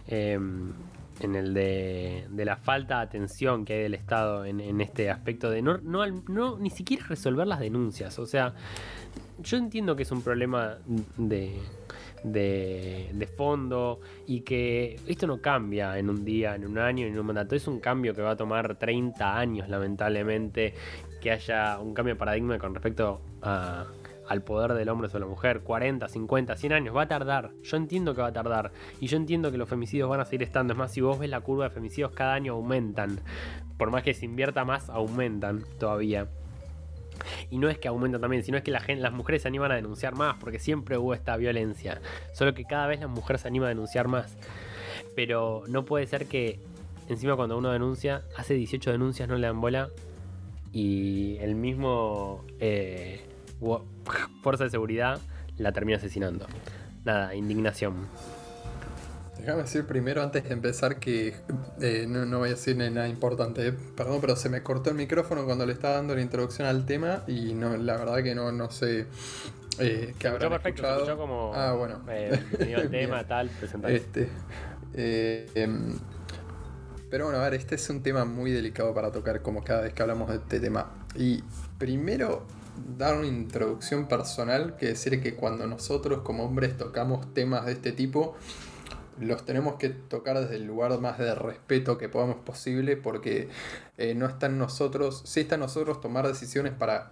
Em, 0.07 0.73
en 1.19 1.35
el 1.35 1.53
de, 1.53 2.25
la 2.33 2.55
falta 2.55 2.97
de 2.97 3.03
atención 3.03 3.63
que 3.63 3.73
hay 3.73 3.81
del 3.83 3.93
Estado 3.93 4.43
en, 4.45 4.81
este 4.81 5.09
aspecto 5.11 5.51
de 5.51 5.61
no, 5.61 5.77
no, 5.77 6.05
no, 6.27 6.57
ni 6.57 6.69
siquiera 6.69 7.05
resolver 7.07 7.45
las 7.47 7.59
denuncias. 7.59 8.17
O 8.17 8.25
sea, 8.25 8.53
yo 9.41 9.57
entiendo 9.57 9.95
que 9.95 10.03
es 10.03 10.11
un 10.11 10.21
problema 10.21 10.77
de, 11.17 11.59
de, 12.23 13.29
fondo 13.35 13.99
y 14.27 14.41
que 14.41 14.99
esto 15.07 15.27
no 15.27 15.41
cambia 15.41 15.97
en 15.97 16.09
un 16.09 16.23
día, 16.23 16.55
en 16.55 16.65
un 16.65 16.77
año, 16.77 17.07
en 17.07 17.17
un 17.17 17.25
mandato. 17.25 17.55
Es 17.55 17.67
un 17.67 17.79
cambio 17.79 18.13
que 18.13 18.21
va 18.21 18.31
a 18.31 18.37
tomar 18.37 18.75
30 18.75 19.37
años, 19.37 19.69
lamentablemente, 19.69 20.73
que 21.21 21.31
haya 21.31 21.79
un 21.79 21.93
cambio 21.93 22.15
de 22.15 22.19
paradigma 22.19 22.59
con 22.59 22.73
respecto 22.73 23.21
al 23.41 24.43
poder 24.43 24.73
del 24.73 24.89
hombre 24.89 25.09
sobre 25.09 25.21
la 25.21 25.29
mujer. 25.29 25.61
40, 25.61 26.07
50, 26.07 26.55
100 26.55 26.73
años. 26.73 26.95
Va 26.95 27.03
a 27.03 27.07
tardar. 27.07 27.51
Yo 27.63 27.77
entiendo 27.77 28.13
que 28.15 28.21
va 28.21 28.27
a 28.27 28.33
tardar. 28.33 28.71
Y 28.99 29.07
yo 29.07 29.17
entiendo 29.17 29.51
que 29.51 29.57
los 29.57 29.67
femicidios 29.67 30.09
van 30.09 30.19
a 30.19 30.25
seguir 30.25 30.43
estando. 30.43 30.73
Es 30.73 30.79
más, 30.79 30.91
si 30.91 31.01
vos 31.01 31.19
ves 31.19 31.29
la 31.29 31.41
curva 31.41 31.65
de 31.65 31.71
femicidios, 31.71 32.11
cada 32.11 32.33
año 32.33 32.53
aumentan. 32.53 33.19
Por 33.77 33.91
más 33.91 34.03
que 34.03 34.13
se 34.13 34.25
invierta 34.25 34.63
más, 34.65 34.89
aumentan 34.89 35.63
todavía. 35.79 36.27
Y 37.49 37.57
no 37.57 37.69
es 37.69 37.77
que 37.77 37.87
aumenta 37.87 38.19
también, 38.19 38.43
sino 38.43 38.57
es 38.57 38.63
que 38.63 38.71
la 38.71 38.79
gente, 38.79 39.01
las 39.01 39.13
mujeres 39.13 39.41
se 39.41 39.47
animan 39.47 39.71
a 39.71 39.75
denunciar 39.75 40.15
más, 40.15 40.35
porque 40.39 40.59
siempre 40.59 40.97
hubo 40.97 41.13
esta 41.13 41.37
violencia. 41.37 42.01
Solo 42.33 42.53
que 42.53 42.65
cada 42.65 42.87
vez 42.87 42.99
la 42.99 43.07
mujer 43.07 43.37
se 43.39 43.47
anima 43.47 43.65
a 43.65 43.69
denunciar 43.69 44.07
más. 44.07 44.37
Pero 45.15 45.63
no 45.67 45.85
puede 45.85 46.07
ser 46.07 46.27
que 46.27 46.59
encima 47.09 47.35
cuando 47.35 47.57
uno 47.57 47.71
denuncia, 47.71 48.23
hace 48.37 48.53
18 48.53 48.91
denuncias, 48.91 49.27
no 49.27 49.35
le 49.35 49.47
dan 49.47 49.61
bola. 49.61 49.89
Y 50.71 51.37
el 51.39 51.55
mismo 51.55 52.45
eh, 52.59 53.25
fuerza 54.41 54.63
de 54.63 54.69
seguridad 54.69 55.19
la 55.57 55.71
termina 55.71 55.97
asesinando. 55.97 56.47
Nada, 57.03 57.35
indignación. 57.35 58.07
Déjame 59.41 59.63
decir 59.63 59.87
primero, 59.87 60.21
antes 60.21 60.43
de 60.43 60.53
empezar, 60.53 60.99
que 60.99 61.33
eh, 61.81 62.05
no, 62.07 62.37
voy 62.37 62.49
a 62.49 62.51
decir 62.51 62.77
nada 62.77 63.07
importante. 63.07 63.69
Eh. 63.69 63.73
Perdón, 63.97 64.21
pero 64.21 64.35
se 64.35 64.49
me 64.49 64.61
cortó 64.61 64.91
el 64.91 64.95
micrófono 64.95 65.45
cuando 65.45 65.65
le 65.65 65.73
estaba 65.73 65.95
dando 65.95 66.13
la 66.13 66.21
introducción 66.21 66.67
al 66.67 66.85
tema 66.85 67.23
y 67.27 67.55
no, 67.55 67.75
la 67.75 67.97
verdad 67.97 68.21
que 68.21 68.35
no, 68.35 68.51
no 68.51 68.69
sé 68.69 69.07
eh, 69.79 70.13
qué 70.19 70.27
habrá 70.27 70.47
perfecto, 70.47 71.17
como 71.17 71.53
ah, 71.55 71.73
bueno. 71.73 72.03
eh, 72.07 72.39
el 72.59 72.89
tema, 72.91 73.27
tal, 73.27 73.49
presentar. 73.49 73.89
Este, 73.89 74.29
em, 74.93 75.97
pero 77.09 77.25
bueno, 77.25 77.39
a 77.39 77.43
ver, 77.43 77.55
este 77.55 77.73
es 77.75 77.89
un 77.89 78.03
tema 78.03 78.25
muy 78.25 78.51
delicado 78.51 78.93
para 78.93 79.11
tocar 79.11 79.41
como 79.41 79.63
cada 79.63 79.81
vez 79.81 79.93
que 79.93 80.03
hablamos 80.03 80.29
de 80.29 80.35
este 80.35 80.59
tema. 80.59 80.91
Y 81.15 81.43
primero, 81.79 82.45
dar 82.95 83.17
una 83.17 83.27
introducción 83.27 84.07
personal, 84.07 84.75
que 84.75 84.89
decir 84.89 85.19
que 85.19 85.33
cuando 85.33 85.65
nosotros 85.65 86.21
como 86.21 86.43
hombres 86.43 86.77
tocamos 86.77 87.33
temas 87.33 87.65
de 87.65 87.71
este 87.71 87.91
tipo, 87.91 88.35
los 89.19 89.45
tenemos 89.45 89.75
que 89.75 89.89
tocar 89.89 90.39
desde 90.39 90.55
el 90.55 90.65
lugar 90.65 90.99
más 90.99 91.17
de 91.17 91.35
respeto 91.35 91.97
que 91.97 92.09
podamos 92.09 92.37
posible 92.37 92.97
porque 92.97 93.49
eh, 93.97 94.15
no 94.15 94.25
está 94.25 94.49
nosotros, 94.49 95.21
sí 95.25 95.41
está 95.41 95.57
nosotros 95.57 96.01
tomar 96.01 96.27
decisiones 96.27 96.73
para 96.73 97.11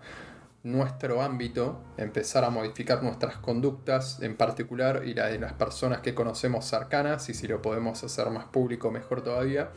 nuestro 0.64 1.22
ámbito, 1.22 1.82
empezar 1.98 2.44
a 2.44 2.50
modificar 2.50 3.02
nuestras 3.02 3.38
conductas, 3.38 4.22
en 4.22 4.36
particular 4.36 5.04
y 5.06 5.14
la 5.14 5.28
de 5.28 5.40
las 5.40 5.54
personas 5.54 6.02
que 6.02 6.14
conocemos 6.14 6.66
cercanas, 6.66 7.30
y 7.30 7.34
si 7.34 7.48
lo 7.48 7.62
podemos 7.62 8.04
hacer 8.04 8.30
más 8.30 8.46
público, 8.46 8.92
mejor 8.92 9.24
todavía. 9.24 9.70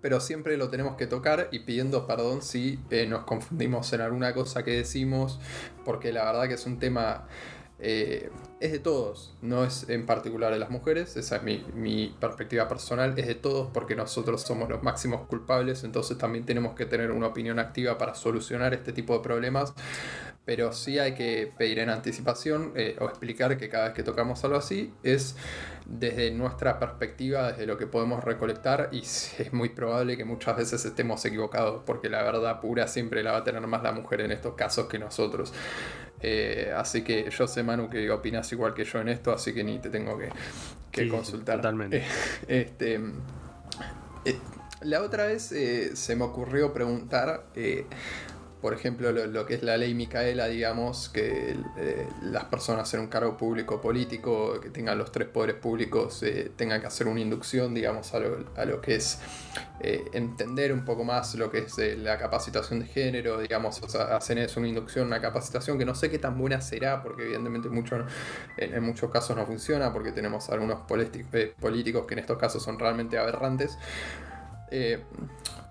Pero 0.00 0.18
siempre 0.18 0.56
lo 0.56 0.70
tenemos 0.70 0.96
que 0.96 1.06
tocar 1.06 1.48
y 1.52 1.60
pidiendo 1.60 2.06
perdón 2.06 2.42
si 2.42 2.80
eh, 2.90 3.06
nos 3.06 3.24
confundimos 3.24 3.92
en 3.92 4.00
alguna 4.00 4.32
cosa 4.32 4.64
que 4.64 4.72
decimos, 4.72 5.38
porque 5.84 6.12
la 6.12 6.24
verdad 6.24 6.48
que 6.48 6.54
es 6.54 6.66
un 6.66 6.78
tema 6.78 7.26
eh, 7.82 8.30
es 8.60 8.72
de 8.72 8.78
todos, 8.78 9.34
no 9.40 9.64
es 9.64 9.88
en 9.88 10.04
particular 10.04 10.52
de 10.52 10.58
las 10.58 10.68
mujeres, 10.68 11.16
esa 11.16 11.36
es 11.36 11.42
mi, 11.42 12.14
perspectiva 12.20 12.68
personal, 12.68 13.18
es 13.18 13.26
de 13.26 13.34
todos 13.34 13.70
porque 13.72 13.96
nosotros 13.96 14.42
somos 14.42 14.68
los 14.68 14.82
máximos 14.82 15.26
culpables, 15.28 15.82
entonces 15.82 16.18
también 16.18 16.44
tenemos 16.44 16.74
que 16.74 16.84
tener 16.84 17.10
una 17.10 17.28
opinión 17.28 17.58
activa 17.58 17.96
para 17.96 18.14
solucionar 18.14 18.74
este 18.74 18.92
tipo 18.92 19.14
de 19.14 19.20
problemas, 19.20 19.72
pero 20.44 20.72
sí 20.74 20.98
hay 20.98 21.14
que 21.14 21.50
pedir 21.56 21.78
en 21.78 21.88
anticipación 21.88 22.72
eh, 22.76 22.96
o 23.00 23.06
explicar 23.06 23.56
que 23.56 23.70
cada 23.70 23.86
vez 23.86 23.94
que 23.94 24.02
tocamos 24.02 24.44
algo 24.44 24.58
así 24.58 24.92
es 25.02 25.36
desde 25.86 26.30
nuestra 26.30 26.78
perspectiva, 26.78 27.52
desde 27.52 27.66
lo 27.66 27.78
que 27.78 27.86
podemos 27.86 28.22
recolectar 28.22 28.90
y 28.92 29.00
es 29.00 29.52
muy 29.52 29.70
probable 29.70 30.18
que 30.18 30.26
muchas 30.26 30.56
veces 30.56 30.84
estemos 30.84 31.24
equivocados 31.24 31.82
porque 31.86 32.10
la 32.10 32.22
verdad 32.22 32.60
pura 32.60 32.86
siempre 32.88 33.22
la 33.22 33.32
va 33.32 33.38
a 33.38 33.44
tener 33.44 33.66
más 33.66 33.82
la 33.82 33.92
mujer 33.92 34.20
en 34.20 34.32
estos 34.32 34.54
casos 34.54 34.86
que 34.86 34.98
nosotros. 34.98 35.52
Eh, 36.22 36.72
así 36.76 37.02
que 37.02 37.30
yo 37.30 37.46
sé, 37.46 37.62
Manu, 37.62 37.88
que 37.88 38.10
opinas 38.10 38.50
igual 38.52 38.74
que 38.74 38.84
yo 38.84 39.00
en 39.00 39.08
esto, 39.08 39.32
así 39.32 39.54
que 39.54 39.64
ni 39.64 39.78
te 39.78 39.90
tengo 39.90 40.18
que, 40.18 40.28
que 40.90 41.08
consultar. 41.08 41.56
totalmente. 41.56 42.04
este, 42.48 43.00
eh, 44.24 44.38
la 44.82 45.02
otra 45.02 45.26
vez 45.26 45.52
eh, 45.52 45.96
se 45.96 46.16
me 46.16 46.24
ocurrió 46.24 46.72
preguntar 46.72 47.44
por 48.60 48.74
ejemplo, 48.74 49.10
lo, 49.12 49.46
que 49.46 49.54
es 49.54 49.62
la 49.62 49.76
ley 49.76 49.94
Micaela, 49.94 50.46
digamos, 50.46 51.08
que 51.08 51.56
eh, 51.78 52.08
las 52.22 52.44
personas 52.44 52.92
en 52.92 53.00
un 53.00 53.06
cargo 53.06 53.36
público 53.36 53.80
político, 53.80 54.60
que 54.60 54.68
tengan 54.68 54.98
los 54.98 55.10
tres 55.12 55.28
poderes 55.28 55.56
públicos, 55.56 56.22
eh, 56.22 56.52
tengan 56.56 56.80
que 56.80 56.86
hacer 56.86 57.08
una 57.08 57.20
inducción, 57.20 57.72
digamos, 57.72 58.12
a 58.12 58.64
lo, 58.66 58.80
que 58.82 58.96
es 58.96 59.18
eh, 59.80 60.04
entender 60.12 60.72
un 60.72 60.84
poco 60.84 61.04
más 61.04 61.34
lo 61.36 61.50
que 61.50 61.58
es 61.58 61.78
la 61.98 62.18
capacitación 62.18 62.80
de 62.80 62.86
género, 62.86 63.40
digamos, 63.40 63.82
hacen 63.94 64.38
eso, 64.38 64.60
una 64.60 64.68
inducción, 64.68 65.06
una 65.06 65.20
capacitación 65.20 65.78
que 65.78 65.86
no 65.86 65.94
sé 65.94 66.10
qué 66.10 66.18
tan 66.18 66.36
buena 66.38 66.60
será, 66.60 67.02
porque 67.02 67.22
evidentemente 67.22 67.70
mucho, 67.70 68.04
en, 68.58 68.82
muchos 68.82 69.10
casos 69.10 69.36
no 69.36 69.46
funciona, 69.46 69.92
porque 69.92 70.12
tenemos 70.12 70.50
algunos 70.50 70.80
políticos 70.80 72.04
que 72.06 72.14
en 72.14 72.18
estos 72.18 72.36
casos 72.36 72.62
son 72.62 72.78
realmente 72.78 73.16
aberrantes. 73.16 73.78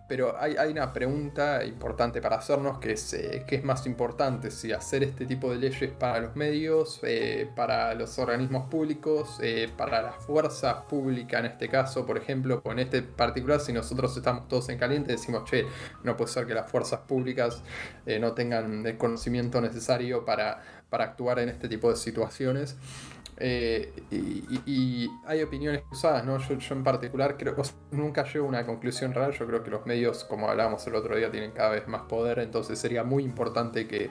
Pero 0.09 0.35
hay, 0.39 0.71
una 0.71 0.91
pregunta 0.91 1.63
importante 1.63 2.19
para 2.19 2.37
hacernos 2.37 2.79
que 2.79 2.93
es 2.93 3.13
eh, 3.13 3.45
qué 3.47 3.57
es 3.57 3.63
más 3.63 3.85
importante, 3.85 4.49
si 4.49 4.71
hacer 4.71 5.03
este 5.03 5.27
tipo 5.27 5.51
de 5.51 5.57
leyes 5.57 5.91
para 5.91 6.19
los 6.19 6.35
medios, 6.35 6.99
eh, 7.03 7.47
para 7.55 7.93
los 7.93 8.17
organismos 8.17 8.67
públicos, 8.69 9.37
eh, 9.39 9.69
para 9.77 10.01
la 10.01 10.13
fuerza 10.13 10.87
pública 10.87 11.37
en 11.37 11.45
este 11.45 11.69
caso, 11.69 12.07
por 12.07 12.17
ejemplo, 12.17 12.63
con 12.63 12.79
este 12.79 13.03
particular, 13.03 13.59
si 13.59 13.71
nosotros 13.71 14.17
estamos 14.17 14.47
todos 14.47 14.69
en 14.69 14.79
caliente, 14.79 15.11
decimos, 15.11 15.47
che, 15.47 15.67
no 16.03 16.17
puede 16.17 16.31
ser 16.31 16.47
que 16.47 16.55
las 16.55 16.71
fuerzas 16.71 17.01
públicas 17.01 17.61
no 18.19 18.33
tengan 18.33 18.87
el 18.87 18.97
conocimiento 18.97 19.61
necesario 19.61 20.25
para, 20.25 20.63
para 20.89 21.03
actuar 21.03 21.37
en 21.37 21.49
este 21.49 21.69
tipo 21.69 21.91
de 21.91 21.95
situaciones. 21.95 22.75
Eh, 23.39 23.93
y, 24.11 25.09
hay 25.25 25.41
opiniones 25.41 25.83
cruzadas, 25.87 26.25
¿no? 26.25 26.37
Yo, 26.39 26.75
en 26.75 26.83
particular 26.83 27.37
creo 27.37 27.55
que 27.55 27.61
nunca 27.91 28.25
llego 28.25 28.45
a 28.45 28.49
una 28.49 28.65
conclusión 28.65 29.13
real. 29.13 29.31
Yo 29.31 29.47
creo 29.47 29.63
que 29.63 29.69
los 29.69 29.85
medios, 29.85 30.23
como 30.25 30.49
hablábamos 30.49 30.85
el 30.87 30.95
otro 30.95 31.15
día, 31.15 31.31
tienen 31.31 31.51
cada 31.51 31.69
vez 31.69 31.87
más 31.87 32.01
poder. 32.03 32.39
Entonces 32.39 32.79
sería 32.79 33.03
muy 33.03 33.23
importante 33.23 33.87
que, 33.87 34.09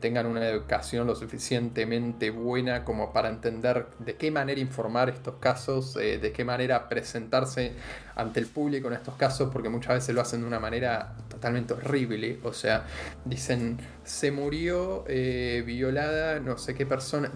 tengan 0.00 0.26
una 0.26 0.46
educación 0.48 1.08
lo 1.08 1.16
suficientemente 1.16 2.30
buena 2.30 2.84
como 2.84 3.12
para 3.12 3.28
entender 3.28 3.88
de 3.98 4.14
qué 4.14 4.30
manera 4.30 4.60
informar 4.60 5.08
estos 5.08 5.34
casos, 5.40 5.96
eh, 5.96 6.18
de 6.18 6.30
qué 6.30 6.44
manera 6.44 6.88
presentarse 6.88 7.72
ante 8.20 8.40
el 8.40 8.46
público 8.46 8.88
en 8.88 8.94
estos 8.94 9.14
casos, 9.14 9.50
porque 9.52 9.68
muchas 9.68 9.94
veces 9.94 10.14
lo 10.14 10.20
hacen 10.20 10.40
de 10.40 10.46
una 10.46 10.60
manera 10.60 11.16
totalmente 11.28 11.74
horrible. 11.74 12.38
O 12.42 12.52
sea, 12.52 12.86
dicen, 13.24 13.78
se 14.04 14.30
murió 14.30 15.04
eh, 15.08 15.62
violada 15.66 16.40
no 16.40 16.58
sé 16.58 16.74
qué 16.74 16.86
persona 16.86 17.30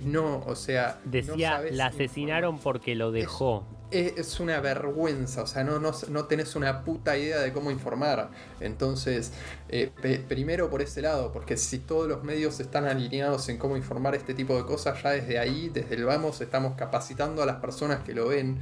no, 0.00 0.42
o 0.46 0.54
sea. 0.54 0.98
Decía, 1.04 1.62
la 1.70 1.86
asesinaron 1.86 2.58
porque 2.58 2.94
lo 2.94 3.12
dejó. 3.12 3.64
Es, 3.90 4.40
una 4.40 4.60
vergüenza, 4.60 5.42
o 5.42 5.46
sea, 5.46 5.62
no, 5.62 5.78
no, 5.78 5.92
no, 6.08 6.24
tenés 6.24 6.56
una 6.56 6.82
puta 6.82 7.16
idea 7.16 7.38
de 7.38 7.52
cómo 7.52 7.70
informar. 7.70 8.30
Entonces, 8.60 9.32
eh, 9.68 9.92
primero 10.28 10.68
por 10.68 10.82
ese 10.82 11.02
lado, 11.02 11.32
porque 11.32 11.56
si 11.56 11.78
todos 11.78 12.08
los 12.08 12.24
medios 12.24 12.58
están 12.58 12.86
alineados 12.86 13.48
en 13.48 13.58
cómo 13.58 13.76
informar 13.76 14.14
este 14.16 14.34
tipo 14.34 14.56
de 14.56 14.64
cosas, 14.64 15.00
ya 15.02 15.10
desde 15.10 15.38
ahí, 15.38 15.70
desde 15.72 15.94
el 15.94 16.04
vamos, 16.04 16.40
estamos 16.40 16.74
capacitando 16.76 17.42
a 17.42 17.46
las 17.46 17.56
personas 17.56 18.02
que 18.02 18.12
lo 18.12 18.28
ven 18.28 18.58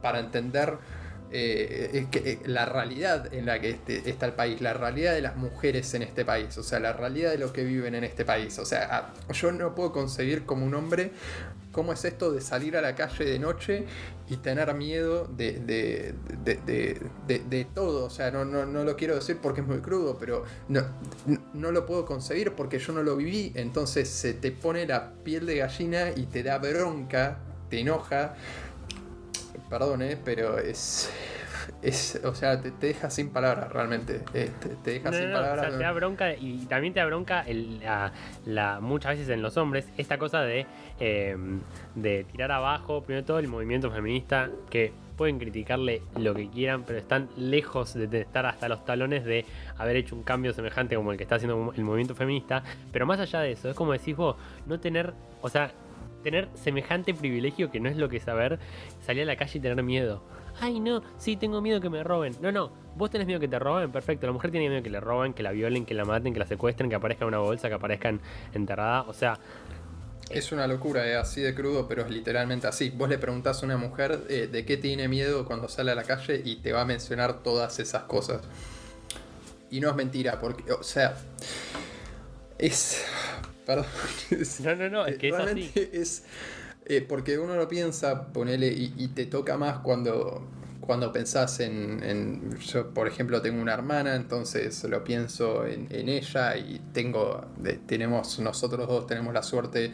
para 0.00 0.20
entender 0.20 0.78
eh, 1.32 2.06
eh, 2.12 2.38
la 2.44 2.66
realidad 2.66 3.32
en 3.32 3.46
la 3.46 3.60
que 3.60 3.70
este, 3.70 4.08
está 4.08 4.26
el 4.26 4.32
país, 4.32 4.60
la 4.60 4.74
realidad 4.74 5.14
de 5.14 5.22
las 5.22 5.36
mujeres 5.36 5.92
en 5.94 6.02
este 6.02 6.24
país, 6.24 6.56
o 6.58 6.62
sea, 6.62 6.80
la 6.80 6.92
realidad 6.92 7.30
de 7.30 7.38
los 7.38 7.52
que 7.52 7.64
viven 7.64 7.94
en 7.94 8.04
este 8.04 8.24
país. 8.24 8.58
O 8.58 8.64
sea, 8.64 8.88
ah, 8.90 9.32
yo 9.32 9.52
no 9.52 9.74
puedo 9.74 9.92
concebir 9.92 10.44
como 10.44 10.66
un 10.66 10.74
hombre 10.74 11.12
cómo 11.72 11.92
es 11.92 12.04
esto 12.04 12.30
de 12.32 12.40
salir 12.40 12.76
a 12.76 12.82
la 12.82 12.94
calle 12.94 13.24
de 13.24 13.38
noche 13.38 13.86
y 14.28 14.36
tener 14.36 14.72
miedo 14.74 15.26
de, 15.26 16.14
de, 16.44 17.66
todo. 17.74 18.04
O 18.04 18.10
sea, 18.10 18.30
no, 18.30 18.44
no, 18.44 18.66
no, 18.66 18.84
lo 18.84 18.96
quiero 18.96 19.14
decir 19.14 19.38
porque 19.42 19.62
es 19.62 19.66
muy 19.66 19.78
crudo, 19.78 20.16
pero 20.18 20.44
no, 20.68 20.82
no, 21.54 21.72
lo 21.72 21.86
puedo 21.86 22.04
concebir 22.04 22.52
porque 22.52 22.78
yo 22.78 22.92
no 22.92 23.02
lo 23.02 23.16
viví. 23.16 23.52
Entonces 23.54 24.08
se 24.08 24.34
te 24.34 24.52
pone 24.52 24.86
la 24.86 25.12
piel 25.24 25.46
de 25.46 25.56
gallina 25.56 26.10
y 26.14 26.26
te 26.26 26.42
da 26.42 26.58
bronca, 26.58 27.38
te 27.68 27.80
enoja 27.80 28.34
perdón, 29.72 30.02
eh, 30.02 30.18
pero 30.22 30.58
es, 30.58 31.10
es, 31.82 32.20
o 32.24 32.34
sea, 32.34 32.60
te, 32.60 32.70
deja 32.72 33.08
sin 33.08 33.30
palabras 33.30 33.72
realmente. 33.72 34.20
Eh, 34.34 34.50
te, 34.84 34.90
deja 34.92 35.10
sin 35.10 35.32
palabras. 35.32 35.66
O 35.66 35.70
sea, 35.70 35.78
te 35.78 35.82
da 35.82 35.92
bronca 35.92 36.34
y 36.34 36.66
también 36.66 36.92
te 36.92 37.00
da 37.00 37.06
bronca 37.06 37.40
el, 37.46 37.80
la, 38.44 38.80
muchas 38.82 39.12
veces 39.12 39.30
en 39.30 39.40
los 39.40 39.56
hombres 39.56 39.88
esta 39.96 40.18
cosa 40.18 40.42
de, 40.42 40.66
em, 41.00 41.60
de 41.94 42.24
tirar 42.24 42.52
abajo, 42.52 43.02
primero 43.02 43.24
todo 43.24 43.38
el 43.38 43.48
movimiento 43.48 43.90
feminista, 43.90 44.50
que 44.68 44.92
pueden 45.16 45.38
criticarle 45.38 46.02
lo 46.18 46.34
que 46.34 46.50
quieran, 46.50 46.84
pero 46.84 46.98
están 46.98 47.30
lejos 47.38 47.94
de 47.94 48.20
estar 48.20 48.44
hasta 48.44 48.68
los 48.68 48.84
talones 48.84 49.24
de 49.24 49.46
haber 49.78 49.96
hecho 49.96 50.14
un 50.14 50.22
cambio 50.22 50.52
semejante 50.52 50.96
como 50.96 51.12
el 51.12 51.16
que 51.16 51.22
está 51.22 51.36
haciendo 51.36 51.72
el 51.74 51.84
movimiento 51.84 52.14
feminista. 52.14 52.62
Pero 52.92 53.06
más 53.06 53.20
allá 53.20 53.40
de 53.40 53.52
eso, 53.52 53.70
es 53.70 53.76
como 53.76 53.92
decís 53.92 54.16
vos, 54.16 54.36
no 54.66 54.78
tener, 54.80 55.14
o 55.40 55.48
sea, 55.48 55.72
tener 56.22 56.48
semejante 56.54 57.14
privilegio 57.14 57.70
que 57.70 57.80
no 57.80 57.88
es 57.88 57.96
lo 57.96 58.08
que 58.08 58.20
saber 58.20 58.58
salir 59.04 59.22
a 59.22 59.26
la 59.26 59.36
calle 59.36 59.58
y 59.58 59.60
tener 59.60 59.82
miedo. 59.82 60.22
Ay, 60.60 60.80
no, 60.80 61.02
sí, 61.18 61.36
tengo 61.36 61.60
miedo 61.60 61.80
que 61.80 61.90
me 61.90 62.04
roben. 62.04 62.36
No, 62.40 62.52
no, 62.52 62.72
vos 62.96 63.10
tenés 63.10 63.26
miedo 63.26 63.40
que 63.40 63.48
te 63.48 63.58
roben, 63.58 63.90
perfecto. 63.90 64.26
La 64.26 64.32
mujer 64.32 64.50
tiene 64.50 64.68
miedo 64.68 64.82
que 64.82 64.90
le 64.90 65.00
roben, 65.00 65.32
que 65.32 65.42
la 65.42 65.52
violen, 65.52 65.86
que 65.86 65.94
la 65.94 66.04
maten, 66.04 66.32
que 66.32 66.38
la 66.38 66.46
secuestren, 66.46 66.90
que 66.90 66.96
aparezca 66.96 67.24
en 67.24 67.28
una 67.28 67.38
bolsa, 67.38 67.68
que 67.68 67.74
aparezcan 67.74 68.20
enterrada. 68.52 69.02
O 69.02 69.14
sea, 69.14 69.38
es 70.30 70.52
una 70.52 70.66
locura, 70.66 71.06
es 71.06 71.16
así 71.16 71.40
de 71.40 71.54
crudo, 71.54 71.88
pero 71.88 72.02
es 72.02 72.10
literalmente 72.10 72.66
así. 72.66 72.90
Vos 72.90 73.08
le 73.08 73.18
preguntás 73.18 73.62
a 73.62 73.66
una 73.66 73.76
mujer 73.76 74.24
eh, 74.28 74.48
de 74.50 74.64
qué 74.64 74.76
tiene 74.76 75.08
miedo 75.08 75.44
cuando 75.44 75.68
sale 75.68 75.92
a 75.92 75.94
la 75.94 76.04
calle 76.04 76.40
y 76.44 76.56
te 76.56 76.72
va 76.72 76.82
a 76.82 76.84
mencionar 76.84 77.42
todas 77.42 77.78
esas 77.78 78.04
cosas. 78.04 78.42
Y 79.70 79.80
no 79.80 79.88
es 79.88 79.96
mentira, 79.96 80.38
porque, 80.38 80.70
o 80.72 80.82
sea, 80.82 81.16
es 82.58 83.04
Perdón. 83.66 83.86
no, 84.64 84.76
no, 84.76 84.88
no, 84.88 85.06
es 85.06 85.18
que 85.18 85.30
Realmente 85.30 85.90
es 85.92 86.24
eh, 86.84 87.04
porque 87.08 87.38
uno 87.38 87.54
lo 87.54 87.68
piensa, 87.68 88.32
ponele, 88.32 88.68
y, 88.68 89.08
te 89.08 89.26
toca 89.26 89.56
más 89.56 89.78
cuando, 89.78 90.44
cuando 90.80 91.12
pensás 91.12 91.60
en, 91.60 92.58
Yo, 92.58 92.92
por 92.92 93.06
ejemplo, 93.06 93.40
tengo 93.40 93.62
una 93.62 93.72
hermana, 93.72 94.16
entonces 94.16 94.82
lo 94.84 95.04
pienso 95.04 95.64
en, 95.64 95.86
ella 96.08 96.56
y 96.56 96.80
tengo. 96.92 97.46
tenemos, 97.86 98.40
nosotros 98.40 98.88
dos 98.88 99.06
tenemos 99.06 99.32
la 99.32 99.44
suerte 99.44 99.92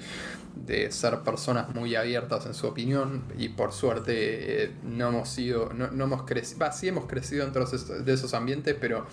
de 0.57 0.91
ser 0.91 1.21
personas 1.21 1.75
muy 1.75 1.95
abiertas 1.95 2.47
en 2.47 2.55
su 2.55 2.67
opinión 2.67 3.25
y 3.37 3.51
por 3.51 3.73
suerte 3.73 4.65
eh, 4.65 4.73
no 4.83 5.09
hemos 5.09 5.29
sido. 5.29 5.71
No, 5.75 6.05
hemos 6.05 6.23
crecido. 6.23 6.73
sí 6.73 6.89
hemos 6.89 7.05
crecido 7.05 7.45
dentro 7.45 7.67
de 7.67 8.13
esos 8.13 8.33
ambientes, 8.33 8.75
pero 8.81 9.07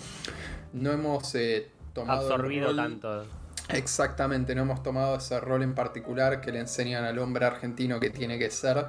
no 0.72 0.94
hemos 0.94 1.36
eh, 1.36 1.68
tomado. 1.94 2.22
Absorbido 2.22 2.74
tanto 2.74 3.26
Exactamente, 3.70 4.54
no 4.54 4.62
hemos 4.62 4.84
tomado 4.84 5.18
ese 5.18 5.40
rol 5.40 5.64
en 5.64 5.74
particular 5.74 6.40
que 6.40 6.52
le 6.52 6.60
enseñan 6.60 7.04
al 7.04 7.18
hombre 7.18 7.46
argentino 7.46 8.00
que 8.00 8.12
tiene 8.12 8.38
que 8.38 8.52
ser. 8.52 8.86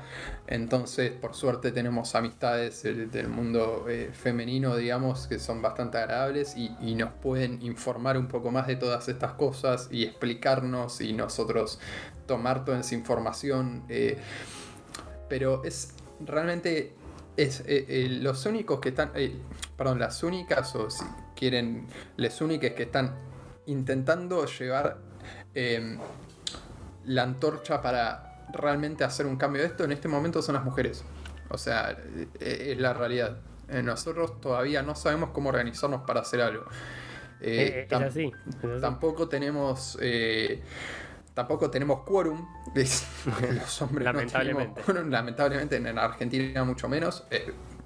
Entonces, 0.47 1.13
por 1.13 1.35
suerte, 1.35 1.73
tenemos 1.73 2.15
amistades 2.15 2.83
del, 2.83 3.29
mundo 3.29 3.87
eh, 3.89 4.11
femenino, 4.13 4.77
digamos, 4.77 5.29
que 5.29 5.39
son 5.39 5.63
bastante 5.63 5.97
agradables 5.99 6.57
y, 6.57 6.95
nos 6.97 7.13
pueden 7.15 7.63
informar 7.63 8.17
un 8.17 8.27
poco 8.27 8.51
más 8.51 8.67
de 8.67 8.77
todas 8.77 9.09
estas 9.09 9.33
cosas 9.33 9.89
y 9.91 10.05
explicarnos 10.05 11.01
y 11.01 11.13
nosotros 11.13 11.79
tomar 12.27 12.65
toda 12.65 12.81
esa 12.81 12.95
información. 12.95 13.85
Eh, 13.89 14.19
pero 15.29 15.65
es 15.65 15.95
realmente 16.21 16.95
es 17.37 17.63
eh, 17.67 18.09
los 18.21 18.47
únicos 18.47 18.81
que 18.81 18.91
están, 18.91 19.13
perdón, 19.77 19.99
las 19.99 20.23
únicas 20.23 20.75
o 20.75 20.91
si 20.91 21.05
quieren, 21.35 21.87
las 22.17 22.41
únicas 22.41 22.73
que 22.73 22.85
están 22.85 23.26
intentando 23.67 24.47
llevar 24.47 24.99
em, 25.55 25.99
la 27.05 27.23
antorcha 27.23 27.81
para 27.81 28.45
realmente 28.53 29.05
hacer 29.05 29.27
un 29.27 29.37
cambio 29.37 29.63
de 29.63 29.69
esto, 29.69 29.85
en 29.85 29.93
este 29.93 30.09
momento 30.09 30.43
son 30.43 30.55
las 30.55 30.65
mujeres. 30.65 31.05
O 31.49 31.59
sea, 31.59 31.97
e-, 32.41 32.73
es 32.73 32.79
la 32.79 32.93
realidad. 32.95 33.39
Eh, 33.69 33.83
nosotros 33.83 34.41
todavía 34.41 34.83
no 34.83 34.95
sabemos 34.95 35.31
cómo 35.31 35.49
organizarnos 35.49 36.03
para 36.03 36.21
hacer 36.21 36.41
algo. 36.41 36.65
Eh, 37.41 37.87
es, 37.91 37.93
así, 37.93 38.33
Tampoco 38.81 39.29
tenemos. 39.29 39.99
Eh, 40.01 40.63
tampoco 41.35 41.71
tenemos 41.71 42.03
quórum. 42.05 42.47
Los 42.75 43.83
hombres 43.83 44.05
lamentablemente. 44.05 44.83
lamentablemente 45.05 45.77
en 45.77 45.99
Argentina 45.99 46.65
mucho 46.65 46.89
menos 46.89 47.27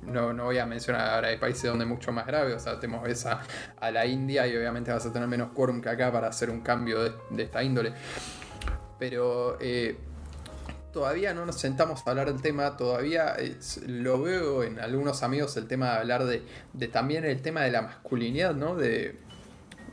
no, 0.02 0.32
no 0.32 0.44
voy 0.44 0.58
a 0.58 0.66
mencionar 0.66 1.08
ahora, 1.08 1.28
hay 1.28 1.36
países 1.36 1.64
donde 1.64 1.84
es 1.84 1.88
mucho 1.88 2.12
más 2.12 2.26
grave, 2.26 2.54
o 2.54 2.58
sea, 2.58 2.78
tenemos 2.78 3.08
esa 3.08 3.42
a 3.78 3.90
la 3.90 4.06
India 4.06 4.46
y 4.46 4.56
obviamente 4.56 4.90
vas 4.90 5.04
a 5.06 5.12
tener 5.12 5.28
menos 5.28 5.50
quórum 5.52 5.80
que 5.80 5.88
acá 5.88 6.10
para 6.12 6.28
hacer 6.28 6.50
un 6.50 6.60
cambio 6.60 7.02
de, 7.02 7.42
esta 7.42 7.62
índole. 7.62 7.92
Pero 8.98 9.56
eh, 9.60 9.96
todavía 10.92 11.34
no 11.34 11.46
nos 11.46 11.56
sentamos 11.56 12.06
a 12.06 12.10
hablar 12.10 12.32
del 12.32 12.42
tema, 12.42 12.76
todavía 12.76 13.36
lo 13.86 14.22
veo 14.22 14.62
en 14.62 14.78
algunos 14.78 15.22
amigos 15.22 15.56
el 15.56 15.66
tema 15.66 15.92
de 15.92 15.96
hablar 15.98 16.24
de, 16.24 16.42
de, 16.72 16.88
también 16.88 17.24
el 17.24 17.40
tema 17.42 17.62
de 17.62 17.70
la 17.70 17.82
masculinidad, 17.82 18.54
¿no? 18.54 18.74
De, 18.74 19.16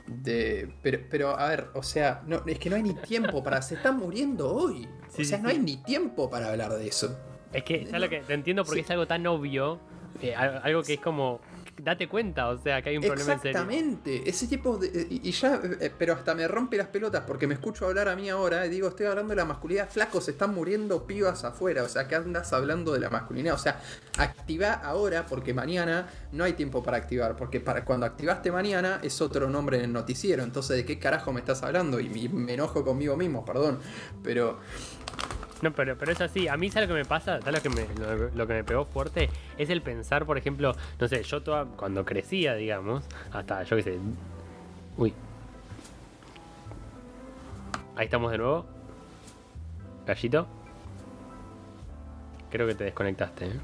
de 0.08 0.70
pero, 0.82 0.99
pero 1.10 1.38
a 1.38 1.49
ver, 1.49 1.68
o 1.74 1.84
sea, 1.84 2.24
no, 2.26 2.43
es 2.45 2.60
que 2.60 2.70
no 2.70 2.76
hay 2.76 2.84
ni 2.84 2.93
tiempo 2.93 3.43
para. 3.43 3.62
Se 3.62 3.76
están 3.76 3.97
muriendo 3.97 4.53
hoy. 4.53 4.88
Sí, 5.10 5.22
o 5.22 5.26
sea, 5.26 5.38
sí, 5.38 5.43
no 5.43 5.49
sí. 5.49 5.55
hay 5.55 5.62
ni 5.62 5.78
tiempo 5.78 6.30
para 6.30 6.49
hablar 6.49 6.74
de 6.74 6.88
eso. 6.88 7.18
Es 7.53 7.64
que, 7.64 7.86
¿sabes 7.86 8.01
lo 8.01 8.10
que? 8.10 8.20
Te 8.22 8.34
entiendo 8.34 8.64
porque 8.66 8.82
es 8.82 8.91
algo 8.91 9.08
tan 9.08 9.26
obvio, 9.28 9.80
eh, 10.22 10.36
al- 10.36 10.61
algo 10.63 10.84
que 10.84 10.95
es 10.95 10.99
como, 10.99 11.39
date 11.78 12.07
cuenta, 12.07 12.47
o 12.49 12.57
sea, 12.57 12.82
que 12.82 12.89
hay 12.89 12.97
un 12.97 13.03
problema 13.03 13.34
en 13.34 13.39
serio. 13.39 13.59
Exactamente, 13.59 14.30
ese 14.30 14.47
tipo 14.47 14.78
de. 14.78 15.07
Y, 15.09 15.30
y 15.30 15.32
ya, 15.32 15.61
eh, 15.80 15.91
pero 15.97 16.13
hasta 16.13 16.34
me 16.34 16.47
rompe 16.47 16.76
las 16.78 16.88
pelotas 16.88 17.24
porque 17.28 17.45
me 17.47 17.53
escucho 17.53 17.86
hablar 17.86 18.07
a 18.09 18.15
mí 18.15 18.30
ahora 18.30 18.65
y 18.65 18.70
digo, 18.70 18.88
estoy 18.88 19.05
hablando 19.05 19.32
de 19.32 19.36
la 19.36 19.45
masculinidad, 19.45 19.89
flacos, 19.89 20.28
están 20.28 20.53
muriendo 20.55 21.05
pibas 21.05 21.43
afuera, 21.43 21.84
o 21.84 21.88
sea, 21.89 22.07
que 22.07 22.15
andas 22.15 22.51
hablando 22.53 22.93
de 22.93 22.99
la 22.99 23.09
masculinidad, 23.09 23.55
o 23.55 23.59
sea, 23.59 23.80
activa 24.18 24.74
ahora 24.74 25.26
porque 25.28 25.53
mañana 25.53 26.07
no 26.32 26.43
hay 26.43 26.53
tiempo 26.53 26.82
para 26.82 26.97
activar, 26.97 27.36
porque 27.36 27.59
para 27.59 27.86
cuando 27.86 28.05
activaste 28.05 28.51
mañana 28.51 28.99
es 29.03 29.22
otro 29.22 29.49
nombre 29.49 29.78
en 29.78 29.84
el 29.84 29.93
noticiero, 29.93 30.43
entonces, 30.43 30.78
¿de 30.78 30.86
qué 30.86 30.97
carajo 30.97 31.32
me 31.32 31.39
estás 31.41 31.61
hablando? 31.63 31.99
Y 31.99 32.28
me 32.30 32.53
enojo 32.55 32.84
conmigo 32.84 33.15
mismo, 33.15 33.45
perdón, 33.45 33.80
pero. 34.24 34.57
No, 35.62 35.72
pero, 35.72 35.97
pero 35.97 36.12
es 36.12 36.22
así. 36.22 36.47
A 36.47 36.55
mí, 36.58 36.70
¿sabes 36.70 36.88
lo 36.88 36.95
que 36.95 37.01
me 37.01 37.05
pasa? 37.08 37.39
¿Sabes 37.41 37.55
lo 37.55 37.62
que 37.62 37.70
me, 37.70 37.88
lo, 37.99 38.30
lo 38.30 38.47
que 38.47 38.53
me 38.53 38.64
pegó 38.64 38.86
fuerte? 38.86 39.30
Es 39.58 39.70
el 39.70 39.82
pensar, 39.82 40.26
por 40.26 40.38
ejemplo, 40.38 40.76
no 40.99 41.08
sé, 41.08 41.24
yo 41.24 41.41
toda, 41.41 41.66
cuando 41.66 42.05
crecía, 42.05 42.53
digamos, 42.55 43.03
hasta, 43.34 43.64
yo 43.64 43.76
qué 43.78 43.84
sé. 43.84 43.97
Uy. 44.97 45.14
Ahí 47.95 48.05
estamos 48.05 48.32
de 48.32 48.38
nuevo. 48.38 48.66
Gallito. 50.05 50.47
Creo 52.51 52.68
que 52.68 52.76
te 52.76 52.84
desconectaste, 52.86 53.45
¿eh? 53.47 53.60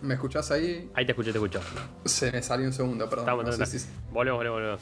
¿Me 0.00 0.14
escuchás 0.14 0.50
ahí? 0.50 0.90
Ahí 0.94 1.04
te 1.06 1.12
escucho, 1.12 1.30
te 1.30 1.38
escucho. 1.38 1.60
Se 2.06 2.32
me 2.32 2.42
salió 2.42 2.66
un 2.66 2.72
segundo, 2.72 3.08
perdón. 3.08 3.24
Estamos, 3.24 3.44
no 3.44 3.52
sé 3.52 3.62
estamos, 3.62 3.82
si- 3.82 4.12
Volvemos, 4.12 4.38
volvemos, 4.38 4.56
volvemos. 4.60 4.80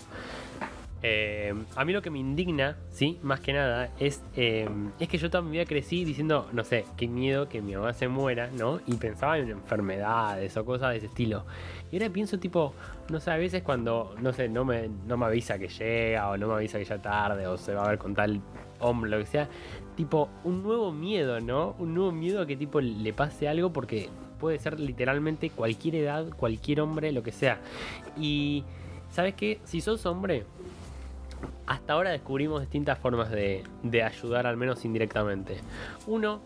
Eh, 1.02 1.54
a 1.76 1.84
mí 1.84 1.92
lo 1.92 2.02
que 2.02 2.10
me 2.10 2.18
indigna, 2.18 2.76
sí, 2.90 3.18
más 3.22 3.40
que 3.40 3.54
nada, 3.54 3.90
es, 3.98 4.22
eh, 4.36 4.68
es 4.98 5.08
que 5.08 5.16
yo 5.16 5.28
vida 5.42 5.64
crecí 5.64 6.04
diciendo, 6.04 6.48
no 6.52 6.62
sé, 6.62 6.84
qué 6.96 7.08
miedo 7.08 7.48
que 7.48 7.62
mi 7.62 7.74
mamá 7.74 7.94
se 7.94 8.08
muera, 8.08 8.50
¿no? 8.50 8.80
Y 8.86 8.94
pensaba 8.94 9.38
en 9.38 9.48
enfermedades 9.50 10.56
o 10.56 10.64
cosas 10.64 10.90
de 10.90 10.98
ese 10.98 11.06
estilo. 11.06 11.44
Y 11.90 11.96
ahora 11.96 12.10
pienso, 12.10 12.38
tipo, 12.38 12.74
no 13.08 13.18
sé, 13.18 13.30
a 13.30 13.36
veces 13.36 13.62
cuando, 13.62 14.14
no 14.20 14.32
sé, 14.32 14.48
no 14.48 14.64
me, 14.64 14.88
no 15.06 15.16
me 15.16 15.26
avisa 15.26 15.58
que 15.58 15.68
llega 15.68 16.28
o 16.28 16.36
no 16.36 16.48
me 16.48 16.54
avisa 16.54 16.78
que 16.78 16.84
ya 16.84 17.00
tarde 17.00 17.46
o 17.46 17.56
se 17.56 17.74
va 17.74 17.84
a 17.84 17.88
ver 17.88 17.98
con 17.98 18.14
tal 18.14 18.40
hombre, 18.80 19.10
lo 19.10 19.18
que 19.18 19.26
sea, 19.26 19.48
tipo, 19.96 20.28
un 20.44 20.62
nuevo 20.62 20.92
miedo, 20.92 21.40
¿no? 21.40 21.74
Un 21.78 21.94
nuevo 21.94 22.12
miedo 22.12 22.42
a 22.42 22.46
que, 22.46 22.56
tipo, 22.56 22.80
le 22.80 23.12
pase 23.12 23.48
algo 23.48 23.72
porque 23.72 24.08
puede 24.38 24.58
ser 24.58 24.80
literalmente 24.80 25.50
cualquier 25.50 25.96
edad, 25.96 26.28
cualquier 26.36 26.80
hombre, 26.80 27.12
lo 27.12 27.22
que 27.22 27.32
sea. 27.32 27.60
Y, 28.18 28.64
¿sabes 29.10 29.34
qué? 29.34 29.60
Si 29.64 29.80
sos 29.80 30.06
hombre, 30.06 30.44
hasta 31.66 31.92
ahora 31.92 32.10
descubrimos 32.10 32.60
distintas 32.60 32.98
formas 32.98 33.30
de, 33.30 33.64
ayudar, 34.02 34.46
al 34.46 34.56
menos 34.56 34.84
indirectamente. 34.84 35.58
Uno, 36.06 36.40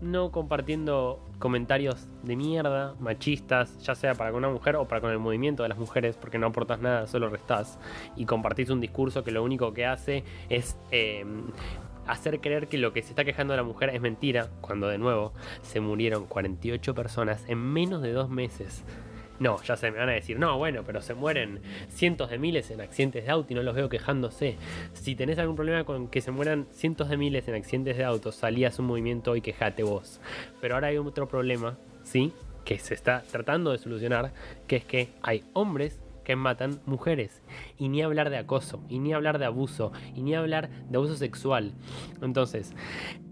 no 0.00 0.30
compartiendo 0.30 1.20
comentarios 1.38 2.06
de 2.22 2.36
mierda, 2.36 2.94
machistas, 3.00 3.78
ya 3.82 3.94
sea 3.94 4.14
para 4.14 4.30
con 4.30 4.38
una 4.44 4.52
mujer 4.52 4.76
o 4.76 4.86
para 4.86 5.00
con 5.00 5.10
el 5.10 5.18
movimiento 5.18 5.62
de 5.62 5.70
las 5.70 5.78
mujeres, 5.78 6.16
porque 6.16 6.38
no 6.38 6.46
aportas 6.46 6.80
nada, 6.80 7.06
solo 7.06 7.28
restás. 7.28 7.78
Y 8.16 8.26
compartís 8.26 8.70
un 8.70 8.80
discurso 8.80 9.24
que 9.24 9.30
lo 9.30 9.42
único 9.42 9.72
que 9.72 9.86
hace 9.86 10.24
es 10.48 10.78
eh, 10.90 11.24
hacer 12.06 12.40
creer 12.40 12.68
que 12.68 12.78
lo 12.78 12.92
que 12.92 13.02
se 13.02 13.10
está 13.10 13.24
quejando 13.24 13.52
de 13.52 13.58
la 13.58 13.62
mujer 13.62 13.90
es 13.90 14.00
mentira, 14.00 14.48
cuando 14.60 14.88
de 14.88 14.98
nuevo 14.98 15.32
se 15.62 15.80
murieron 15.80 16.26
48 16.26 16.94
personas 16.94 17.44
en 17.48 17.58
menos 17.58 18.02
de 18.02 18.12
dos 18.12 18.30
meses. 18.30 18.84
No, 19.40 19.60
ya 19.62 19.74
se 19.74 19.90
me 19.90 19.98
van 19.98 20.10
a 20.10 20.12
decir, 20.12 20.38
no, 20.38 20.58
bueno, 20.58 20.82
pero 20.84 21.00
se 21.00 21.14
mueren 21.14 21.60
cientos 21.88 22.28
de 22.28 22.38
miles 22.38 22.70
en 22.70 22.82
accidentes 22.82 23.24
de 23.24 23.30
auto 23.30 23.50
y 23.50 23.56
no 23.56 23.62
los 23.62 23.74
veo 23.74 23.88
quejándose. 23.88 24.56
Si 24.92 25.16
tenés 25.16 25.38
algún 25.38 25.56
problema 25.56 25.82
con 25.84 26.08
que 26.08 26.20
se 26.20 26.30
mueran 26.30 26.66
cientos 26.72 27.08
de 27.08 27.16
miles 27.16 27.48
en 27.48 27.54
accidentes 27.54 27.96
de 27.96 28.04
auto, 28.04 28.32
salías 28.32 28.78
un 28.78 28.86
movimiento 28.86 29.34
y 29.36 29.40
quejate 29.40 29.82
vos. 29.82 30.20
Pero 30.60 30.74
ahora 30.74 30.88
hay 30.88 30.98
otro 30.98 31.26
problema, 31.26 31.78
¿sí? 32.02 32.34
Que 32.66 32.78
se 32.78 32.92
está 32.92 33.22
tratando 33.22 33.72
de 33.72 33.78
solucionar, 33.78 34.34
que 34.66 34.76
es 34.76 34.84
que 34.84 35.08
hay 35.22 35.42
hombres 35.54 35.98
que 36.22 36.36
matan 36.36 36.78
mujeres. 36.84 37.40
Y 37.78 37.88
ni 37.88 38.02
hablar 38.02 38.28
de 38.28 38.36
acoso, 38.36 38.82
y 38.90 38.98
ni 38.98 39.14
hablar 39.14 39.38
de 39.38 39.46
abuso, 39.46 39.90
y 40.14 40.20
ni 40.20 40.34
hablar 40.34 40.68
de 40.68 40.98
abuso 40.98 41.16
sexual. 41.16 41.72
Entonces, 42.20 42.74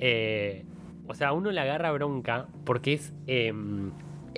eh, 0.00 0.64
o 1.06 1.12
sea, 1.12 1.34
uno 1.34 1.50
le 1.50 1.60
agarra 1.60 1.92
bronca 1.92 2.46
porque 2.64 2.94
es, 2.94 3.12
eh, 3.26 3.52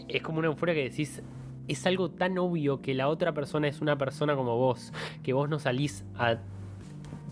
es 0.09 0.21
como 0.23 0.41
una 0.41 0.49
euforia 0.49 0.75
que 0.75 0.83
decís, 0.83 1.23
es 1.71 1.87
algo 1.87 2.11
tan 2.11 2.37
obvio 2.37 2.83
que 2.83 2.95
la 2.95 3.09
otra 3.09 3.33
persona 3.33 3.68
es 3.68 3.81
una 3.81 3.97
persona 3.97 4.35
como 4.35 4.57
vos, 4.57 4.93
que 5.23 5.33
vos 5.33 5.49
no 5.49 5.61
salís 5.61 6.05
a 6.16 6.39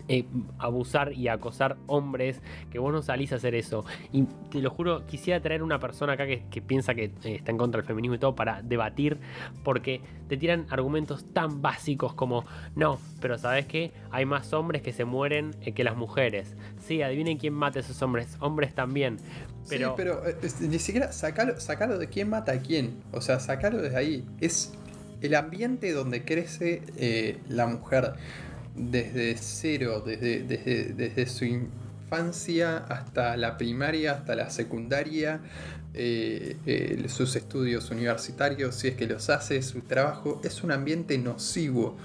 eh, 0.09 0.25
abusar 0.57 1.13
y 1.13 1.27
acosar 1.27 1.77
hombres, 1.87 2.41
que 2.71 2.79
vos 2.79 2.91
no 2.91 3.01
salís 3.01 3.31
a 3.31 3.35
hacer 3.35 3.53
eso. 3.55 3.85
Y 4.11 4.23
te 4.51 4.59
lo 4.59 4.71
juro, 4.71 5.05
quisiera 5.05 5.39
traer 5.39 5.63
una 5.63 5.79
persona 5.79 6.13
acá 6.13 6.25
que, 6.25 6.43
que 6.49 6.61
piensa 6.61 6.95
que 6.95 7.05
eh, 7.23 7.35
está 7.35 7.51
en 7.51 7.57
contra 7.57 7.79
del 7.79 7.87
feminismo 7.87 8.15
y 8.15 8.19
todo 8.19 8.35
para 8.35 8.61
debatir, 8.63 9.19
porque 9.63 10.01
te 10.27 10.35
tiran 10.35 10.65
argumentos 10.69 11.25
tan 11.31 11.61
básicos 11.61 12.13
como, 12.13 12.43
no, 12.75 12.99
pero 13.21 13.37
¿sabes 13.37 13.67
qué? 13.67 13.91
Hay 14.11 14.25
más 14.25 14.51
hombres 14.51 14.81
que 14.81 14.93
se 14.93 15.05
mueren 15.05 15.55
eh, 15.61 15.73
que 15.73 15.83
las 15.83 15.95
mujeres. 15.95 16.55
Sí, 16.79 17.01
adivinen 17.03 17.37
quién 17.37 17.53
mata 17.53 17.79
a 17.79 17.81
esos 17.81 18.01
hombres, 18.01 18.35
hombres 18.39 18.73
también. 18.73 19.17
Pero, 19.69 19.89
Sí, 19.89 19.93
pero 19.95 20.23
ni 20.61 20.79
siquiera 20.79 21.11
sacalo, 21.11 21.59
sacalo 21.59 21.99
de 21.99 22.07
quién 22.07 22.29
mata 22.29 22.53
a 22.53 22.59
quién. 22.59 23.03
O 23.11 23.21
sea, 23.21 23.39
sacalo 23.39 23.79
desde 23.79 23.97
ahí. 23.97 24.25
Es 24.41 24.73
el 25.21 25.35
ambiente 25.35 25.91
donde 25.91 26.23
crece 26.23 26.81
eh, 26.97 27.37
la 27.47 27.67
mujer 27.67 28.13
desde 28.75 29.35
cero, 29.37 30.03
desde, 30.05 30.43
desde, 30.43 30.93
desde 30.93 31.25
su 31.27 31.45
infancia 31.45 32.77
hasta 32.77 33.37
la 33.37 33.57
primaria, 33.57 34.13
hasta 34.13 34.35
la 34.35 34.49
secundaria, 34.49 35.41
eh, 35.93 37.05
sus 37.07 37.35
estudios 37.35 37.89
universitarios, 37.91 38.75
si 38.75 38.89
es 38.89 38.95
que 38.95 39.07
los 39.07 39.29
hace, 39.29 39.61
su 39.61 39.81
trabajo, 39.81 40.39
es 40.43 40.63
un 40.63 40.71
ambiente 40.71 41.17
nocivo. 41.17 41.97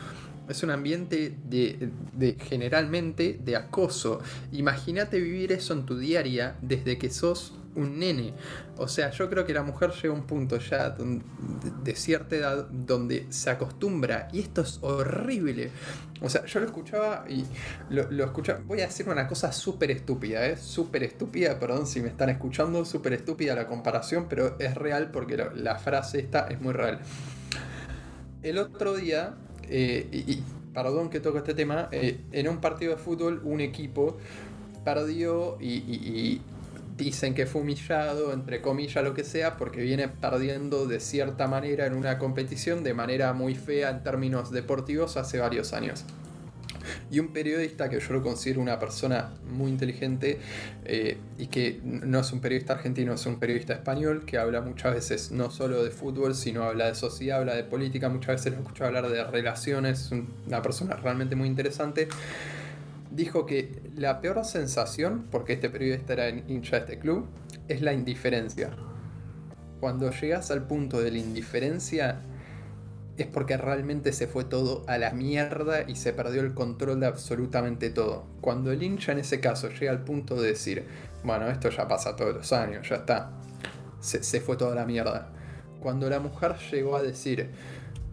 Es 0.49 0.63
un 0.63 0.71
ambiente 0.71 1.35
de, 1.49 1.91
de 2.13 2.37
generalmente 2.39 3.41
de 3.43 3.57
acoso. 3.57 4.21
Imagínate 4.53 5.19
vivir 5.19 5.53
eso 5.53 5.73
en 5.73 5.87
tu 5.87 5.97
diaria 5.97 6.57
desde 6.61 6.99
que 6.99 7.09
sos 7.09 7.55
un 7.77 7.99
nene. 7.99 8.35
O 8.77 8.89
sea, 8.89 9.11
yo 9.11 9.29
creo 9.29 9.45
que 9.45 9.55
la 9.55 9.63
mujer 9.63 9.91
llega 9.91 10.15
a 10.15 10.17
un 10.17 10.27
punto 10.27 10.59
ya 10.59 10.91
de 10.91 11.97
cierta 11.97 12.37
edad 12.37 12.69
donde 12.71 13.27
se 13.31 13.51
acostumbra 13.51 14.29
y 14.33 14.41
esto 14.41 14.63
es 14.63 14.79
horrible. 14.83 15.71
O 16.21 16.29
sea, 16.29 16.45
yo 16.47 16.61
lo 16.61 16.67
escuchaba 16.67 17.25
y 17.29 17.45
lo, 17.91 18.25
escuchaba. 18.25 18.61
Voy 18.65 18.81
a 18.81 18.87
decir 18.87 19.09
una 19.09 19.27
cosa 19.27 19.53
súper 19.53 19.91
estúpida, 19.91 20.47
¿eh? 20.47 20.57
Súper 20.57 21.03
estúpida, 21.05 21.59
perdón 21.59 21.87
si 21.87 22.01
me 22.01 22.09
están 22.09 22.31
escuchando, 22.31 22.85
súper 22.85 23.15
estúpida 23.15 23.55
la 23.55 23.67
comparación, 23.67 24.27
pero 24.29 24.59
es 24.59 24.75
real 24.75 25.11
porque 25.11 25.37
la 25.37 25.79
frase 25.79 26.21
esta 26.21 26.47
es 26.49 26.61
muy 26.61 26.73
real. 26.73 27.01
El 28.43 28.59
otro 28.59 28.95
día, 28.97 29.35
eh, 29.69 30.09
y, 30.13 30.43
perdón 30.73 31.11
que 31.11 31.21
toco 31.21 31.39
este 31.39 31.55
tema, 31.55 31.89
eh, 31.93 32.21
en 32.33 32.49
un 32.49 32.61
partido 32.61 32.93
de 32.93 32.99
fútbol 32.99 33.41
un 33.45 33.61
equipo 33.61 34.19
perdió 34.85 35.57
y 35.61 36.43
dicen 36.97 37.35
que 37.35 37.47
fue 37.47 37.63
humillado, 37.63 38.33
entre 38.33 38.61
comillas 38.61 39.03
lo 39.03 39.15
que 39.15 39.25
sea, 39.25 39.57
porque 39.57 39.83
viene 39.83 40.09
perdiendo 40.09 40.87
de 40.87 41.01
cierta 41.01 41.49
manera 41.49 41.87
en 41.87 41.95
una 41.95 42.19
competición 42.19 42.85
de 42.85 42.95
manera 42.95 43.33
muy 43.33 43.55
fea 43.55 43.91
en 43.91 44.03
términos 44.03 44.51
deportivos 44.51 45.17
hace 45.17 45.39
varios 45.39 45.73
años. 45.73 46.05
Y 47.11 47.19
un 47.19 47.33
periodista 47.33 47.89
que 47.89 47.99
yo 47.99 48.13
lo 48.13 48.23
considero 48.23 48.61
una 48.61 48.79
persona 48.79 49.31
muy 49.51 49.71
inteligente 49.71 50.39
eh, 50.85 51.17
y 51.39 51.47
que 51.47 51.81
no 51.83 52.21
es 52.21 52.31
un 52.31 52.41
periodista 52.41 52.75
argentino, 52.75 53.15
es 53.15 53.25
un 53.25 53.39
periodista 53.39 53.73
español 53.73 54.25
que 54.27 54.37
habla 54.37 54.61
muchas 54.61 54.95
veces 54.95 55.31
no 55.31 55.51
solo 55.51 55.83
de 55.83 55.91
fútbol, 55.91 56.35
sino 56.35 56.65
habla 56.65 56.87
de 56.89 56.95
sociedad, 56.95 57.39
habla 57.39 57.55
de 57.55 57.65
política, 57.65 58.11
muchas 58.11 58.37
veces 58.37 58.53
lo 58.53 58.59
escucho 58.61 58.85
hablar 58.85 59.09
de 59.09 59.25
relaciones, 59.25 60.01
es 60.03 60.11
un- 60.13 60.29
una 60.47 60.61
persona 60.61 60.95
realmente 60.97 61.35
muy 61.37 61.49
interesante. 61.49 62.07
Dijo 63.15 63.47
que 63.47 63.81
la 63.95 64.21
peor 64.21 64.45
sensación, 64.45 65.29
porque 65.31 65.53
este 65.53 65.71
periodista 65.71 66.15
era 66.15 66.31
hincha 66.31 66.77
de 66.77 66.83
este 66.83 66.99
club, 66.99 67.27
es 67.69 67.81
la 67.81 67.93
indiferencia. 67.93 68.71
Cuando 69.79 70.11
llegas 70.11 70.51
al 70.51 70.67
punto 70.67 71.01
de 71.01 71.13
la 71.13 71.19
indiferencia, 71.19 72.23
es 73.17 73.29
porque 73.29 73.57
realmente 73.57 74.13
se 74.13 74.27
fue 74.27 74.43
todo 74.43 74.83
a 74.89 74.99
la 74.99 75.13
mierda 75.13 75.89
y 75.89 75.95
se 75.95 76.13
perdió 76.13 76.41
el 76.41 76.55
control 76.55 76.99
de 76.99 77.07
absolutamente 77.07 77.89
todo. 77.91 78.27
Cuando 78.41 78.73
el 78.73 78.83
hincha 78.83 79.13
en 79.13 79.21
ese 79.21 79.39
caso 79.39 79.69
llega 79.69 79.93
al 79.93 80.03
punto 80.03 80.35
de 80.35 80.49
decir, 80.49 80.85
bueno, 81.23 81.49
esto 81.49 81.71
ya 81.71 81.87
pasa 81.87 82.17
todos 82.17 82.35
los 82.35 82.53
años, 82.53 82.89
ya 82.89 82.97
está, 82.97 83.31
se, 84.01 84.25
se 84.25 84.41
fue 84.41 84.57
toda 84.57 84.75
la 84.75 84.87
mierda. 84.87 85.29
Cuando 85.81 86.11
la 86.11 86.19
mujer 86.19 86.57
llegó 86.73 86.97
a 86.97 87.03
decir, 87.03 87.49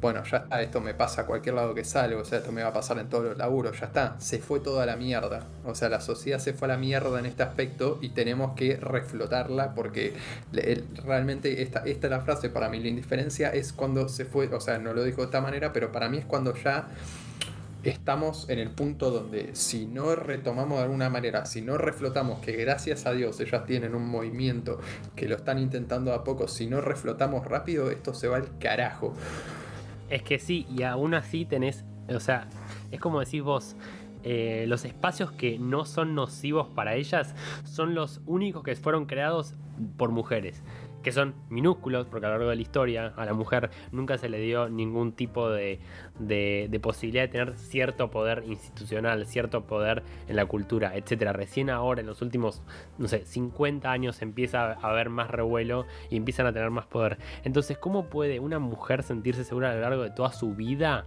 bueno, 0.02 0.24
ya 0.24 0.38
está, 0.38 0.62
esto 0.64 0.82
me 0.82 0.96
pasa 0.96 1.22
a 1.22 1.26
cualquier 1.28 1.54
lado 1.54 1.76
que 1.76 1.86
salgo, 1.86 2.22
o 2.22 2.26
sea, 2.26 2.40
esto 2.40 2.52
me 2.52 2.64
va 2.64 2.70
a 2.70 2.74
pasar 2.74 2.98
en 2.98 3.08
todos 3.08 3.24
los 3.24 3.38
laburos, 3.38 3.80
ya 3.80 3.86
está, 3.86 4.16
se 4.20 4.40
fue 4.40 4.60
toda 4.60 4.86
la 4.88 4.96
mierda. 4.96 5.46
O 5.64 5.76
sea, 5.76 5.90
la 5.90 6.02
sociedad 6.02 6.40
se 6.40 6.54
fue 6.54 6.68
a 6.68 6.70
la 6.70 6.78
mierda 6.78 7.20
en 7.20 7.28
este 7.28 7.44
aspecto 7.44 8.00
y 8.02 8.10
tenemos 8.10 8.56
que 8.56 8.78
reflotarla 8.78 9.76
porque 9.76 10.16
realmente 11.06 11.62
esta, 11.62 11.82
esta 11.86 12.08
es 12.08 12.12
la 12.12 12.22
frase 12.22 12.50
para 12.50 12.68
mí, 12.68 12.80
la 12.80 12.88
indiferencia 12.88 13.50
es 13.50 13.74
cuando 13.74 14.10
se 14.10 14.26
fue, 14.26 14.48
o 14.48 14.60
sea, 14.60 14.80
no 14.80 14.94
lo 14.94 15.04
dijo 15.04 15.22
de 15.22 15.26
esta 15.26 15.40
manera, 15.40 15.72
pero 15.72 15.92
para 15.92 16.10
mí 16.10 16.18
es 16.18 16.26
cuando 16.26 16.56
ya 16.56 16.88
estamos 17.84 18.50
en 18.50 18.60
el 18.60 18.70
punto 18.70 19.10
donde 19.12 19.52
si 19.54 19.86
no 19.86 20.16
retomamos 20.16 20.78
de 20.80 20.84
alguna 20.84 21.10
manera, 21.10 21.46
si 21.46 21.62
no 21.62 21.78
reflotamos 21.78 22.40
que 22.40 22.54
gracias 22.54 23.06
a 23.06 23.12
Dios 23.12 23.40
ellas 23.40 23.66
tienen 23.66 23.96
un 23.96 24.08
movimiento 24.08 24.80
que 25.16 25.28
lo 25.28 25.36
están 25.36 25.60
intentando 25.60 26.14
a 26.14 26.24
poco, 26.24 26.48
si 26.48 26.68
no 26.68 26.82
reflotamos 26.82 27.46
rápido, 27.46 27.92
esto 27.92 28.14
se 28.14 28.28
va 28.28 28.38
al 28.38 28.58
carajo. 28.58 29.14
Es 30.12 30.24
que 30.24 30.40
sí, 30.40 30.68
y 30.70 30.84
aún 30.84 31.14
así 31.14 31.46
tenés, 31.46 31.86
o 32.14 32.20
sea, 32.20 32.50
es 32.92 33.00
como 33.00 33.22
decís 33.22 33.42
vos, 33.42 33.78
eh, 34.24 34.66
los 34.68 34.84
espacios 34.84 35.32
que 35.32 35.58
no 35.58 35.86
son 35.86 36.14
nocivos 36.14 36.68
para 36.68 36.96
ellas 36.96 37.34
son 37.64 37.96
los 37.96 38.22
únicos 38.26 38.62
que 38.62 38.76
fueron 38.76 39.06
creados 39.06 39.56
por 39.98 40.12
mujeres 40.12 40.62
que 41.02 41.12
son 41.12 41.36
minúsculos, 41.50 42.08
porque 42.08 42.26
a 42.26 42.30
lo 42.30 42.36
largo 42.36 42.50
de 42.50 42.56
la 42.56 42.62
historia 42.62 43.14
a 43.16 43.26
la 43.26 43.34
mujer 43.34 43.70
nunca 43.92 44.18
se 44.18 44.30
le 44.30 44.40
dio 44.40 44.70
ningún 44.70 45.14
tipo 45.14 45.50
de, 45.50 45.80
posibilidad 46.82 47.24
de 47.24 47.28
tener 47.28 47.58
cierto 47.58 48.10
poder 48.12 48.44
institucional, 48.48 49.26
cierto 49.26 49.66
poder 49.66 50.04
en 50.28 50.36
la 50.36 50.46
cultura, 50.46 50.96
etc. 50.96 51.32
Recién 51.34 51.70
ahora, 51.70 52.02
en 52.02 52.08
los 52.08 52.22
últimos, 52.22 52.64
no 52.98 53.08
sé, 53.08 53.26
50 53.26 53.92
años 53.92 54.22
empieza 54.22 54.74
a 54.74 54.90
haber 54.90 55.10
más 55.10 55.30
revuelo 55.30 55.86
y 56.10 56.18
empiezan 56.18 56.46
a 56.46 56.54
tener 56.54 56.70
más 56.70 56.86
poder. 56.86 57.18
Entonces, 57.44 57.78
¿cómo 57.78 58.10
puede 58.10 58.40
una 58.40 58.60
mujer 58.60 59.04
sentirse 59.04 59.44
segura 59.44 59.72
a 59.72 59.76
lo 59.76 59.82
largo 59.82 60.04
de 60.04 60.12
toda 60.12 60.32
su 60.32 60.56
vida? 60.56 61.06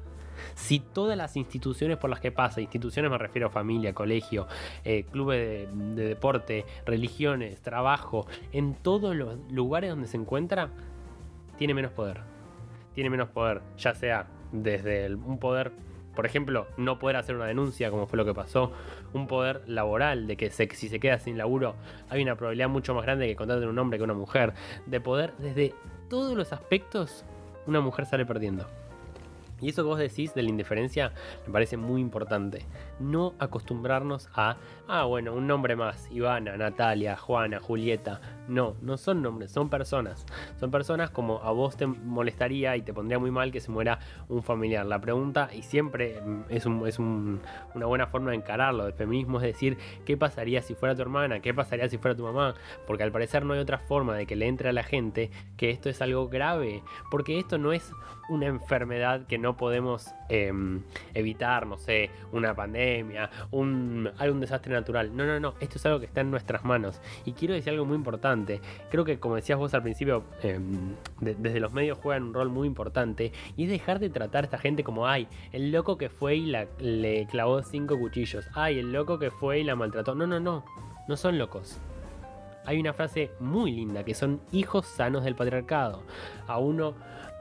Si 0.55 0.80
todas 0.80 1.16
las 1.16 1.37
instituciones 1.37 1.97
por 1.97 2.11
las 2.11 2.20
que 2.20 2.32
pasa, 2.32 2.61
instituciones 2.61 3.11
me 3.11 3.18
refiero 3.18 3.49
a 3.49 3.51
familia, 3.51 3.93
colegio, 3.95 4.47
eh, 4.85 5.05
clubes 5.11 5.68
de, 5.72 6.09
deporte, 6.09 6.64
religiones, 6.87 7.61
trabajo, 7.62 8.26
en 8.53 8.74
todos 8.74 9.14
los 9.14 9.39
lugares 9.51 9.91
donde 9.91 10.09
se 10.09 10.16
encuentra, 10.16 10.70
tiene 11.59 11.74
menos 11.74 11.93
poder. 11.93 12.20
Tiene 12.95 13.11
menos 13.11 13.28
poder, 13.28 13.62
ya 13.76 13.95
sea 13.95 14.28
desde 14.53 15.12
un 15.14 15.39
poder 15.39 15.72
por 16.14 16.26
ejemplo, 16.26 16.68
no 16.76 16.99
poder 16.99 17.16
hacer 17.16 17.35
una 17.35 17.47
denuncia, 17.47 17.91
como 17.91 18.07
fue 18.07 18.16
lo 18.16 18.24
que 18.24 18.35
pasó, 18.35 18.72
un 19.12 19.26
poder 19.26 19.62
laboral, 19.66 20.26
de 20.26 20.37
que 20.37 20.51
si 20.51 20.89
se 20.89 21.01
queda 21.01 21.18
sin 21.18 21.37
laburo 21.37 21.74
hay 22.09 22.22
una 22.22 22.37
probabilidad 22.37 22.68
mucho 22.68 22.95
más 22.95 23.05
grande 23.05 23.24
de 23.24 23.32
que 23.32 23.37
contraten 23.37 23.68
un 23.68 23.78
hombre 23.78 23.99
que 23.99 24.05
una 24.05 24.14
mujer, 24.14 24.55
de 24.87 25.01
poder, 25.01 25.35
desde 25.39 25.74
todos 26.09 26.37
los 26.37 26.53
aspectos, 26.53 27.24
una 27.66 27.80
mujer 27.80 28.07
sale 28.07 28.24
perdiendo. 28.26 28.66
Y 29.65 29.71
eso 29.71 29.83
que 29.83 29.89
vos 29.89 29.99
decís 29.99 30.35
de 30.35 30.43
la 30.43 30.51
indiferencia 30.51 31.12
me 31.47 31.53
parece 31.53 31.79
muy 31.79 32.03
importante. 32.03 32.67
No 33.01 33.33
acostumbrarnos 33.39 34.29
a, 34.35 34.59
ah, 34.89 35.05
bueno, 35.05 35.33
un 35.33 35.47
nombre 35.47 35.75
más, 35.75 36.07
Ivana, 36.11 36.55
Natalia, 36.59 37.17
Juana, 37.17 37.61
Julieta. 37.61 38.21
No, 38.47 38.77
no 38.83 38.99
son 38.99 39.23
nombres, 39.23 39.53
son 39.53 39.71
personas. 39.71 40.27
Son 40.61 40.71
personas 40.71 41.09
como 41.09 41.39
a 41.43 41.51
vos 41.53 41.79
te 41.79 41.87
molestaría 41.87 42.77
y 42.77 42.83
te 42.83 42.93
pondría 42.93 43.19
muy 43.19 43.31
mal 43.31 43.53
que 43.53 43.61
se 43.61 43.71
muera 43.71 44.01
un 44.29 44.43
familiar. 44.43 44.85
La 44.85 45.01
pregunta, 45.01 45.49
y 45.51 45.62
siempre 45.62 46.21
mm, 46.21 46.43
es, 46.51 46.67
es 46.67 46.99
una 46.99 47.87
buena 47.87 48.07
forma 48.07 48.33
de 48.33 48.37
encararlo, 48.37 48.85
del 48.85 48.93
feminismo, 48.93 49.39
es 49.39 49.47
decir, 49.47 49.79
¿qué 50.05 50.19
pasaría 50.19 50.61
si 50.61 50.75
fuera 50.75 50.95
tu 50.95 51.01
hermana? 51.01 51.41
¿Qué 51.41 51.55
pasaría 51.55 51.89
si 51.89 51.97
fuera 51.97 52.15
tu 52.15 52.25
mamá? 52.25 52.53
Porque 52.87 53.03
al 53.03 53.12
parecer 53.12 53.47
no 53.47 53.55
hay 53.55 53.61
otra 53.61 53.79
forma 53.79 54.15
de 54.15 54.27
que 54.27 54.37
le 54.37 54.47
entre 54.47 54.69
a 54.69 54.73
la 54.75 54.83
gente 54.83 55.31
que 55.57 55.71
esto 55.71 55.89
es 55.89 56.03
algo 56.03 56.29
grave. 56.29 56.83
Porque 57.11 57.39
esto 57.39 57.57
no 57.57 57.73
es 57.73 57.95
una 58.29 58.47
enfermedad 58.47 59.27
que 59.27 59.39
no 59.39 59.57
podemos 59.57 60.14
em, 60.29 60.83
evitar, 61.14 61.66
no 61.66 61.79
sé, 61.79 62.11
una 62.33 62.55
pandemia, 62.55 63.31
un, 63.51 64.11
algún 64.18 64.41
desastre 64.41 64.72
natural. 64.72 65.14
No, 65.16 65.27
no, 65.27 65.39
no, 65.41 65.55
esto 65.61 65.79
es 65.79 65.87
algo 65.87 66.01
que 66.01 66.07
está 66.07 66.20
en 66.20 66.31
nuestras 66.31 66.64
manos. 66.64 67.01
Y 67.25 67.33
quiero 67.33 67.55
decir 67.55 67.72
algo 67.72 67.85
muy 67.85 67.97
importante. 67.97 68.61
Creo 68.91 69.05
que 69.05 69.18
como 69.18 69.37
decías 69.37 69.59
vos 69.59 69.75
al 69.75 69.83
principio, 69.83 70.25
em, 70.43 70.95
desde 71.20 71.61
los 71.61 71.72
medios 71.72 71.99
juegan 71.99 72.25
un 72.25 72.35
rol 72.35 72.51
muy 72.51 72.66
importante 72.66 73.33
y 73.57 73.64
es 73.64 73.70
dejar 73.70 73.99
de 73.99 74.11
tratar 74.11 74.45
a 74.45 74.47
esta 74.47 74.59
gente 74.59 74.85
como, 74.85 75.07
ay, 75.07 75.29
el 75.53 75.72
loco 75.72 75.99
que 75.99 76.09
fue 76.09 76.37
y 76.37 76.47
la, 76.47 76.66
le 76.79 77.27
clavó 77.27 77.62
cinco 77.62 77.99
cuchillos, 77.99 78.49
ay, 78.55 78.79
el 78.79 78.93
loco 78.93 79.18
que 79.18 79.31
fue 79.31 79.61
y 79.61 79.64
la 79.64 79.77
maltrató. 79.77 80.14
No, 80.14 80.27
no, 80.27 80.41
no, 80.41 80.64
no 81.09 81.16
son 81.16 81.39
locos 81.39 81.81
hay 82.66 82.81
una 82.81 82.93
frase 82.93 83.31
muy 83.41 83.72
linda 83.72 84.05
que 84.05 84.14
son 84.14 84.41
hijos 84.53 84.87
sanos 84.87 85.25
del 85.25 85.35
patriarcado. 85.35 86.03
A 86.47 86.59
uno 86.59 86.95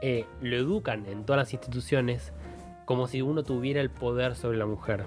eh, 0.06 0.26
lo 0.42 0.54
educan 0.54 1.06
en 1.06 1.24
todas 1.24 1.38
las 1.38 1.54
instituciones 1.54 2.34
como 2.84 3.06
si 3.06 3.22
uno 3.22 3.42
tuviera 3.42 3.80
el 3.80 3.88
poder 3.88 4.36
sobre 4.36 4.58
la 4.58 4.66
mujer. 4.66 5.06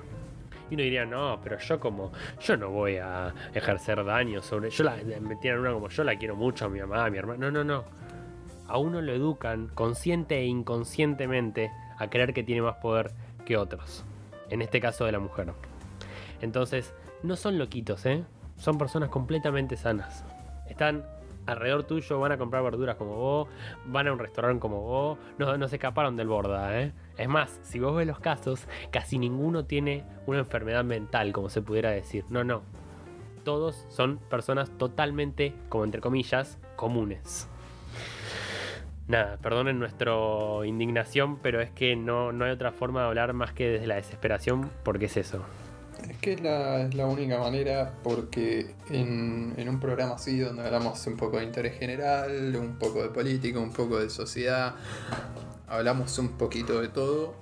Y 0.71 0.73
uno 0.73 0.81
diría, 0.81 1.05
no, 1.05 1.39
pero 1.43 1.59
yo 1.59 1.79
como, 1.79 2.11
yo 2.41 2.57
no 2.57 2.71
voy 2.71 2.97
a 2.97 3.31
ejercer 3.53 4.03
daño 4.03 4.41
sobre, 4.41 4.71
yo 4.71 4.83
la, 4.83 4.95
me 4.95 5.53
una 5.53 5.71
como 5.71 5.87
yo 5.89 6.03
la 6.03 6.17
quiero 6.17 6.35
mucho 6.35 6.65
a 6.65 6.69
mi 6.69 6.79
mamá, 6.79 7.05
a 7.05 7.11
mi 7.11 7.19
hermana, 7.19 7.37
no, 7.37 7.51
no, 7.51 7.63
no. 7.63 7.83
A 8.67 8.79
uno 8.79 8.99
lo 9.03 9.13
educan 9.13 9.67
consciente 9.67 10.39
e 10.39 10.45
inconscientemente 10.45 11.69
a 11.99 12.09
creer 12.09 12.33
que 12.33 12.41
tiene 12.41 12.63
más 12.63 12.77
poder 12.77 13.11
que 13.45 13.55
otros. 13.55 14.03
En 14.49 14.63
este 14.63 14.81
caso 14.81 15.05
de 15.05 15.11
la 15.11 15.19
mujer. 15.19 15.53
Entonces, 16.41 16.95
no 17.21 17.35
son 17.35 17.59
loquitos, 17.59 18.03
¿eh? 18.07 18.23
Son 18.57 18.79
personas 18.79 19.09
completamente 19.09 19.77
sanas. 19.77 20.25
Están 20.67 21.05
alrededor 21.47 21.83
tuyo 21.83 22.19
van 22.19 22.33
a 22.33 22.37
comprar 22.37 22.63
verduras 22.63 22.95
como 22.97 23.15
vos, 23.15 23.47
van 23.85 24.07
a 24.07 24.13
un 24.13 24.19
restaurante 24.19 24.59
como 24.59 24.81
vos, 24.81 25.17
no, 25.37 25.67
se 25.67 25.75
escaparon 25.77 26.15
del 26.15 26.27
borda, 26.27 26.79
¿eh? 26.79 26.93
Es 27.17 27.27
más, 27.27 27.59
si 27.63 27.79
vos 27.79 27.95
ves 27.95 28.05
los 28.05 28.19
casos, 28.19 28.67
casi 28.91 29.17
ninguno 29.17 29.65
tiene 29.65 30.03
una 30.27 30.39
enfermedad 30.39 30.83
mental, 30.83 31.31
como 31.33 31.49
se 31.49 31.61
pudiera 31.61 31.89
decir. 31.89 32.25
No, 32.29 32.43
no. 32.43 32.61
Todos 33.43 33.85
son 33.89 34.17
personas 34.17 34.69
totalmente, 34.77 35.55
como 35.69 35.85
entre 35.85 36.01
comillas, 36.01 36.59
comunes. 36.75 37.49
Nada, 39.07 39.37
perdonen 39.37 39.79
nuestra 39.79 40.13
indignación, 40.65 41.39
pero 41.39 41.61
es 41.61 41.71
que 41.71 41.95
no, 41.95 42.33
no 42.33 42.43
hay 42.43 42.51
otra 42.51 42.73
forma 42.73 43.01
de 43.01 43.07
hablar 43.07 43.31
más 43.31 43.53
que 43.53 43.69
desde 43.69 43.87
la 43.87 43.95
desesperación, 43.95 44.69
porque 44.83 45.05
es 45.05 45.15
eso. 45.15 45.45
Es 46.09 46.17
que 46.17 46.33
es 46.33 46.41
la, 46.41 47.07
única 47.07 47.37
manera 47.39 47.93
porque 48.03 48.73
en, 48.89 49.53
un 49.67 49.79
programa 49.79 50.15
así 50.15 50.39
donde 50.39 50.63
hablamos 50.63 51.05
un 51.07 51.17
poco 51.17 51.37
de 51.37 51.43
interés 51.43 51.77
general, 51.77 52.55
un 52.55 52.77
poco 52.77 53.01
de 53.03 53.09
política, 53.09 53.59
un 53.59 53.71
poco 53.71 53.99
de 53.99 54.09
sociedad, 54.09 54.75
hablamos 55.67 56.17
un 56.17 56.29
poquito 56.37 56.81
de 56.81 56.87
todo, 56.87 57.35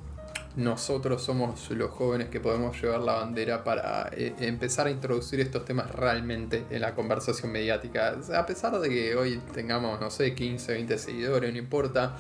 nosotros 0.56 1.22
somos 1.22 1.70
los 1.72 1.92
jóvenes 1.92 2.30
que 2.30 2.40
podemos 2.40 2.82
llevar 2.82 3.02
la 3.02 3.14
bandera 3.16 3.64
para 3.64 4.10
eh, 4.14 4.34
empezar 4.40 4.88
a 4.88 4.92
introducir 4.92 5.42
estos 5.42 5.66
temas 5.66 5.92
realmente 5.92 6.66
en 6.70 6.82
la 6.82 6.96
conversación 6.96 7.52
mediática. 7.52 8.18
A 8.34 8.46
pesar 8.46 8.80
de 8.80 8.90
que 8.90 9.16
hoy 9.16 9.42
tengamos, 9.54 10.00
no 10.00 10.10
sé, 10.10 10.34
15, 10.34 10.74
20 10.74 10.98
seguidores, 10.98 11.52
no 11.52 11.60
importa, 11.60 12.16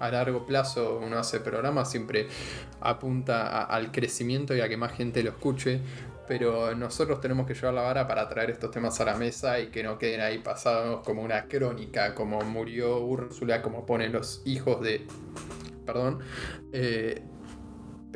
a 0.00 0.10
largo 0.10 0.46
plazo 0.46 1.00
uno 1.04 1.18
hace 1.18 1.40
programas, 1.40 1.90
siempre 1.90 2.28
apunta 2.80 3.64
al 3.64 3.92
crecimiento 3.92 4.56
y 4.56 4.60
a 4.60 4.68
que 4.68 4.76
más 4.76 4.92
gente 4.92 5.22
lo 5.22 5.30
escuche. 5.30 5.80
Pero 6.26 6.74
nosotros 6.74 7.20
tenemos 7.20 7.46
que 7.46 7.54
llevar 7.54 7.74
la 7.74 7.82
vara 7.82 8.08
para 8.08 8.28
traer 8.28 8.50
estos 8.50 8.72
temas 8.72 9.00
a 9.00 9.04
la 9.04 9.16
mesa 9.16 9.60
y 9.60 9.68
que 9.68 9.84
no 9.84 9.96
queden 9.96 10.20
ahí 10.20 10.38
pasados 10.38 11.04
como 11.04 11.22
una 11.22 11.44
crónica, 11.46 12.14
como 12.14 12.40
murió 12.40 12.98
Úrsula, 12.98 13.62
como 13.62 13.86
ponen 13.86 14.12
los 14.12 14.42
hijos 14.44 14.80
de 14.80 15.06
perdón, 15.86 16.18
eh, 16.72 17.22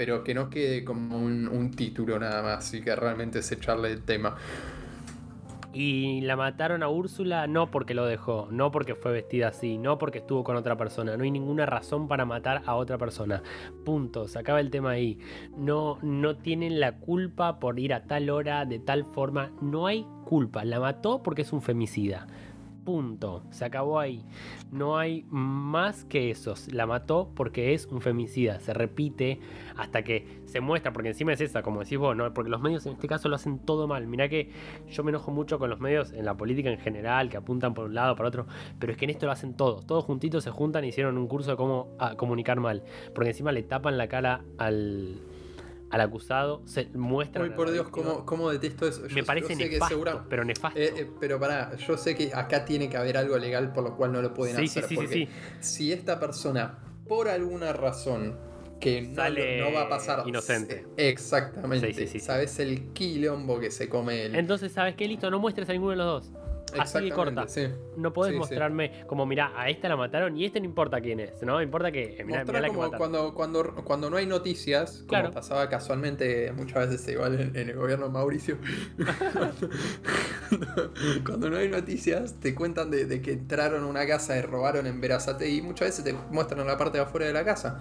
pero 0.01 0.25
que 0.25 0.33
no 0.33 0.49
quede 0.49 0.83
como 0.83 1.19
un, 1.19 1.71
título 1.77 2.19
nada 2.19 2.43
más 2.43 2.73
y 2.73 2.81
que 2.81 2.97
realmente 2.97 3.41
es 3.41 3.53
echarle 3.53 3.93
el 3.93 4.01
tema. 4.01 4.35
Y 5.75 6.23
la 6.23 6.37
mataron 6.37 6.83
a 6.83 6.89
Úrsula 6.89 7.47
no 7.47 7.71
porque 7.71 7.93
lo 7.93 8.07
dejó, 8.07 8.49
no 8.51 8.71
porque 8.71 8.95
fue 8.95 9.13
vestida 9.13 9.49
así, 9.49 9.77
no 9.77 9.99
porque 9.99 10.21
estuvo 10.21 10.43
con 10.43 10.57
otra 10.57 10.79
persona. 10.79 11.19
No 11.19 11.25
hay 11.25 11.31
ninguna 11.31 11.67
razón 11.67 12.09
para 12.09 12.25
matar 12.25 12.63
a 12.65 12.77
otra 12.77 12.97
persona. 12.97 13.43
Punto. 13.85 14.27
Se 14.27 14.39
acaba 14.39 14.61
el 14.61 14.71
tema 14.71 14.93
ahí. 14.93 15.19
No, 15.55 15.99
no 16.01 16.35
tienen 16.37 16.81
la 16.81 16.97
culpa 16.97 17.61
por 17.61 17.79
ir 17.79 17.93
a 17.93 18.05
tal 18.05 18.31
hora, 18.31 18.65
de 18.65 18.79
tal 18.79 19.05
forma. 19.05 19.53
No 19.61 19.87
hay 19.87 20.07
culpa. 20.25 20.65
La 20.65 20.81
mató 20.81 21.23
porque 21.23 21.43
es 21.43 21.53
un 21.53 21.61
femicida. 21.61 22.27
Punto. 22.85 23.43
Se 23.51 23.65
acabó 23.65 23.99
ahí. 23.99 24.25
No 24.71 24.99
hay 24.99 25.27
más 25.29 26.05
que 26.05 26.31
eso. 26.31 26.55
La 26.73 26.87
mató 26.87 27.31
porque 27.35 27.75
es 27.75 27.87
un 27.87 28.01
femicida. 28.01 28.59
Se 28.61 28.73
repite 28.73 29.41
hasta 29.77 30.03
que 30.03 30.41
se 30.47 30.61
muestra, 30.61 30.93
porque 30.93 31.09
encima 31.09 31.33
es 31.33 31.41
esa, 31.41 31.63
como 31.63 31.81
decís 31.81 31.99
vos, 31.99 32.17
¿no? 32.17 32.33
Porque 32.33 32.51
los 32.51 32.61
medios 32.61 32.87
en 32.87 32.93
este 32.93 33.09
caso 33.09 33.29
lo 33.29 33.37
hacen 33.37 33.59
todo 33.59 33.87
mal. 33.87 34.07
Mirá 34.07 34.29
que 34.29 34.51
yo 34.89 35.05
me 35.05 35.11
enojo 35.11 35.31
mucho 35.31 35.59
con 35.59 35.71
los 35.71 35.81
medios 35.81 36.13
en 36.13 36.25
la 36.25 36.37
política 36.37 36.71
en 36.71 36.79
general, 36.79 37.29
que 37.29 37.37
apuntan 37.37 37.75
por 37.75 37.87
un 37.87 37.95
lado, 37.95 38.17
por 38.17 38.27
otro, 38.27 38.47
pero 38.79 38.93
es 38.93 38.99
que 38.99 39.05
en 39.05 39.11
esto 39.11 39.27
lo 39.27 39.33
hacen 39.33 39.55
todos. 39.55 39.87
Todos 39.87 40.05
juntitos 40.05 40.45
se 40.45 40.51
juntan 40.51 40.85
y 40.85 40.89
hicieron 40.89 41.19
un 41.19 41.29
curso 41.29 41.53
de 41.53 41.57
cómo 41.57 41.89
ah, 41.99 42.15
comunicar 42.17 42.61
mal. 42.61 42.83
Porque 43.15 43.31
encima 43.31 43.53
le 43.53 43.63
tapan 43.63 43.99
la 43.99 44.09
cara 44.09 44.43
al 44.59 45.21
al 45.91 46.01
acusado, 46.01 46.63
se 46.67 46.87
muestra. 46.95 47.43
Uy, 47.43 47.51
por 47.51 47.71
Dios, 47.71 47.89
¿cómo, 47.89 48.51
detesto 48.51 48.87
eso? 48.87 49.03
Me 49.13 49.25
parece 49.25 49.57
nefasto, 49.57 50.27
pero 50.29 50.45
nefasto. 50.45 50.79
Eh, 50.79 50.93
eh, 50.97 51.11
pero 51.19 51.39
pará, 51.39 51.77
yo 51.77 51.97
sé 51.97 52.15
que 52.15 52.33
acá 52.33 52.65
tiene 52.65 52.89
que 52.89 52.97
haber 52.97 53.17
algo 53.17 53.37
legal 53.39 53.73
por 53.73 53.85
lo 53.85 53.97
cual 53.97 54.13
no 54.13 54.23
lo 54.23 54.33
pueden 54.33 54.57
hacer. 54.57 54.85
Sí, 54.85 54.89
sí, 54.89 54.95
porque 54.95 55.29
si 55.61 55.93
esta 55.93 56.21
persona 56.21 56.79
por 57.09 57.29
alguna 57.29 57.73
razón 57.73 58.39
que 58.79 59.03
no, 59.03 59.17
Sale 59.17 59.61
no 59.61 59.73
va 59.73 59.83
a 59.83 59.89
pasar. 59.89 60.27
inocente. 60.27 60.87
Exactamente. 60.97 61.89
Sí, 61.89 61.93
sí, 61.93 62.07
sí, 62.07 62.19
sí. 62.19 62.21
Sabes 62.21 62.59
el 62.61 62.93
quilombo 62.93 63.61
que 63.61 63.71
se 63.71 63.89
come 63.89 64.27
el. 64.27 64.37
Entonces, 64.37 64.73
¿sabes 64.73 64.95
qué? 64.95 65.07
Listo, 65.07 65.31
no 65.31 65.39
muestres 65.39 65.69
a 65.69 65.73
ninguno 65.73 65.91
de 65.91 65.97
los 65.97 66.07
dos. 66.07 66.33
Así 66.79 67.11
corta. 67.11 67.49
sí. 67.49 67.69
No 67.97 68.13
podés 68.13 68.31
Sí, 68.31 68.35
sí. 68.35 68.39
mostrarme 68.41 69.03
como, 69.07 69.27
mirá, 69.27 69.53
a 69.55 69.69
esta 69.69 69.89
la 69.89 69.97
mataron 69.97 70.37
y 70.37 70.45
este 70.45 70.61
no 70.61 70.67
importa 70.67 71.01
quién 71.01 71.21
es, 71.21 71.43
¿no? 71.43 71.61
Importa 71.61 71.91
que, 71.91 72.17
eh, 72.19 72.25
mirá, 72.25 72.45
la 72.45 72.61
que 72.63 72.69
como 72.69 72.83
mataron. 72.83 72.99
cuando, 72.99 73.35
cuando, 73.35 73.75
cuando 73.85 74.11
no 74.11 74.17
hay 74.17 74.27
noticias, 74.27 74.99
como 74.99 75.09
Claro. 75.09 75.31
pasaba 75.33 75.69
casualmente 75.69 76.53
muchas 76.53 76.89
veces 76.89 77.09
igual 77.09 77.41
en, 77.41 77.57
en 77.57 77.71
el 77.71 77.77
gobierno 77.77 78.07
de 78.07 78.13
Mauricio. 78.13 78.59
cuando 81.25 81.51
no 81.51 81.57
hay 81.57 81.69
noticias, 81.69 82.35
te 82.41 82.55
cuentan 82.55 82.91
de, 82.91 83.21
que 83.23 83.33
entraron 83.33 83.85
a 83.85 83.87
una 83.87 84.07
casa 84.07 84.39
y 84.39 84.43
robaron 84.43 84.87
en 84.87 85.01
Verazate 85.01 85.49
y 85.51 85.63
muchas 85.63 85.89
veces 85.89 86.05
te 86.05 86.13
muestran 86.31 86.67
la 86.67 86.77
parte 86.77 86.99
de 86.99 87.05
afuera 87.05 87.27
de 87.27 87.33
la 87.33 87.45
casa. 87.45 87.81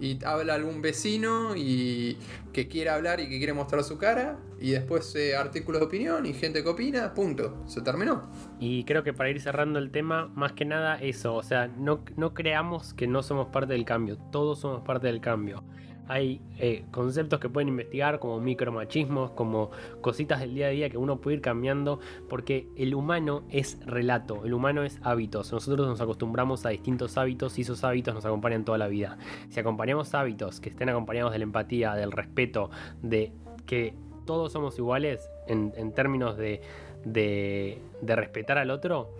Y 0.00 0.24
habla 0.24 0.54
algún 0.54 0.80
vecino 0.80 1.56
y 1.56 2.18
que 2.52 2.68
quiere 2.68 2.90
hablar 2.90 3.20
y 3.20 3.28
que 3.28 3.38
quiere 3.38 3.52
mostrar 3.52 3.82
su 3.82 3.98
cara. 3.98 4.38
Y 4.60 4.70
después 4.70 5.16
artículos 5.38 5.80
de 5.80 5.86
opinión 5.86 6.26
y 6.26 6.34
gente 6.34 6.62
que 6.62 6.68
opina, 6.68 7.14
punto. 7.14 7.62
Se 7.66 7.80
terminó. 7.80 8.30
Y 8.60 8.84
creo 8.84 9.02
que 9.02 9.12
para 9.12 9.30
ir 9.30 9.40
cerrando 9.40 9.78
el 9.78 9.90
tema, 9.90 10.28
más 10.34 10.52
que 10.52 10.64
nada 10.64 10.96
eso, 10.96 11.34
o 11.34 11.42
sea, 11.42 11.68
no, 11.68 12.04
no 12.16 12.34
creamos 12.34 12.94
que 12.94 13.06
no 13.06 13.22
somos 13.22 13.48
parte 13.48 13.72
del 13.72 13.84
cambio, 13.84 14.18
todos 14.30 14.60
somos 14.60 14.82
parte 14.82 15.06
del 15.06 15.20
cambio. 15.20 15.64
Hay 16.08 16.40
eh, 16.58 16.84
conceptos 16.90 17.38
que 17.38 17.48
pueden 17.48 17.68
investigar 17.68 18.18
como 18.18 18.40
micromachismos, 18.40 19.30
como 19.32 19.70
cositas 20.00 20.40
del 20.40 20.54
día 20.54 20.66
a 20.66 20.70
día 20.70 20.90
que 20.90 20.96
uno 20.96 21.20
puede 21.20 21.36
ir 21.36 21.42
cambiando, 21.42 22.00
porque 22.28 22.66
el 22.76 22.94
humano 22.94 23.44
es 23.50 23.78
relato, 23.84 24.44
el 24.44 24.54
humano 24.54 24.82
es 24.82 24.98
hábitos. 25.02 25.52
Nosotros 25.52 25.86
nos 25.86 26.00
acostumbramos 26.00 26.64
a 26.66 26.70
distintos 26.70 27.18
hábitos 27.18 27.58
y 27.58 27.62
esos 27.62 27.84
hábitos 27.84 28.14
nos 28.14 28.24
acompañan 28.24 28.64
toda 28.64 28.78
la 28.78 28.88
vida. 28.88 29.18
Si 29.50 29.60
acompañamos 29.60 30.14
hábitos 30.14 30.60
que 30.60 30.70
estén 30.70 30.88
acompañados 30.88 31.32
de 31.32 31.38
la 31.38 31.44
empatía, 31.44 31.94
del 31.94 32.10
respeto, 32.10 32.70
de 33.02 33.32
que 33.66 33.94
todos 34.24 34.52
somos 34.52 34.78
iguales 34.78 35.30
en, 35.46 35.92
términos 35.92 36.36
de, 36.36 36.60
de 37.04 37.80
respetar 38.16 38.58
al 38.58 38.70
otro, 38.70 39.10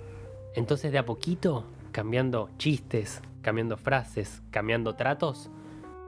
entonces 0.54 0.92
de 0.92 0.98
a 0.98 1.04
poquito, 1.04 1.64
cambiando 1.92 2.50
chistes, 2.58 3.22
cambiando 3.42 3.76
frases, 3.76 4.42
cambiando 4.50 4.94
tratos, 4.94 5.50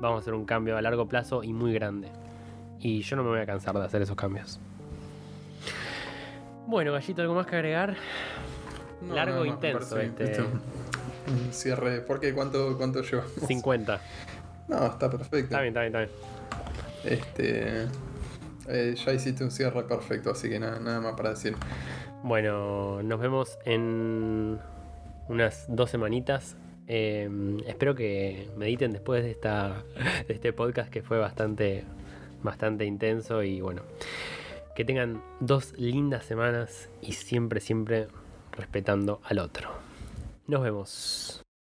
vamos 0.01 0.19
a 0.19 0.21
hacer 0.21 0.35
un 0.35 0.45
cambio 0.45 0.77
a 0.77 0.83
largo 0.83 1.07
plazo 1.07 1.43
y 1.45 1.53
muy 1.53 1.73
grande. 1.73 2.09
Y 2.81 3.03
yo 3.03 3.17
no 3.17 3.23
me 3.23 3.29
voy 3.31 3.41
a 3.41 3.47
cansar 3.47 3.75
de 3.79 3.85
hacer 3.85 4.03
esos 4.03 4.17
cambios. 4.17 4.59
Bueno, 6.67 6.93
Gallito, 6.93 7.23
¿algo 7.23 7.35
más 7.35 7.47
que 7.47 7.57
agregar? 7.57 7.97
No, 9.03 9.15
Largo 9.15 9.37
no, 9.39 9.45
e 9.45 9.49
no, 9.49 9.55
intenso 9.55 9.99
este. 9.99 10.25
Esto- 10.25 10.47
Un 11.29 11.53
cierre. 11.53 12.01
¿Por 12.01 12.21
qué? 12.21 12.33
¿Cuánto, 12.35 12.77
cuánto 12.77 13.03
llevamos? 13.03 13.33
50. 13.47 14.01
No, 14.69 14.87
está 14.87 15.11
perfecto. 15.11 15.37
Está 15.55 15.61
bien, 15.63 15.77
está 15.77 15.81
bien, 15.83 15.95
está 15.95 15.99
bien. 15.99 16.11
Este. 17.05 17.89
eh, 18.69 18.95
ya 18.95 19.13
hiciste 19.13 19.43
un 19.45 19.51
cierre 19.51 19.83
perfecto, 19.85 20.31
así 20.31 20.49
que 20.49 20.59
nada, 20.61 20.79
nada 20.81 21.01
más 21.01 21.15
para 21.15 21.31
decir. 21.31 21.57
Bueno, 22.23 23.03
nos 23.03 23.19
vemos 23.21 23.59
en 23.65 24.59
unas 25.29 25.65
dos 25.69 25.91
semanitas. 25.91 26.57
Eh, 26.93 27.31
espero 27.69 27.95
que 27.95 28.49
mediten 28.57 28.91
después 28.91 29.23
de, 29.23 29.31
esta, 29.31 29.85
de 30.27 30.35
este 30.35 30.53
podcast 30.53 30.91
que 30.91 31.03
fue 31.03 31.19
bastante, 31.19 31.85
bastante 32.43 32.85
intenso 32.85 33.45
y 33.45 33.61
bueno, 33.61 33.83
que 34.75 34.85
tengan 34.85 35.23
dos 35.39 35.73
lindas 35.79 36.25
semanas 36.25 36.91
y 37.01 37.13
siempre, 37.13 37.61
siempre 37.61 38.09
respetando 38.51 39.21
al 39.23 39.39
otro. 39.39 39.71
Nos 40.49 40.63
vemos. 40.65 41.43